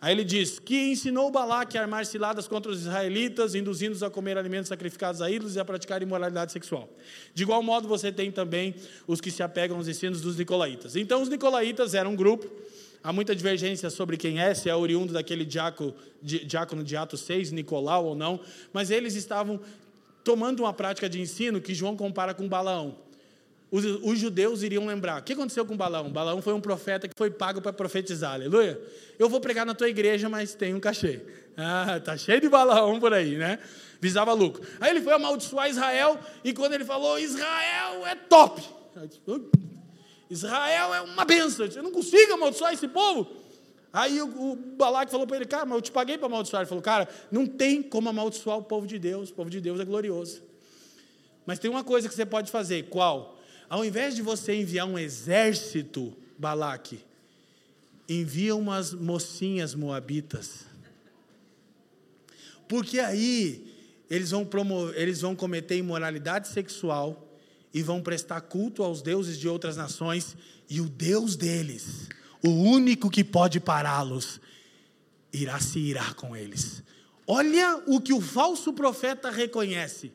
Aí 0.00 0.12
ele 0.12 0.24
diz: 0.24 0.58
que 0.58 0.90
ensinou 0.90 1.30
Balaque 1.30 1.78
a 1.78 1.82
armar 1.82 2.04
ciladas 2.04 2.46
contra 2.46 2.70
os 2.70 2.80
israelitas, 2.82 3.54
induzindo-os 3.54 4.02
a 4.02 4.10
comer 4.10 4.36
alimentos 4.36 4.68
sacrificados 4.68 5.22
a 5.22 5.30
ídolos 5.30 5.56
e 5.56 5.60
a 5.60 5.64
praticar 5.64 6.02
imoralidade 6.02 6.52
sexual. 6.52 6.88
De 7.34 7.42
igual 7.42 7.62
modo, 7.62 7.88
você 7.88 8.12
tem 8.12 8.30
também 8.30 8.74
os 9.06 9.20
que 9.20 9.30
se 9.30 9.42
apegam 9.42 9.76
aos 9.76 9.88
ensinos 9.88 10.20
dos 10.20 10.36
nicolaítas. 10.36 10.96
Então, 10.96 11.22
os 11.22 11.28
nicolaítas 11.28 11.94
eram 11.94 12.12
um 12.12 12.16
grupo, 12.16 12.50
há 13.02 13.12
muita 13.12 13.34
divergência 13.34 13.88
sobre 13.88 14.16
quem 14.16 14.38
é, 14.40 14.54
se 14.54 14.68
é 14.68 14.76
oriundo 14.76 15.12
daquele 15.12 15.44
diácono, 15.44 15.94
diácono 16.22 16.84
de 16.84 16.96
Atos 16.96 17.20
6, 17.20 17.52
Nicolau 17.52 18.04
ou 18.04 18.14
não, 18.14 18.40
mas 18.72 18.90
eles 18.90 19.14
estavam 19.14 19.60
tomando 20.22 20.60
uma 20.60 20.72
prática 20.72 21.08
de 21.08 21.20
ensino 21.20 21.60
que 21.60 21.72
João 21.72 21.96
compara 21.96 22.34
com 22.34 22.48
Balaão 22.48 23.05
os, 23.70 23.84
os, 23.84 24.18
judeus 24.18 24.62
iriam 24.62 24.86
lembrar. 24.86 25.20
O 25.20 25.24
que 25.24 25.32
aconteceu 25.32 25.66
com 25.66 25.76
Balaão? 25.76 26.10
Balaão 26.10 26.40
foi 26.40 26.54
um 26.54 26.60
profeta 26.60 27.08
que 27.08 27.14
foi 27.16 27.30
pago 27.30 27.60
para 27.60 27.72
profetizar, 27.72 28.34
aleluia. 28.34 28.80
Eu 29.18 29.28
vou 29.28 29.40
pregar 29.40 29.66
na 29.66 29.74
tua 29.74 29.88
igreja, 29.88 30.28
mas 30.28 30.54
tem 30.54 30.74
um 30.74 30.80
cachê. 30.80 31.20
Ah, 31.56 32.00
tá 32.04 32.16
cheio 32.16 32.40
de 32.40 32.48
Balaão 32.48 33.00
por 33.00 33.12
aí, 33.12 33.36
né? 33.36 33.58
Visava 34.00 34.32
lucro. 34.32 34.62
Aí 34.80 34.90
ele 34.90 35.00
foi 35.00 35.12
amaldiçoar 35.14 35.68
Israel, 35.68 36.18
e 36.44 36.52
quando 36.52 36.74
ele 36.74 36.84
falou, 36.84 37.18
Israel 37.18 38.06
é 38.06 38.14
top. 38.14 38.62
Israel 40.30 40.94
é 40.94 41.00
uma 41.00 41.24
benção. 41.24 41.66
Eu 41.66 41.82
não 41.82 41.92
consigo 41.92 42.34
amaldiçoar 42.34 42.72
esse 42.72 42.86
povo. 42.88 43.26
Aí 43.92 44.20
o, 44.20 44.52
o 44.52 44.56
Balaque 44.56 45.10
falou 45.10 45.26
para 45.26 45.36
ele, 45.36 45.46
cara, 45.46 45.64
mas 45.64 45.76
eu 45.76 45.82
te 45.82 45.90
paguei 45.90 46.18
para 46.18 46.26
amaldiçoar. 46.26 46.62
Ele 46.62 46.68
falou, 46.68 46.82
cara, 46.82 47.08
não 47.30 47.46
tem 47.46 47.82
como 47.82 48.08
amaldiçoar 48.08 48.58
o 48.58 48.62
povo 48.62 48.86
de 48.86 48.98
Deus. 48.98 49.30
O 49.30 49.34
povo 49.34 49.48
de 49.48 49.60
Deus 49.60 49.80
é 49.80 49.84
glorioso. 49.84 50.42
Mas 51.46 51.58
tem 51.58 51.70
uma 51.70 51.82
coisa 51.82 52.08
que 52.08 52.14
você 52.14 52.26
pode 52.26 52.50
fazer. 52.50 52.88
Qual? 52.90 53.35
Ao 53.68 53.84
invés 53.84 54.14
de 54.14 54.22
você 54.22 54.54
enviar 54.54 54.86
um 54.86 54.98
exército, 54.98 56.16
Balaque, 56.38 57.00
envia 58.08 58.54
umas 58.54 58.92
mocinhas 58.92 59.74
moabitas. 59.74 60.66
Porque 62.68 63.00
aí 63.00 63.74
eles 64.08 64.30
vão, 64.30 64.44
promover, 64.44 65.00
eles 65.00 65.20
vão 65.20 65.34
cometer 65.34 65.76
imoralidade 65.76 66.48
sexual 66.48 67.26
e 67.74 67.82
vão 67.82 68.00
prestar 68.00 68.40
culto 68.42 68.82
aos 68.82 69.02
deuses 69.02 69.38
de 69.38 69.48
outras 69.48 69.76
nações, 69.76 70.36
e 70.70 70.80
o 70.80 70.88
Deus 70.88 71.36
deles, 71.36 72.08
o 72.42 72.48
único 72.48 73.10
que 73.10 73.22
pode 73.22 73.60
pará-los, 73.60 74.40
irá 75.32 75.60
se 75.60 75.78
irar 75.78 76.14
com 76.14 76.34
eles. 76.34 76.82
Olha 77.26 77.82
o 77.86 78.00
que 78.00 78.12
o 78.12 78.20
falso 78.20 78.72
profeta 78.72 79.30
reconhece: 79.30 80.12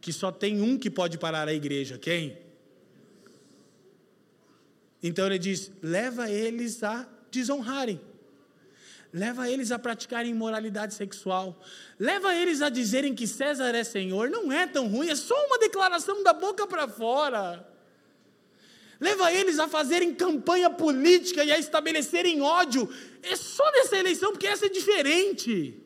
que 0.00 0.12
só 0.12 0.30
tem 0.30 0.60
um 0.60 0.76
que 0.76 0.90
pode 0.90 1.16
parar 1.16 1.48
a 1.48 1.54
igreja, 1.54 1.96
quem? 1.96 2.43
Então 5.06 5.26
ele 5.26 5.38
diz: 5.38 5.70
leva 5.82 6.30
eles 6.30 6.82
a 6.82 7.06
desonrarem, 7.30 8.00
leva 9.12 9.50
eles 9.50 9.70
a 9.70 9.78
praticarem 9.78 10.30
imoralidade 10.30 10.94
sexual, 10.94 11.62
leva 12.00 12.34
eles 12.34 12.62
a 12.62 12.70
dizerem 12.70 13.14
que 13.14 13.26
César 13.26 13.74
é 13.76 13.84
Senhor. 13.84 14.30
Não 14.30 14.50
é 14.50 14.66
tão 14.66 14.88
ruim, 14.88 15.10
é 15.10 15.14
só 15.14 15.34
uma 15.46 15.58
declaração 15.58 16.22
da 16.22 16.32
boca 16.32 16.66
para 16.66 16.88
fora. 16.88 17.70
Leva 18.98 19.30
eles 19.30 19.58
a 19.58 19.68
fazerem 19.68 20.14
campanha 20.14 20.70
política 20.70 21.44
e 21.44 21.52
a 21.52 21.58
estabelecerem 21.58 22.40
ódio. 22.40 22.88
É 23.22 23.36
só 23.36 23.70
nessa 23.72 23.98
eleição, 23.98 24.32
porque 24.32 24.46
essa 24.46 24.64
é 24.64 24.70
diferente. 24.70 25.78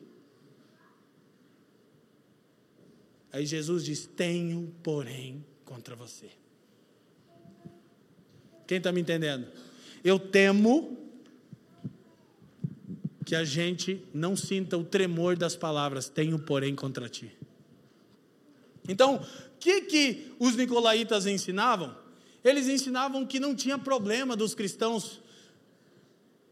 Aí 3.33 3.45
Jesus 3.45 3.83
diz: 3.83 4.05
Tenho, 4.05 4.73
porém, 4.81 5.45
contra 5.65 5.93
você. 5.93 6.38
Quem 8.69 8.77
está 8.77 8.91
me 8.91 9.01
entendendo? 9.01 9.47
Eu 10.03 10.19
temo 10.19 10.95
que 13.25 13.33
a 13.33 13.43
gente 13.43 14.05
não 14.13 14.35
sinta 14.35 14.77
o 14.77 14.83
tremor 14.83 15.35
das 15.35 15.55
palavras, 15.55 16.07
tenho 16.07 16.37
porém 16.37 16.75
contra 16.75 17.09
ti. 17.09 17.35
Então, 18.87 19.15
o 19.15 19.59
que, 19.59 19.81
que 19.81 20.35
os 20.37 20.55
nicolaítas 20.55 21.25
ensinavam? 21.25 21.95
Eles 22.43 22.67
ensinavam 22.67 23.25
que 23.25 23.39
não 23.39 23.55
tinha 23.55 23.75
problema 23.75 24.35
dos 24.35 24.53
cristãos 24.53 25.19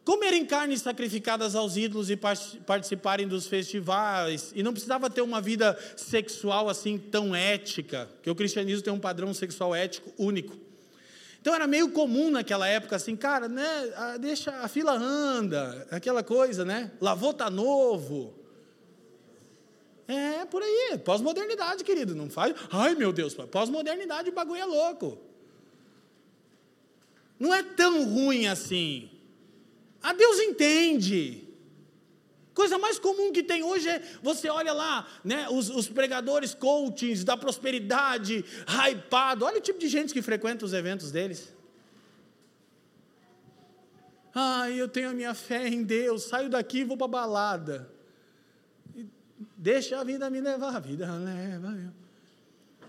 comerem 0.04 0.44
carnes 0.44 0.82
sacrificadas 0.82 1.54
aos 1.54 1.78
ídolos 1.78 2.10
e 2.10 2.18
participarem 2.18 3.28
dos 3.28 3.46
festivais, 3.46 4.52
e 4.56 4.64
não 4.64 4.72
precisava 4.72 5.08
ter 5.08 5.22
uma 5.22 5.40
vida 5.40 5.78
sexual 5.96 6.68
assim 6.68 6.98
tão 6.98 7.36
ética, 7.36 8.10
que 8.24 8.30
o 8.32 8.34
cristianismo 8.34 8.82
tem 8.82 8.92
um 8.92 9.00
padrão 9.00 9.36
sexual 9.36 9.76
ético 9.76 10.12
único. 10.18 10.66
Então 11.48 11.56
era 11.56 11.66
meio 11.66 11.90
comum 11.92 12.30
naquela 12.30 12.68
época 12.68 12.98
assim, 12.98 13.16
cara, 13.16 13.48
né, 13.48 13.64
deixa 14.20 14.52
a 14.58 14.68
fila 14.68 14.92
anda, 14.92 15.88
aquela 15.90 16.22
coisa, 16.22 16.66
né? 16.66 16.92
Lavou 17.00 17.34
tá 17.34 17.50
novo. 17.50 18.38
É, 20.10 20.44
por 20.44 20.62
aí, 20.62 20.98
pós-modernidade, 20.98 21.86
querido, 21.86 22.14
não 22.14 22.30
faz. 22.30 22.54
Ai, 22.70 22.96
meu 22.96 23.14
Deus, 23.14 23.34
pós-modernidade 23.34 24.30
o 24.30 24.34
bagulho 24.34 24.60
é 24.60 24.66
louco. 24.66 25.20
Não 27.40 27.54
é 27.54 27.64
tão 27.64 28.04
ruim 28.04 28.48
assim. 28.48 29.10
A 30.04 30.12
Deus 30.12 30.40
entende. 30.40 31.47
Coisa 32.58 32.80
mais 32.80 32.98
comum 32.98 33.32
que 33.32 33.44
tem 33.44 33.62
hoje 33.62 33.88
é, 33.88 34.02
você 34.20 34.50
olha 34.50 34.74
lá, 34.74 35.08
né, 35.24 35.48
os, 35.48 35.70
os 35.70 35.88
pregadores 35.88 36.56
coachings 36.56 37.24
da 37.24 37.38
prosperidade, 37.38 38.44
hypado, 38.68 39.46
olha 39.46 39.60
o 39.60 39.62
tipo 39.62 39.78
de 39.78 39.88
gente 39.88 40.12
que 40.12 40.24
frequenta 40.24 40.66
os 40.66 40.74
eventos 40.74 41.12
deles. 41.12 41.54
Ah, 44.34 44.72
eu 44.72 44.88
tenho 44.88 45.12
a 45.12 45.14
minha 45.14 45.36
fé 45.36 45.68
em 45.68 45.84
Deus, 45.84 46.24
saio 46.24 46.50
daqui 46.50 46.80
e 46.80 46.84
vou 46.84 46.98
para 46.98 47.08
balada. 47.08 47.92
Deixa 49.56 50.00
a 50.00 50.04
vida 50.04 50.28
me 50.28 50.42
levar, 50.42 50.78
a 50.78 50.80
vida 50.80 51.06
leva. 51.14 51.94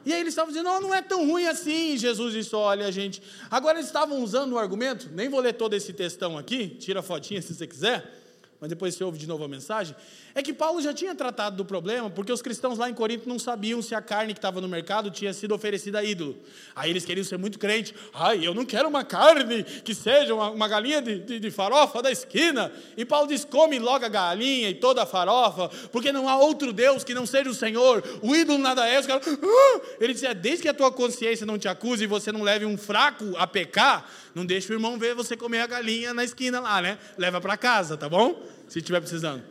E 0.03 0.15
aí 0.15 0.21
eles 0.21 0.33
estavam 0.33 0.51
dizendo, 0.51 0.65
não, 0.65 0.81
não 0.81 0.95
é 0.95 1.03
tão 1.03 1.29
ruim 1.29 1.47
assim. 1.47 1.95
Jesus 1.99 2.33
disse, 2.33 2.57
olha, 2.57 2.91
gente. 2.91 3.23
Agora 3.51 3.77
eles 3.77 3.89
estavam 3.89 4.23
usando 4.23 4.53
o 4.53 4.59
argumento, 4.59 5.11
nem 5.13 5.29
vou 5.29 5.41
ler 5.41 5.53
todo 5.53 5.75
esse 5.75 5.93
textão 5.93 6.39
aqui, 6.39 6.69
tira 6.69 7.01
a 7.01 7.03
fotinha 7.03 7.43
se 7.43 7.55
você 7.55 7.67
quiser 7.67 8.28
mas 8.61 8.69
depois 8.69 8.95
você 8.95 9.05
ouve 9.05 9.19
de 9.19 9.27
novo 9.27 9.45
a 9.45 9.49
mensagem, 9.49 9.95
é 10.35 10.43
que 10.43 10.53
Paulo 10.53 10.83
já 10.83 10.93
tinha 10.93 11.15
tratado 11.15 11.57
do 11.57 11.65
problema, 11.65 12.11
porque 12.11 12.33
os 12.33 12.43
cristãos 12.43 12.77
lá 12.77 12.91
em 12.91 12.95
Corinto 12.95 13.29
não 13.29 13.39
sabiam 13.39 13.81
se 13.81 13.95
a 13.95 14.03
carne 14.03 14.33
que 14.33 14.39
estava 14.39 14.61
no 14.61 14.69
mercado 14.69 15.11
tinha 15.11 15.33
sido 15.33 15.55
oferecida 15.55 16.01
a 16.01 16.05
ídolo. 16.05 16.37
Aí 16.75 16.91
eles 16.91 17.05
queriam 17.05 17.25
ser 17.25 17.39
muito 17.39 17.59
crente. 17.59 17.95
Ai, 18.13 18.45
eu 18.45 18.53
não 18.53 18.65
quero 18.65 18.89
uma 18.89 19.05
carne 19.05 19.63
que 19.63 19.95
seja 19.95 20.35
uma, 20.35 20.51
uma 20.51 20.67
galinha 20.67 21.01
de, 21.01 21.21
de, 21.21 21.39
de, 21.39 21.51
farofa 21.53 22.03
da 22.03 22.11
esquina. 22.11 22.73
E 22.97 23.05
Paulo 23.05 23.29
diz: 23.29 23.45
come 23.45 23.79
logo 23.79 24.05
a 24.05 24.09
galinha 24.09 24.69
e 24.69 24.75
toda 24.75 25.05
a 25.05 25.07
farofa, 25.07 25.69
porque 25.93 26.11
não 26.11 26.29
há 26.29 26.37
outro 26.37 26.73
Deus 26.73 27.05
que 27.05 27.15
não 27.15 27.27
seja 27.27 27.51
o 27.51 27.55
Senhor. 27.55 28.03
O 28.23 28.35
ídolo 28.35 28.59
nada 28.59 28.87
é. 28.89 28.99
Os 28.99 29.07
caras, 29.07 29.27
ah! 29.27 29.81
Ele 30.01 30.13
diz: 30.13 30.25
é, 30.25 30.35
desde 30.35 30.63
que 30.63 30.69
a 30.69 30.75
tua 30.75 30.91
consciência 30.91 31.47
não 31.47 31.59
te 31.59 31.69
acuse 31.69 32.03
e 32.05 32.07
você 32.09 32.33
não 32.33 32.43
leve 32.43 32.65
um 32.65 32.77
fraco 32.77 33.37
a 33.37 33.47
pecar, 33.47 34.11
não 34.35 34.45
deixa 34.45 34.73
o 34.73 34.77
irmão 34.77 34.99
ver 34.99 35.15
você 35.15 35.37
comer 35.37 35.61
a 35.61 35.67
galinha 35.67 36.13
na 36.13 36.25
esquina 36.25 36.61
lá, 36.61 36.83
né? 36.83 36.99
Leva 37.17 37.41
para 37.41 37.57
casa, 37.57 37.97
tá 37.97 38.09
bom? 38.09 38.48
Se 38.69 38.79
estiver 38.79 39.01
precisando. 39.01 39.43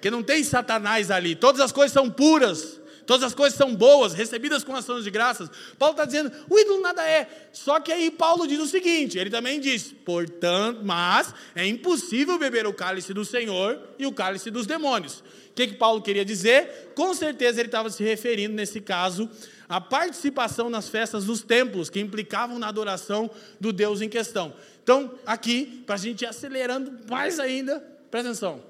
Que 0.00 0.10
não 0.10 0.22
tem 0.22 0.42
Satanás 0.42 1.10
ali. 1.10 1.34
Todas 1.34 1.60
as 1.60 1.72
coisas 1.72 1.92
são 1.92 2.10
puras. 2.10 2.80
Todas 3.06 3.22
as 3.22 3.34
coisas 3.34 3.56
são 3.56 3.74
boas, 3.74 4.12
recebidas 4.12 4.64
com 4.64 4.74
ações 4.74 5.04
de 5.04 5.10
graças. 5.10 5.48
Paulo 5.78 5.92
está 5.92 6.04
dizendo, 6.04 6.32
o 6.50 6.58
ídolo 6.58 6.82
nada 6.82 7.08
é. 7.08 7.48
Só 7.52 7.78
que 7.78 7.92
aí 7.92 8.10
Paulo 8.10 8.48
diz 8.48 8.58
o 8.58 8.66
seguinte: 8.66 9.16
ele 9.16 9.30
também 9.30 9.60
diz, 9.60 9.94
portanto, 10.04 10.80
mas 10.82 11.32
é 11.54 11.64
impossível 11.64 12.36
beber 12.36 12.66
o 12.66 12.74
cálice 12.74 13.14
do 13.14 13.24
Senhor 13.24 13.80
e 13.96 14.06
o 14.06 14.12
cálice 14.12 14.50
dos 14.50 14.66
demônios. 14.66 15.20
O 15.20 15.54
que, 15.54 15.68
que 15.68 15.74
Paulo 15.74 16.02
queria 16.02 16.24
dizer? 16.24 16.92
Com 16.94 17.14
certeza 17.14 17.60
ele 17.60 17.68
estava 17.68 17.88
se 17.88 18.02
referindo, 18.02 18.54
nesse 18.54 18.80
caso, 18.80 19.30
à 19.68 19.80
participação 19.80 20.68
nas 20.68 20.88
festas 20.88 21.24
dos 21.24 21.42
templos, 21.42 21.88
que 21.88 22.00
implicavam 22.00 22.58
na 22.58 22.68
adoração 22.68 23.30
do 23.60 23.72
Deus 23.72 24.00
em 24.00 24.08
questão. 24.08 24.52
Então, 24.82 25.12
aqui, 25.24 25.82
para 25.86 25.94
a 25.94 25.98
gente 25.98 26.22
ir 26.22 26.26
acelerando 26.26 26.92
mais 27.08 27.38
ainda, 27.38 27.82
presta 28.10 28.30
atenção. 28.30 28.62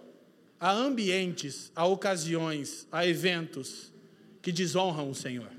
Há 0.59 0.73
ambientes, 0.73 1.71
há 1.75 1.87
ocasiões, 1.87 2.87
há 2.91 3.07
eventos 3.07 3.93
que 4.41 4.51
desonram 4.51 5.11
o 5.11 5.15
Senhor. 5.15 5.51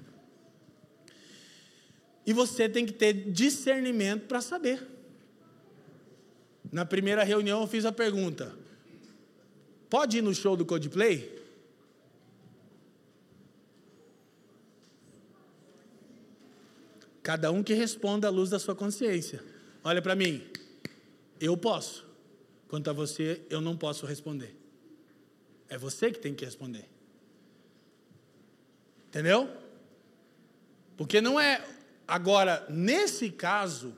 E 2.25 2.33
você 2.33 2.67
tem 2.67 2.85
que 2.85 2.93
ter 2.93 3.31
discernimento 3.31 4.27
para 4.27 4.41
saber. 4.41 4.85
Na 6.71 6.85
primeira 6.85 7.23
reunião 7.23 7.61
eu 7.61 7.67
fiz 7.67 7.85
a 7.85 7.91
pergunta: 7.91 8.53
pode 9.89 10.17
ir 10.17 10.21
no 10.21 10.33
show 10.33 10.55
do 10.55 10.65
Coldplay? 10.65 11.37
Cada 17.21 17.51
um 17.51 17.61
que 17.61 17.73
responda 17.73 18.27
à 18.27 18.29
luz 18.29 18.49
da 18.49 18.57
sua 18.57 18.73
consciência. 18.73 19.43
Olha 19.83 20.01
para 20.01 20.15
mim. 20.15 20.41
Eu 21.41 21.57
posso. 21.57 22.06
Quanto 22.67 22.89
a 22.89 22.93
você, 22.93 23.41
eu 23.49 23.61
não 23.61 23.77
posso 23.77 24.05
responder. 24.05 24.55
É 25.69 25.77
você 25.77 26.11
que 26.11 26.19
tem 26.19 26.33
que 26.33 26.45
responder. 26.45 26.85
Entendeu? 29.07 29.49
Porque 30.95 31.21
não 31.21 31.39
é. 31.39 31.63
Agora, 32.07 32.65
nesse 32.69 33.29
caso, 33.29 33.93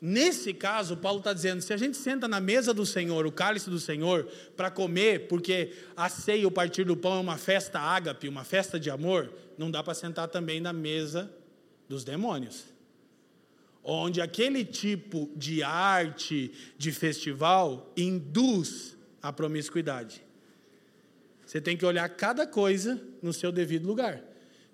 nesse 0.00 0.52
caso, 0.52 0.96
Paulo 0.96 1.18
está 1.18 1.32
dizendo: 1.32 1.62
se 1.62 1.72
a 1.72 1.76
gente 1.76 1.96
senta 1.96 2.28
na 2.28 2.40
mesa 2.40 2.74
do 2.74 2.84
Senhor, 2.84 3.26
o 3.26 3.32
cálice 3.32 3.70
do 3.70 3.80
Senhor, 3.80 4.26
para 4.56 4.70
comer, 4.70 5.28
porque 5.28 5.72
a 5.96 6.08
ceia, 6.08 6.46
o 6.46 6.50
partir 6.50 6.84
do 6.84 6.96
pão 6.96 7.16
é 7.16 7.20
uma 7.20 7.38
festa 7.38 7.78
ágape, 7.78 8.28
uma 8.28 8.44
festa 8.44 8.78
de 8.78 8.90
amor, 8.90 9.32
não 9.56 9.70
dá 9.70 9.82
para 9.82 9.94
sentar 9.94 10.28
também 10.28 10.60
na 10.60 10.72
mesa 10.72 11.30
dos 11.88 12.04
demônios. 12.04 12.75
Onde 13.88 14.20
aquele 14.20 14.64
tipo 14.64 15.30
de 15.36 15.62
arte, 15.62 16.50
de 16.76 16.90
festival, 16.90 17.92
induz 17.96 18.96
a 19.22 19.32
promiscuidade. 19.32 20.20
Você 21.46 21.60
tem 21.60 21.76
que 21.76 21.86
olhar 21.86 22.08
cada 22.08 22.48
coisa 22.48 23.00
no 23.22 23.32
seu 23.32 23.52
devido 23.52 23.86
lugar. 23.86 24.20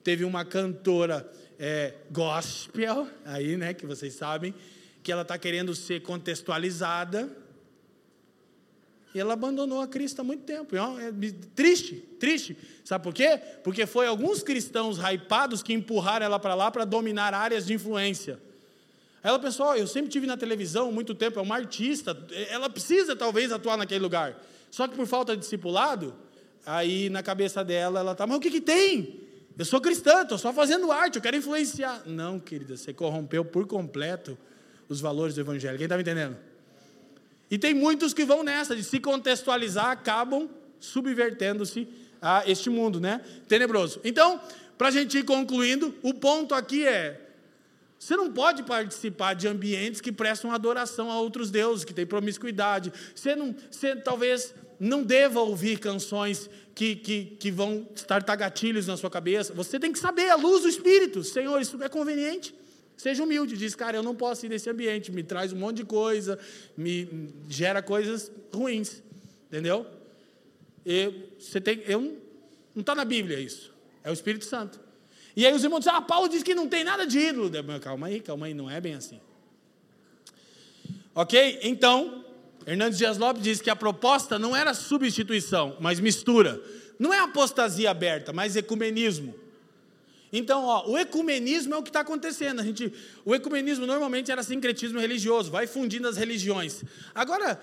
Teve 0.03 0.25
uma 0.25 0.47
cantora 0.47 1.31
é, 1.59 1.93
gospel, 2.11 3.07
aí, 3.27 3.59
né, 3.59 3.75
que 3.75 3.85
vocês 3.85 4.15
sabem, 4.15 4.55
que 5.03 5.13
ela 5.13 5.21
está 5.21 5.37
querendo 5.37 5.75
ser 5.75 6.01
contextualizada. 6.01 7.29
E 9.15 9.21
ela 9.21 9.35
abandonou 9.35 9.83
a 9.83 9.87
Cristo 9.87 10.21
há 10.21 10.25
muito 10.25 10.45
tempo. 10.45 10.75
É 10.75 11.13
triste, 11.55 11.97
triste. 12.19 12.57
Sabe 12.83 13.05
por 13.05 13.13
quê? 13.13 13.39
Porque 13.63 13.85
foi 13.85 14.07
alguns 14.07 14.43
cristãos 14.43 14.97
hypados 14.97 15.63
que 15.63 15.75
empurraram 15.75 16.25
ela 16.25 16.39
para 16.39 16.55
lá 16.55 16.71
para 16.71 16.87
dominar 16.87 17.35
áreas 17.35 17.67
de 17.67 17.75
influência. 17.75 18.41
Ela 19.23 19.39
pensou: 19.39 19.67
oh, 19.67 19.75
eu 19.75 19.87
sempre 19.87 20.11
tive 20.11 20.27
na 20.27 20.37
televisão 20.37 20.91
muito 20.91 21.15
tempo, 21.15 21.39
é 21.39 21.43
uma 21.43 21.55
artista, 21.57 22.17
ela 22.49 22.69
precisa 22.69 23.15
talvez 23.15 23.53
atuar 23.53 23.77
naquele 23.77 24.01
lugar. 24.01 24.41
Só 24.71 24.89
que 24.89 24.97
por 24.97 25.07
falta 25.07 25.35
de 25.35 25.43
discipulado, 25.43 26.15
Aí 26.65 27.11
na 27.11 27.23
cabeça 27.23 27.65
dela, 27.65 28.01
ela 28.01 28.13
está, 28.13 28.27
mas 28.27 28.37
o 28.37 28.41
que, 28.41 28.51
que 28.51 28.61
tem? 28.61 29.21
Eu 29.59 29.65
sou 29.65 29.81
cristã, 29.81 30.23
estou 30.23 30.39
só 30.39 30.53
fazendo 30.53 30.91
arte, 30.93 31.17
eu 31.17 31.23
quero 31.23 31.37
influenciar. 31.37 32.03
Não, 32.07 32.39
querida, 32.39 32.77
você 32.77 32.93
corrompeu 32.93 33.45
por 33.45 33.67
completo 33.67 34.39
os 34.89 35.01
valores 35.01 35.35
do 35.35 35.41
Evangelho. 35.41 35.77
Quem 35.77 35.85
está 35.85 35.97
me 35.97 36.03
entendendo? 36.03 36.37
E 37.51 37.59
tem 37.59 37.75
muitos 37.75 38.15
que 38.15 38.25
vão 38.25 38.43
nessa, 38.43 38.75
de 38.75 38.83
se 38.83 38.99
contextualizar, 38.99 39.91
acabam 39.91 40.49
subvertendo-se 40.81 41.87
a 42.21 42.49
este 42.49 42.71
mundo, 42.71 43.01
né? 43.01 43.21
Tenebroso. 43.47 44.01
Então, 44.05 44.41
para 44.79 44.89
a 44.89 44.91
gente 44.91 45.19
ir 45.19 45.25
concluindo, 45.25 45.95
o 46.03 46.15
ponto 46.15 46.55
aqui 46.55 46.87
é: 46.87 47.21
você 48.03 48.17
não 48.17 48.33
pode 48.33 48.65
participar 48.65 49.33
de 49.33 49.47
ambientes 49.47 50.01
que 50.01 50.11
prestam 50.11 50.51
adoração 50.51 51.09
a 51.09 51.21
outros 51.21 51.53
deuses, 51.53 51.85
que 51.85 51.95
tem 51.95 52.05
promiscuidade. 52.05 52.93
Você 53.15 53.37
não, 53.37 53.55
você 53.71 53.95
talvez 53.95 54.53
não 54.81 55.05
deva 55.05 55.39
ouvir 55.39 55.79
canções 55.79 56.51
que, 56.75 56.97
que, 56.97 57.25
que 57.39 57.49
vão 57.53 57.87
startar 57.95 58.37
gatilhos 58.37 58.89
na 58.89 58.97
sua 58.97 59.09
cabeça. 59.09 59.55
Você 59.55 59.79
tem 59.79 59.93
que 59.93 60.01
saber 60.01 60.31
a 60.31 60.35
luz 60.35 60.63
do 60.63 60.69
Espírito. 60.69 61.23
Senhor, 61.23 61.61
isso 61.61 61.81
é 61.81 61.89
conveniente. 61.89 62.53
Seja 62.97 63.23
humilde, 63.23 63.57
diz, 63.57 63.77
cara, 63.77 63.99
eu 63.99 64.03
não 64.03 64.17
posso 64.17 64.47
ir 64.47 64.49
nesse 64.49 64.69
ambiente, 64.69 65.13
me 65.13 65.23
traz 65.23 65.53
um 65.53 65.57
monte 65.57 65.77
de 65.77 65.85
coisa, 65.85 66.37
me 66.77 67.33
gera 67.49 67.81
coisas 67.81 68.33
ruins, 68.53 69.01
entendeu? 69.47 69.87
E 70.85 71.29
você 71.39 71.61
tem, 71.61 71.81
eu 71.87 72.01
não 72.75 72.81
está 72.81 72.97
na 72.97 73.05
Bíblia 73.05 73.39
isso, 73.39 73.73
é 74.03 74.11
o 74.11 74.13
Espírito 74.13 74.45
Santo. 74.45 74.81
E 75.35 75.47
aí 75.47 75.55
os 75.55 75.65
irmãos 75.65 75.81
dizem, 75.81 75.95
ah, 75.95 76.01
Paulo 76.01 76.29
diz 76.29 76.43
que 76.43 76.55
não 76.55 76.69
tem 76.69 76.85
nada 76.85 77.07
de 77.07 77.19
ídolo. 77.19 77.51
Calma 77.81 78.07
aí, 78.09 78.21
calma 78.21 78.47
aí, 78.47 78.55
não 78.55 78.71
é 78.71 78.81
bem 78.81 78.95
assim. 78.95 79.21
Ok? 81.15 81.61
Então, 81.63 82.25
Hernandes 82.67 82.99
Dias 82.99 83.19
Lopes 83.19 83.43
diz 83.43 83.61
que 83.61 83.71
a 83.71 83.77
proposta 83.77 84.39
não 84.39 84.55
era 84.55 84.75
substituição, 84.75 85.77
mas 85.81 86.01
mistura. 86.01 86.63
Não 86.99 87.13
é 87.13 87.19
apostasia 87.19 87.91
aberta, 87.91 88.33
mas 88.33 88.57
ecumenismo. 88.57 89.35
Então, 90.33 90.65
ó, 90.65 90.89
o 90.89 90.97
ecumenismo 90.97 91.75
é 91.75 91.77
o 91.77 91.83
que 91.83 91.91
está 91.91 92.01
acontecendo. 92.01 92.61
A 92.61 92.63
gente, 92.63 92.93
o 93.25 93.35
ecumenismo 93.35 93.87
normalmente 93.87 94.31
era 94.31 94.43
sincretismo 94.43 94.99
religioso, 94.99 95.51
vai 95.51 95.67
fundindo 95.67 96.09
as 96.09 96.17
religiões. 96.17 96.83
Agora, 97.15 97.61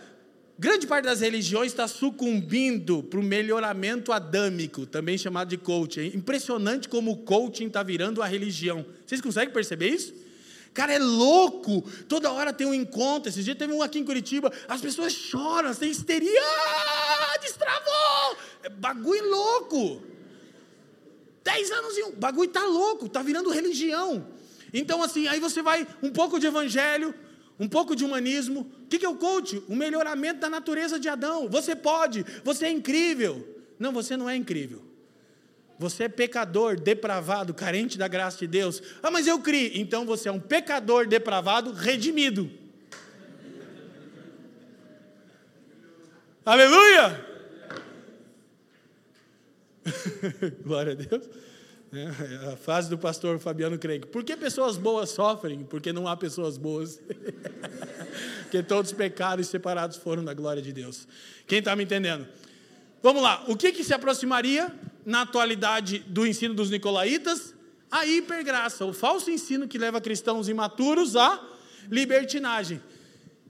grande 0.60 0.86
parte 0.86 1.06
das 1.06 1.22
religiões 1.22 1.72
está 1.72 1.88
sucumbindo 1.88 3.02
para 3.02 3.20
o 3.20 3.24
melhoramento 3.24 4.12
adâmico, 4.12 4.86
também 4.86 5.18
chamado 5.18 5.48
de 5.48 5.58
coaching. 5.58 6.02
É 6.02 6.06
impressionante 6.08 6.90
como 6.90 7.12
o 7.12 7.18
coaching 7.18 7.68
está 7.68 7.82
virando 7.82 8.22
a 8.22 8.28
religião. 8.28 8.86
Vocês 9.06 9.22
conseguem 9.22 9.54
perceber 9.54 9.88
isso? 9.88 10.14
Cara, 10.74 10.94
é 10.94 11.00
louco. 11.00 11.82
Toda 12.08 12.32
hora 12.32 12.52
tem 12.52 12.68
um 12.68 12.74
encontro. 12.74 13.30
Esse 13.30 13.42
dia 13.42 13.56
teve 13.56 13.74
um 13.74 13.82
aqui 13.82 14.00
em 14.00 14.04
Curitiba. 14.04 14.52
As 14.68 14.82
pessoas 14.82 15.14
choram, 15.14 15.74
tem 15.74 15.90
histeria. 15.90 16.42
Ah, 16.42 17.38
destravou. 17.42 18.38
É 18.62 18.70
bagulho 18.70 19.30
louco. 19.30 20.04
Dez 21.44 21.72
anos 21.72 21.98
e 21.98 22.04
um. 22.04 22.12
Bagulho 22.12 22.50
tá 22.50 22.66
louco. 22.66 23.10
Tá 23.10 23.24
virando 23.24 23.50
religião. 23.50 24.28
Então, 24.74 25.02
assim, 25.02 25.28
aí 25.28 25.40
você 25.40 25.62
vai 25.62 25.88
um 26.04 26.12
pouco 26.12 26.40
de 26.40 26.48
evangelho, 26.48 27.16
um 27.60 27.68
pouco 27.68 27.96
de 27.96 28.06
humanismo. 28.06 28.72
O 28.84 28.88
que 28.88 29.06
é 29.06 29.10
o 29.10 29.16
coach? 29.16 29.62
O 29.68 29.76
melhoramento 29.76 30.40
da 30.40 30.50
natureza 30.50 31.00
de 31.00 31.10
Adão. 31.10 31.50
Você 31.50 31.76
pode, 31.76 32.26
você 32.44 32.66
é 32.68 32.72
incrível. 32.72 33.46
Não, 33.78 33.92
você 33.92 34.16
não 34.16 34.30
é 34.30 34.36
incrível. 34.36 34.82
Você 35.78 36.04
é 36.04 36.10
pecador, 36.10 36.80
depravado, 36.80 37.54
carente 37.54 37.98
da 37.98 38.08
graça 38.08 38.38
de 38.40 38.48
Deus. 38.48 38.82
Ah, 39.02 39.12
mas 39.12 39.28
eu 39.28 39.40
criei. 39.40 39.74
Então 39.76 40.06
você 40.06 40.30
é 40.30 40.32
um 40.32 40.40
pecador 40.40 41.08
depravado, 41.08 41.72
redimido. 41.72 42.50
Aleluia! 46.46 47.26
Glória 50.64 50.94
a 50.94 50.96
Deus. 50.96 51.30
É, 51.92 52.54
a 52.54 52.56
frase 52.56 52.88
do 52.88 53.00
pastor 53.00 53.40
Fabiano 53.40 53.78
Craig. 53.80 54.06
Por 54.06 54.24
que 54.24 54.38
pessoas 54.38 54.78
boas 54.78 55.10
sofrem? 55.10 55.64
Porque 55.64 55.92
não 55.92 56.08
há 56.08 56.16
pessoas 56.16 56.56
boas. 56.58 57.00
Porque 58.44 58.62
todos 58.62 58.92
pecados 58.92 59.48
e 59.48 59.50
separados 59.50 59.98
foram 59.98 60.24
da 60.24 60.34
glória 60.34 60.62
de 60.62 60.72
Deus. 60.72 61.08
Quem 61.48 61.60
está 61.60 61.76
me 61.76 61.84
entendendo? 61.84 62.28
Vamos 63.02 63.24
lá. 63.24 63.44
O 63.48 63.56
que, 63.56 63.72
que 63.72 63.84
se 63.84 63.94
aproximaria 63.94 64.72
na 65.06 65.22
atualidade 65.22 66.00
do 66.00 66.28
ensino 66.28 66.54
dos 66.54 66.70
nicolaítas? 66.70 67.56
A 67.90 68.06
hipergraça, 68.06 68.86
o 68.86 68.94
falso 68.94 69.32
ensino 69.32 69.68
que 69.68 69.78
leva 69.78 70.00
cristãos 70.00 70.48
imaturos 70.48 71.16
à 71.16 71.42
libertinagem. 71.90 72.82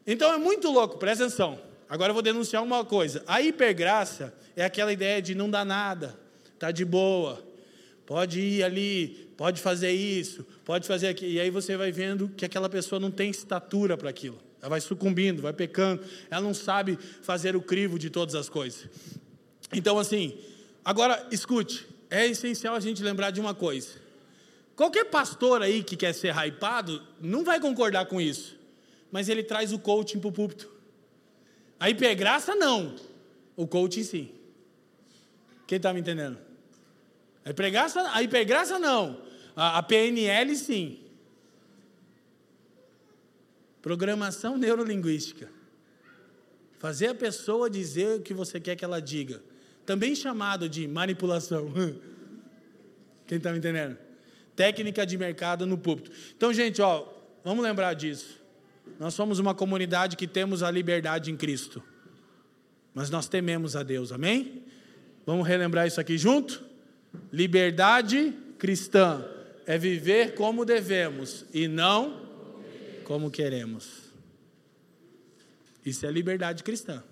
Então 0.07 0.31
é 0.31 0.37
muito 0.37 0.71
louco, 0.71 0.97
presta 0.97 1.25
atenção. 1.25 1.59
Agora 1.89 2.11
eu 2.11 2.13
vou 2.13 2.23
denunciar 2.23 2.63
uma 2.63 2.85
coisa. 2.85 3.21
A 3.27 3.41
hipergraça 3.41 4.33
é 4.55 4.63
aquela 4.63 4.93
ideia 4.93 5.21
de 5.21 5.35
não 5.35 5.49
dar 5.49 5.65
nada, 5.65 6.17
tá 6.57 6.71
de 6.71 6.85
boa, 6.85 7.43
pode 8.10 8.39
ir 8.41 8.64
ali, 8.64 9.30
pode 9.38 9.62
fazer 9.62 9.91
isso, 9.91 10.43
pode 10.66 10.88
fazer 10.88 11.10
aquilo. 11.10 11.32
E 11.32 11.39
aí 11.39 11.51
você 11.51 11.78
vai 11.78 11.91
vendo 11.91 12.28
que 12.30 12.43
aquela 12.43 12.68
pessoa 12.68 12.99
não 12.99 13.12
tem 13.12 13.30
estatura 13.30 13.95
para 13.95 14.10
aquilo. 14.10 14.39
Ela 14.60 14.70
vai 14.70 14.82
sucumbindo, 14.82 15.43
vai 15.43 15.53
pecando, 15.53 16.01
ela 16.28 16.41
não 16.41 16.55
sabe 16.55 16.97
fazer 17.22 17.55
o 17.55 17.62
crivo 17.62 17.99
de 17.99 18.10
todas 18.10 18.34
as 18.34 18.49
coisas. 18.49 18.89
Então, 19.72 19.99
assim, 19.99 20.36
agora 20.84 21.24
escute, 21.30 21.86
é 22.10 22.26
essencial 22.26 22.74
a 22.74 22.80
gente 22.80 23.03
lembrar 23.03 23.30
de 23.30 23.39
uma 23.39 23.53
coisa. 23.53 23.89
Qualquer 24.76 25.05
pastor 25.05 25.62
aí 25.62 25.84
que 25.84 25.95
quer 25.95 26.14
ser 26.14 26.36
hypado 26.36 27.03
não 27.22 27.43
vai 27.43 27.60
concordar 27.60 28.07
com 28.07 28.20
isso, 28.20 28.57
mas 29.12 29.30
ele 29.30 29.43
traz 29.43 29.72
o 29.72 29.78
coaching 29.78 30.18
para 30.18 30.30
o 30.30 30.32
púlpito. 30.32 30.68
A 31.80 31.91
hipergraça 31.91 32.55
não, 32.55 32.95
o 33.55 33.68
coaching 33.68 34.03
sim. 34.03 34.32
Quem 35.68 35.76
está 35.76 35.93
me 35.93 35.99
entendendo? 35.99 36.49
A 37.50 37.52
hipergraça, 37.52 38.12
a 38.14 38.22
hipergraça 38.22 38.78
não. 38.78 39.24
A, 39.56 39.80
a 39.80 39.84
PNL, 39.84 40.56
sim. 40.56 41.00
Programação 43.82 44.56
neurolinguística. 44.56 45.50
Fazer 46.78 47.08
a 47.08 47.16
pessoa 47.16 47.68
dizer 47.68 48.20
o 48.20 48.22
que 48.22 48.36
você 48.36 48.60
quer 48.60 48.76
que 48.76 48.86
ela 48.86 49.02
diga. 49.02 49.41
Também 49.84 50.14
chamado 50.14 50.70
de 50.70 50.88
manipulação. 50.88 51.74
Quem 53.26 53.39
está 53.39 53.52
me 53.52 53.58
entendendo? 53.58 53.97
Técnica 54.56 55.04
de 55.04 55.18
mercado 55.18 55.66
no 55.66 55.76
púlpito. 55.76 56.12
Então, 56.38 56.54
gente, 56.54 56.84
ó, 56.84 57.08
vamos 57.43 57.64
lembrar 57.64 57.95
disso. 57.95 58.39
Nós 59.00 59.16
somos 59.16 59.39
uma 59.39 59.56
comunidade 59.56 60.16
que 60.16 60.28
temos 60.28 60.62
a 60.62 60.70
liberdade 60.70 61.32
em 61.32 61.36
Cristo. 61.36 61.82
Mas 62.93 63.10
nós 63.10 63.28
tememos 63.28 63.76
a 63.76 63.82
Deus, 63.82 64.12
amém? 64.12 64.66
Vamos 65.26 65.47
relembrar 65.47 65.88
isso 65.88 66.00
aqui 66.00 66.16
junto? 66.16 66.68
Liberdade 67.32 68.34
cristã 68.57 69.26
é 69.66 69.78
viver 69.78 70.34
como 70.34 70.66
devemos 70.66 71.45
e 71.53 71.68
não 71.68 72.28
como 73.03 73.30
queremos. 73.30 74.10
Isso 75.86 76.05
é 76.05 76.12
liberdade 76.12 76.64
cristã. 76.64 77.03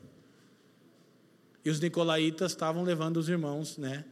E 1.64 1.70
os 1.70 1.80
nicolaítas 1.80 2.52
estavam 2.52 2.84
levando 2.84 3.18
os 3.18 3.30
irmãos, 3.30 3.78
né, 3.78 4.06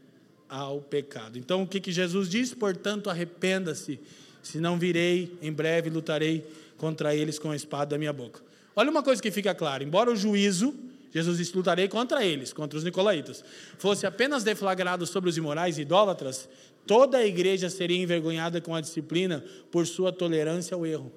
ao 0.50 0.82
pecado. 0.82 1.38
Então 1.38 1.64
o 1.64 1.68
que 1.68 1.80
que 1.80 1.92
Jesus 1.92 2.30
diz? 2.30 2.54
Portanto, 2.54 3.10
arrependa-se, 3.10 4.00
senão 4.42 4.78
virei 4.78 5.38
em 5.42 5.52
breve 5.52 5.90
lutarei 5.90 6.46
contra 6.78 7.16
eles 7.16 7.40
com 7.40 7.52
a 7.52 7.56
espada 7.56 7.92
da 7.92 7.98
minha 7.98 8.14
boca. 8.14 8.42
Olha 8.76 8.92
uma 8.92 9.02
coisa 9.02 9.22
que 9.22 9.32
fica 9.32 9.56
clara, 9.56 9.84
embora 9.84 10.12
o 10.12 10.16
juízo 10.16 10.74
Jesus 11.16 11.38
disse: 11.38 11.55
lutarei 11.55 11.88
contra 11.88 12.26
eles, 12.26 12.51
contra 12.51 12.78
os 12.78 12.84
nicolaítas. 12.84 13.41
Fosse 13.78 14.05
apenas 14.05 14.43
deflagrado 14.43 15.07
sobre 15.07 15.30
os 15.30 15.38
imorais 15.38 15.78
e 15.78 15.84
idólatras, 15.84 16.49
toda 16.86 17.20
a 17.20 17.26
igreja 17.26 17.70
seria 17.70 17.97
envergonhada 17.97 18.59
com 18.59 18.76
a 18.76 18.82
disciplina 18.82 19.41
por 19.72 19.88
sua 19.88 20.11
tolerância 20.11 20.76
ao 20.76 20.86
erro. 20.86 21.09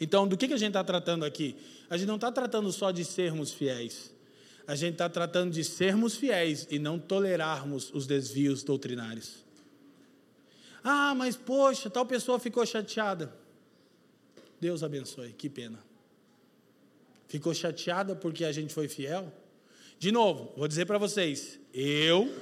Então, 0.00 0.26
do 0.26 0.36
que, 0.36 0.48
que 0.48 0.54
a 0.54 0.56
gente 0.56 0.70
está 0.70 0.82
tratando 0.82 1.24
aqui? 1.24 1.54
A 1.88 1.96
gente 1.96 2.08
não 2.08 2.16
está 2.16 2.32
tratando 2.32 2.72
só 2.72 2.90
de 2.90 3.04
sermos 3.04 3.52
fiéis. 3.52 4.12
A 4.66 4.74
gente 4.74 4.94
está 4.94 5.08
tratando 5.08 5.52
de 5.52 5.62
sermos 5.62 6.16
fiéis 6.16 6.66
e 6.68 6.80
não 6.80 6.98
tolerarmos 6.98 7.92
os 7.94 8.04
desvios 8.04 8.64
doutrinários. 8.64 9.44
Ah, 10.82 11.14
mas 11.14 11.36
poxa, 11.36 11.88
tal 11.88 12.04
pessoa 12.04 12.40
ficou 12.40 12.66
chateada. 12.66 13.32
Deus 14.60 14.82
abençoe, 14.82 15.32
que 15.32 15.48
pena. 15.48 15.78
Ficou 17.28 17.52
chateada 17.52 18.14
porque 18.14 18.44
a 18.44 18.52
gente 18.52 18.72
foi 18.72 18.88
fiel? 18.88 19.32
De 19.98 20.12
novo, 20.12 20.52
vou 20.56 20.68
dizer 20.68 20.84
para 20.84 20.98
vocês, 20.98 21.58
eu 21.72 22.32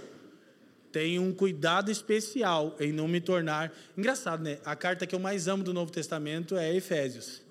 tenho 0.91 1.22
um 1.22 1.32
cuidado 1.32 1.91
especial 1.91 2.76
em 2.78 2.93
não 2.93 3.09
me 3.09 3.20
tornar. 3.20 3.72
Engraçado, 3.97 4.43
né? 4.43 4.59
A 4.64 4.76
carta 4.76 5.07
que 5.07 5.14
eu 5.14 5.18
mais 5.18 5.49
amo 5.49 5.64
do 5.64 5.72
Novo 5.72 5.91
Testamento 5.91 6.57
é 6.57 6.74
Efésios. 6.74 7.43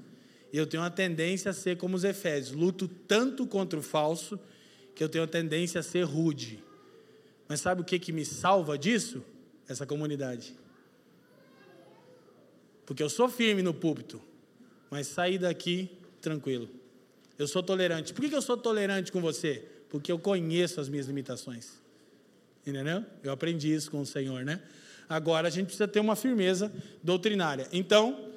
Eu 0.52 0.68
tenho 0.68 0.84
uma 0.84 0.92
tendência 0.92 1.52
a 1.52 1.54
ser 1.54 1.78
como 1.78 1.96
os 1.96 2.04
Efésios. 2.04 2.56
Luto 2.56 2.88
tanto 2.88 3.48
contra 3.48 3.80
o 3.80 3.82
falso 3.82 4.40
que 4.94 5.04
eu 5.04 5.10
tenho 5.10 5.24
a 5.24 5.28
tendência 5.28 5.80
a 5.80 5.84
ser 5.84 6.04
rude. 6.04 6.64
Mas 7.48 7.60
sabe 7.60 7.82
o 7.82 7.84
que, 7.84 7.98
que 7.98 8.12
me 8.12 8.24
salva 8.24 8.78
disso? 8.78 9.24
Essa 9.68 9.86
comunidade. 9.86 10.56
Porque 12.86 13.02
eu 13.02 13.10
sou 13.10 13.30
firme 13.30 13.62
no 13.62 13.74
púlpito, 13.74 14.22
mas 14.90 15.08
saí 15.08 15.38
daqui 15.38 15.90
tranquilo. 16.22 16.70
Eu 17.38 17.48
sou 17.48 17.64
tolerante. 17.64 18.14
Por 18.14 18.28
que 18.28 18.36
eu 18.36 18.42
sou 18.42 18.58
tolerante 18.58 19.12
com 19.12 19.20
você? 19.20 19.64
Porque 19.90 20.12
eu 20.12 20.20
conheço 20.20 20.80
as 20.80 20.90
minhas 20.90 21.08
limitações. 21.08 21.82
Entendeu? 22.66 23.04
Eu 23.24 23.32
aprendi 23.32 23.74
isso 23.74 23.92
com 23.92 24.02
o 24.02 24.06
Senhor, 24.06 24.44
né? 24.44 24.62
Agora 25.10 25.48
a 25.48 25.52
gente 25.52 25.66
precisa 25.66 25.88
ter 25.88 26.00
uma 26.00 26.16
firmeza 26.16 26.72
doutrinária. 27.04 27.68
Então, 27.74 28.30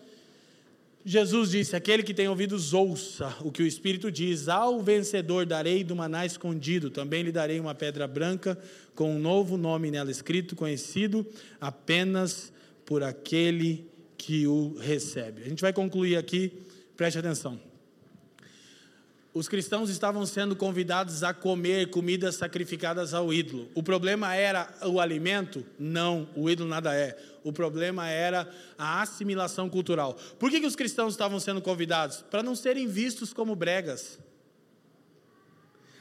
Jesus 1.04 1.50
disse: 1.50 1.76
Aquele 1.76 2.02
que 2.02 2.12
tem 2.12 2.28
ouvidos, 2.28 2.74
ouça 2.74 3.34
o 3.40 3.52
que 3.52 3.62
o 3.62 3.66
Espírito 3.66 4.10
diz. 4.10 4.48
Ao 4.48 4.82
vencedor 4.82 5.46
darei 5.46 5.84
do 5.84 5.94
maná 5.94 6.26
escondido. 6.26 6.90
Também 6.90 7.22
lhe 7.22 7.30
darei 7.30 7.60
uma 7.60 7.74
pedra 7.74 8.08
branca 8.08 8.58
com 8.94 9.14
um 9.14 9.18
novo 9.18 9.56
nome 9.56 9.90
nela 9.90 10.10
escrito, 10.10 10.56
conhecido 10.56 11.24
apenas 11.60 12.52
por 12.84 13.02
aquele 13.02 13.88
que 14.18 14.46
o 14.46 14.76
recebe. 14.78 15.42
A 15.42 15.48
gente 15.48 15.60
vai 15.60 15.72
concluir 15.72 16.16
aqui, 16.16 16.52
preste 16.96 17.18
atenção 17.18 17.75
os 19.36 19.48
cristãos 19.48 19.90
estavam 19.90 20.24
sendo 20.24 20.56
convidados 20.56 21.22
a 21.22 21.34
comer 21.34 21.90
comidas 21.90 22.36
sacrificadas 22.36 23.12
ao 23.12 23.34
ídolo. 23.34 23.68
O 23.74 23.82
problema 23.82 24.34
era 24.34 24.74
o 24.86 24.98
alimento? 24.98 25.62
Não, 25.78 26.26
o 26.34 26.48
ídolo 26.48 26.70
nada 26.70 26.94
é. 26.94 27.14
O 27.44 27.52
problema 27.52 28.08
era 28.08 28.50
a 28.78 29.02
assimilação 29.02 29.68
cultural. 29.68 30.14
Por 30.38 30.50
que, 30.50 30.58
que 30.58 30.66
os 30.66 30.74
cristãos 30.74 31.12
estavam 31.12 31.38
sendo 31.38 31.60
convidados? 31.60 32.22
Para 32.30 32.42
não 32.42 32.56
serem 32.56 32.86
vistos 32.88 33.34
como 33.34 33.54
bregas. 33.54 34.18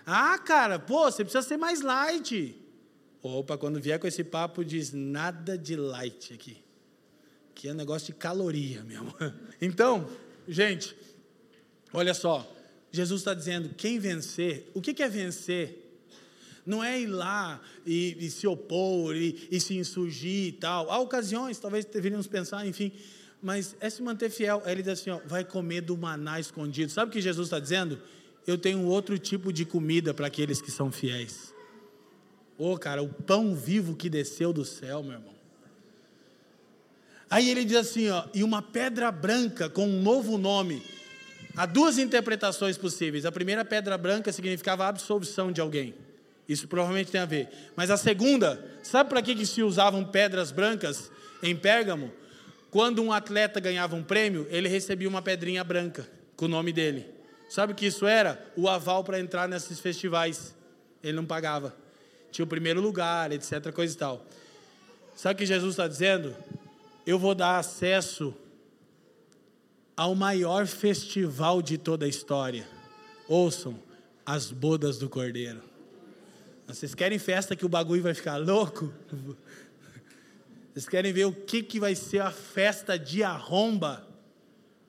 Ah, 0.06 0.40
cara, 0.40 0.80
pô, 0.80 1.04
você 1.04 1.26
precisa 1.26 1.46
ser 1.46 1.58
mais 1.58 1.82
light. 1.82 2.56
Opa, 3.22 3.58
quando 3.58 3.82
vier 3.82 4.00
com 4.00 4.08
esse 4.08 4.24
papo, 4.24 4.64
diz 4.64 4.94
nada 4.94 5.58
de 5.58 5.76
light 5.76 6.34
aqui. 6.34 6.64
Que 7.54 7.68
é 7.68 7.74
negócio 7.74 8.14
de 8.14 8.18
caloria 8.18 8.82
mesmo. 8.86 9.14
Então, 9.60 10.10
gente, 10.48 10.96
olha 11.92 12.14
só. 12.14 12.55
Jesus 12.96 13.22
está 13.22 13.34
dizendo: 13.34 13.70
quem 13.76 14.00
vencer, 14.00 14.72
o 14.74 14.82
que, 14.82 15.04
é 15.04 15.10
vencer? 15.10 15.82
Não 16.66 16.84
é 16.84 17.00
ir 17.00 17.08
lá 17.08 17.62
e, 17.86 18.18
e 18.20 18.32
se 18.32 18.48
opor 18.48 19.16
e, 19.16 19.48
e, 19.52 19.60
se 19.60 19.78
insurgir 19.78 20.48
e 20.48 20.52
tal. 20.54 20.90
Há 20.90 21.00
ocasiões, 21.00 21.60
talvez 21.60 21.86
deveríamos 21.86 22.26
pensar, 22.26 22.66
enfim, 22.66 22.92
mas 23.42 23.76
é 23.80 23.90
se 23.90 24.02
manter 24.02 24.32
fiel. 24.32 24.64
Aí 24.66 24.72
ele 24.72 24.82
diz 24.82 24.94
assim: 24.94 25.12
ó, 25.12 25.20
vai 25.28 25.44
comer 25.44 25.82
do 25.82 25.96
maná 25.96 26.40
escondido. 26.40 26.92
Sabe 26.92 27.10
o 27.10 27.14
que 27.14 27.22
Jesus 27.22 27.48
está 27.48 27.60
dizendo? 27.60 28.02
Eu 28.48 28.58
tenho 28.58 28.84
outro 28.86 29.20
tipo 29.20 29.52
de 29.52 29.66
comida 29.66 30.14
para 30.14 30.28
aqueles 30.28 30.62
que 30.62 30.72
são 30.72 30.92
fiéis. 30.92 31.54
Ô, 32.58 32.72
oh, 32.72 32.78
cara, 32.78 33.04
o 33.04 33.10
pão 33.10 33.54
vivo 33.54 33.96
que 33.96 34.10
desceu 34.10 34.54
do 34.54 34.64
céu, 34.64 35.04
meu 35.04 35.14
irmão. 35.14 35.36
Aí 37.30 37.50
ele 37.50 37.66
diz 37.66 37.78
assim, 37.78 38.10
ó, 38.10 38.26
e 38.34 38.44
uma 38.44 38.62
pedra 38.62 39.12
branca 39.12 39.68
com 39.68 39.88
um 39.88 40.02
novo 40.02 40.38
nome 40.38 40.82
Há 41.58 41.66
duas 41.66 41.98
interpretações 41.98 42.78
possíveis. 42.78 43.26
A 43.26 43.32
primeira, 43.32 43.64
pedra 43.64 43.98
branca, 43.98 44.32
significava 44.32 44.88
absolvição 44.88 45.52
de 45.52 45.62
alguém. 45.62 45.96
Isso 46.48 46.68
provavelmente 46.68 47.12
tem 47.12 47.22
a 47.22 47.26
ver. 47.26 47.50
Mas 47.76 47.90
a 47.90 47.98
segunda, 47.98 48.64
sabe 48.84 49.10
para 49.10 49.22
que, 49.22 49.36
que 49.36 49.46
se 49.46 49.64
usavam 49.64 50.04
pedras 50.04 50.52
brancas 50.52 51.10
em 51.42 51.56
Pérgamo? 51.56 52.12
Quando 52.70 53.02
um 53.02 53.12
atleta 53.12 53.60
ganhava 53.60 53.96
um 53.96 54.04
prêmio, 54.04 54.46
ele 54.50 54.68
recebia 54.68 55.08
uma 55.08 55.22
pedrinha 55.22 55.64
branca 55.64 56.08
com 56.36 56.46
o 56.46 56.50
nome 56.50 56.74
dele. 56.74 57.06
Sabe 57.50 57.72
o 57.72 57.76
que 57.76 57.86
isso 57.86 58.06
era? 58.06 58.46
O 58.56 58.68
aval 58.68 59.04
para 59.04 59.20
entrar 59.20 59.48
nesses 59.48 59.80
festivais. 59.80 60.54
Ele 61.02 61.14
não 61.14 61.26
pagava. 61.26 61.74
Tinha 62.32 62.44
o 62.44 62.48
primeiro 62.48 62.82
lugar, 62.82 63.32
etc. 63.32 63.72
Coisa 63.72 63.94
e 63.94 63.98
tal. 63.98 64.26
Sabe 65.16 65.36
o 65.36 65.38
que 65.38 65.46
Jesus 65.46 65.72
está 65.72 65.88
dizendo? 65.88 66.36
Eu 67.08 67.18
vou 67.18 67.34
dar 67.34 67.60
acesso 67.60 68.36
ao 69.96 70.14
maior 70.16 70.68
festival 70.68 71.62
de 71.62 71.78
toda 71.78 72.06
a 72.06 72.10
história. 72.10 72.68
Ouçam, 73.28 73.80
as 74.26 74.52
bodas 74.52 74.98
do 74.98 75.10
Cordeiro. 75.10 75.62
Vocês 76.68 76.96
querem 76.96 77.20
festa 77.20 77.56
que 77.56 77.66
o 77.66 77.70
bagulho 77.70 78.02
vai 78.02 78.14
ficar 78.14 78.38
louco? 78.38 78.92
Vocês 80.74 80.90
querem 80.90 81.14
ver 81.14 81.26
o 81.26 81.32
que, 81.32 81.62
que 81.62 81.80
vai 81.80 81.96
ser 81.96 82.20
a 82.20 82.32
festa 82.32 82.98
de 82.98 83.24
arromba? 83.24 84.06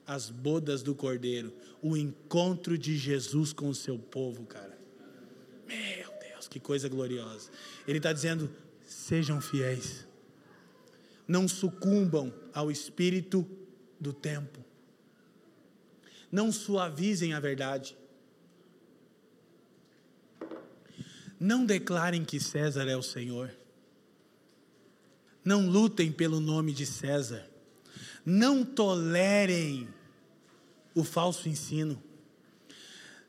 As 0.06 0.30
bodas 0.30 0.82
do 0.82 0.94
Cordeiro, 0.94 1.52
o 1.82 1.96
encontro 1.96 2.78
de 2.78 2.96
Jesus 2.96 3.52
com 3.52 3.68
o 3.68 3.74
seu 3.74 3.98
povo, 3.98 4.44
cara. 4.44 4.78
Meu 5.66 6.10
Deus, 6.20 6.46
que 6.46 6.60
coisa 6.60 6.88
gloriosa. 6.88 7.50
Ele 7.86 7.98
está 7.98 8.12
dizendo: 8.12 8.48
sejam 8.86 9.40
fiéis, 9.40 10.06
não 11.26 11.48
sucumbam 11.48 12.32
ao 12.54 12.70
espírito 12.70 13.44
do 13.98 14.12
tempo, 14.12 14.64
não 16.30 16.50
suavizem 16.52 17.32
a 17.34 17.40
verdade. 17.40 17.96
Não 21.38 21.64
declarem 21.64 22.24
que 22.24 22.40
César 22.40 22.88
é 22.88 22.96
o 22.96 23.02
Senhor. 23.02 23.54
Não 25.44 25.68
lutem 25.68 26.10
pelo 26.10 26.40
nome 26.40 26.72
de 26.72 26.86
César. 26.86 27.48
Não 28.24 28.64
tolerem 28.64 29.88
o 30.94 31.04
falso 31.04 31.48
ensino. 31.48 32.02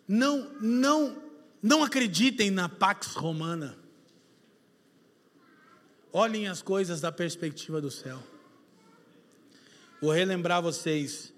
Não, 0.07 0.49
não, 0.61 1.21
não 1.61 1.83
acreditem 1.83 2.49
na 2.49 2.69
pax 2.69 3.13
romana. 3.13 3.77
Olhem 6.13 6.47
as 6.47 6.61
coisas 6.61 7.01
da 7.01 7.11
perspectiva 7.11 7.81
do 7.81 7.91
céu. 7.91 8.23
Vou 10.01 10.11
relembrar 10.11 10.61
vocês. 10.61 11.33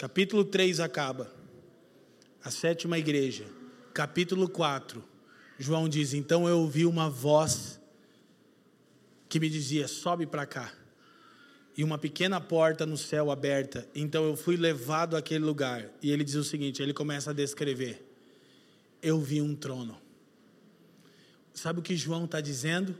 Capítulo 0.00 0.46
3 0.46 0.80
acaba. 0.80 1.30
A 2.42 2.50
sétima 2.50 2.96
igreja. 2.96 3.44
Capítulo 3.92 4.48
4 4.48 5.04
João 5.58 5.86
diz: 5.90 6.14
Então 6.14 6.48
eu 6.48 6.60
ouvi 6.60 6.86
uma 6.86 7.10
voz 7.10 7.78
que 9.28 9.38
me 9.38 9.50
dizia: 9.50 9.86
Sobe 9.86 10.24
para 10.24 10.46
cá. 10.46 10.72
E 11.76 11.84
uma 11.84 11.98
pequena 11.98 12.40
porta 12.40 12.86
no 12.86 12.96
céu 12.96 13.30
aberta. 13.30 13.86
Então 13.94 14.24
eu 14.24 14.34
fui 14.34 14.56
levado 14.56 15.18
àquele 15.18 15.44
lugar. 15.44 15.90
E 16.00 16.10
ele 16.10 16.24
diz 16.24 16.34
o 16.36 16.44
seguinte: 16.44 16.82
ele 16.82 16.94
começa 16.94 17.32
a 17.32 17.34
descrever. 17.34 18.02
Eu 19.02 19.20
vi 19.20 19.42
um 19.42 19.54
trono. 19.54 20.00
Sabe 21.52 21.80
o 21.80 21.82
que 21.82 21.94
João 21.94 22.24
está 22.24 22.40
dizendo? 22.40 22.96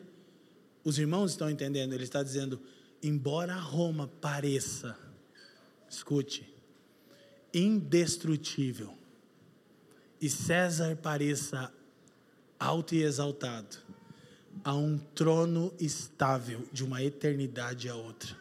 Os 0.85 0.99
irmãos 0.99 1.31
estão 1.31 1.49
entendendo. 1.49 1.95
Ele 1.95 2.05
está 2.05 2.23
dizendo: 2.23 2.61
embora 3.03 3.55
Roma 3.55 4.07
pareça, 4.21 4.95
escute, 5.89 6.50
indestrutível, 7.53 8.95
e 10.21 10.29
César 10.29 10.97
pareça 10.97 11.73
alto 12.59 12.95
e 12.95 13.03
exaltado, 13.03 13.79
a 14.63 14.75
um 14.75 14.99
trono 14.99 15.73
estável 15.81 16.69
de 16.71 16.85
uma 16.85 17.03
eternidade 17.03 17.89
a 17.89 17.95
outra. 17.95 18.37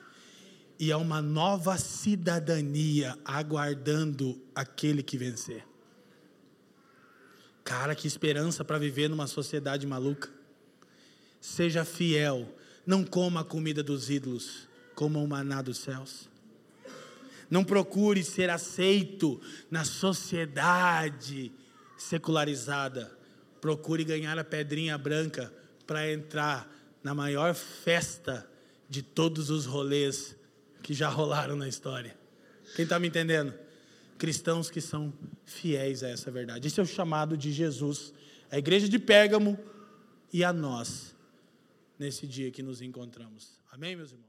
E 0.78 0.92
a 0.92 0.98
uma 0.98 1.22
nova 1.22 1.78
cidadania 1.78 3.18
aguardando 3.26 4.42
aquele 4.56 5.04
que 5.04 5.18
vencer. 5.18 5.66
Cara, 7.64 7.94
que 7.94 8.08
esperança 8.08 8.64
para 8.64 8.80
viver 8.80 9.10
numa 9.10 9.28
sociedade 9.28 9.86
maluca. 9.86 10.30
Seja 11.42 11.86
fiel, 11.86 12.48
não 12.86 13.04
coma 13.04 13.42
a 13.42 13.44
comida 13.44 13.84
dos 13.84 14.10
ídolos, 14.10 14.68
coma 14.96 15.20
o 15.20 15.28
maná 15.28 15.62
dos 15.62 15.78
céus. 15.80 16.29
Não 17.50 17.64
procure 17.64 18.24
ser 18.24 18.50
aceito 18.50 19.42
na 19.72 19.84
sociedade 19.84 21.52
secularizada 21.98 23.20
procure 23.60 24.04
ganhar 24.04 24.38
a 24.38 24.44
pedrinha 24.44 24.98
branca 24.98 25.54
para 25.86 26.12
entrar 26.12 26.70
na 27.04 27.14
maior 27.14 27.54
festa 27.54 28.50
de 28.90 29.02
todos 29.02 29.50
os 29.50 29.66
rolês 29.66 30.36
que 30.82 30.94
já 30.94 31.10
rolaram 31.10 31.56
na 31.56 31.68
história. 31.68 32.18
Quem 32.76 32.84
está 32.84 33.00
me 33.00 33.08
entendendo? 33.08 33.54
Cristãos 34.18 34.70
que 34.70 34.82
são 34.82 35.14
fiéis 35.46 36.04
a 36.04 36.10
essa 36.10 36.32
verdade. 36.32 36.68
Esse 36.68 36.80
é 36.80 36.84
o 36.84 36.86
chamado 36.86 37.38
de 37.38 37.52
Jesus, 37.52 38.14
a 38.52 38.58
igreja 38.58 38.90
de 38.90 39.00
Pérgamo 39.00 39.58
e 40.32 40.44
a 40.44 40.52
nós, 40.52 41.16
nesse 41.98 42.28
dia 42.28 42.52
que 42.52 42.62
nos 42.62 42.82
encontramos. 42.82 43.60
Amém, 43.72 43.96
meus 43.96 44.12
irmãos? 44.12 44.29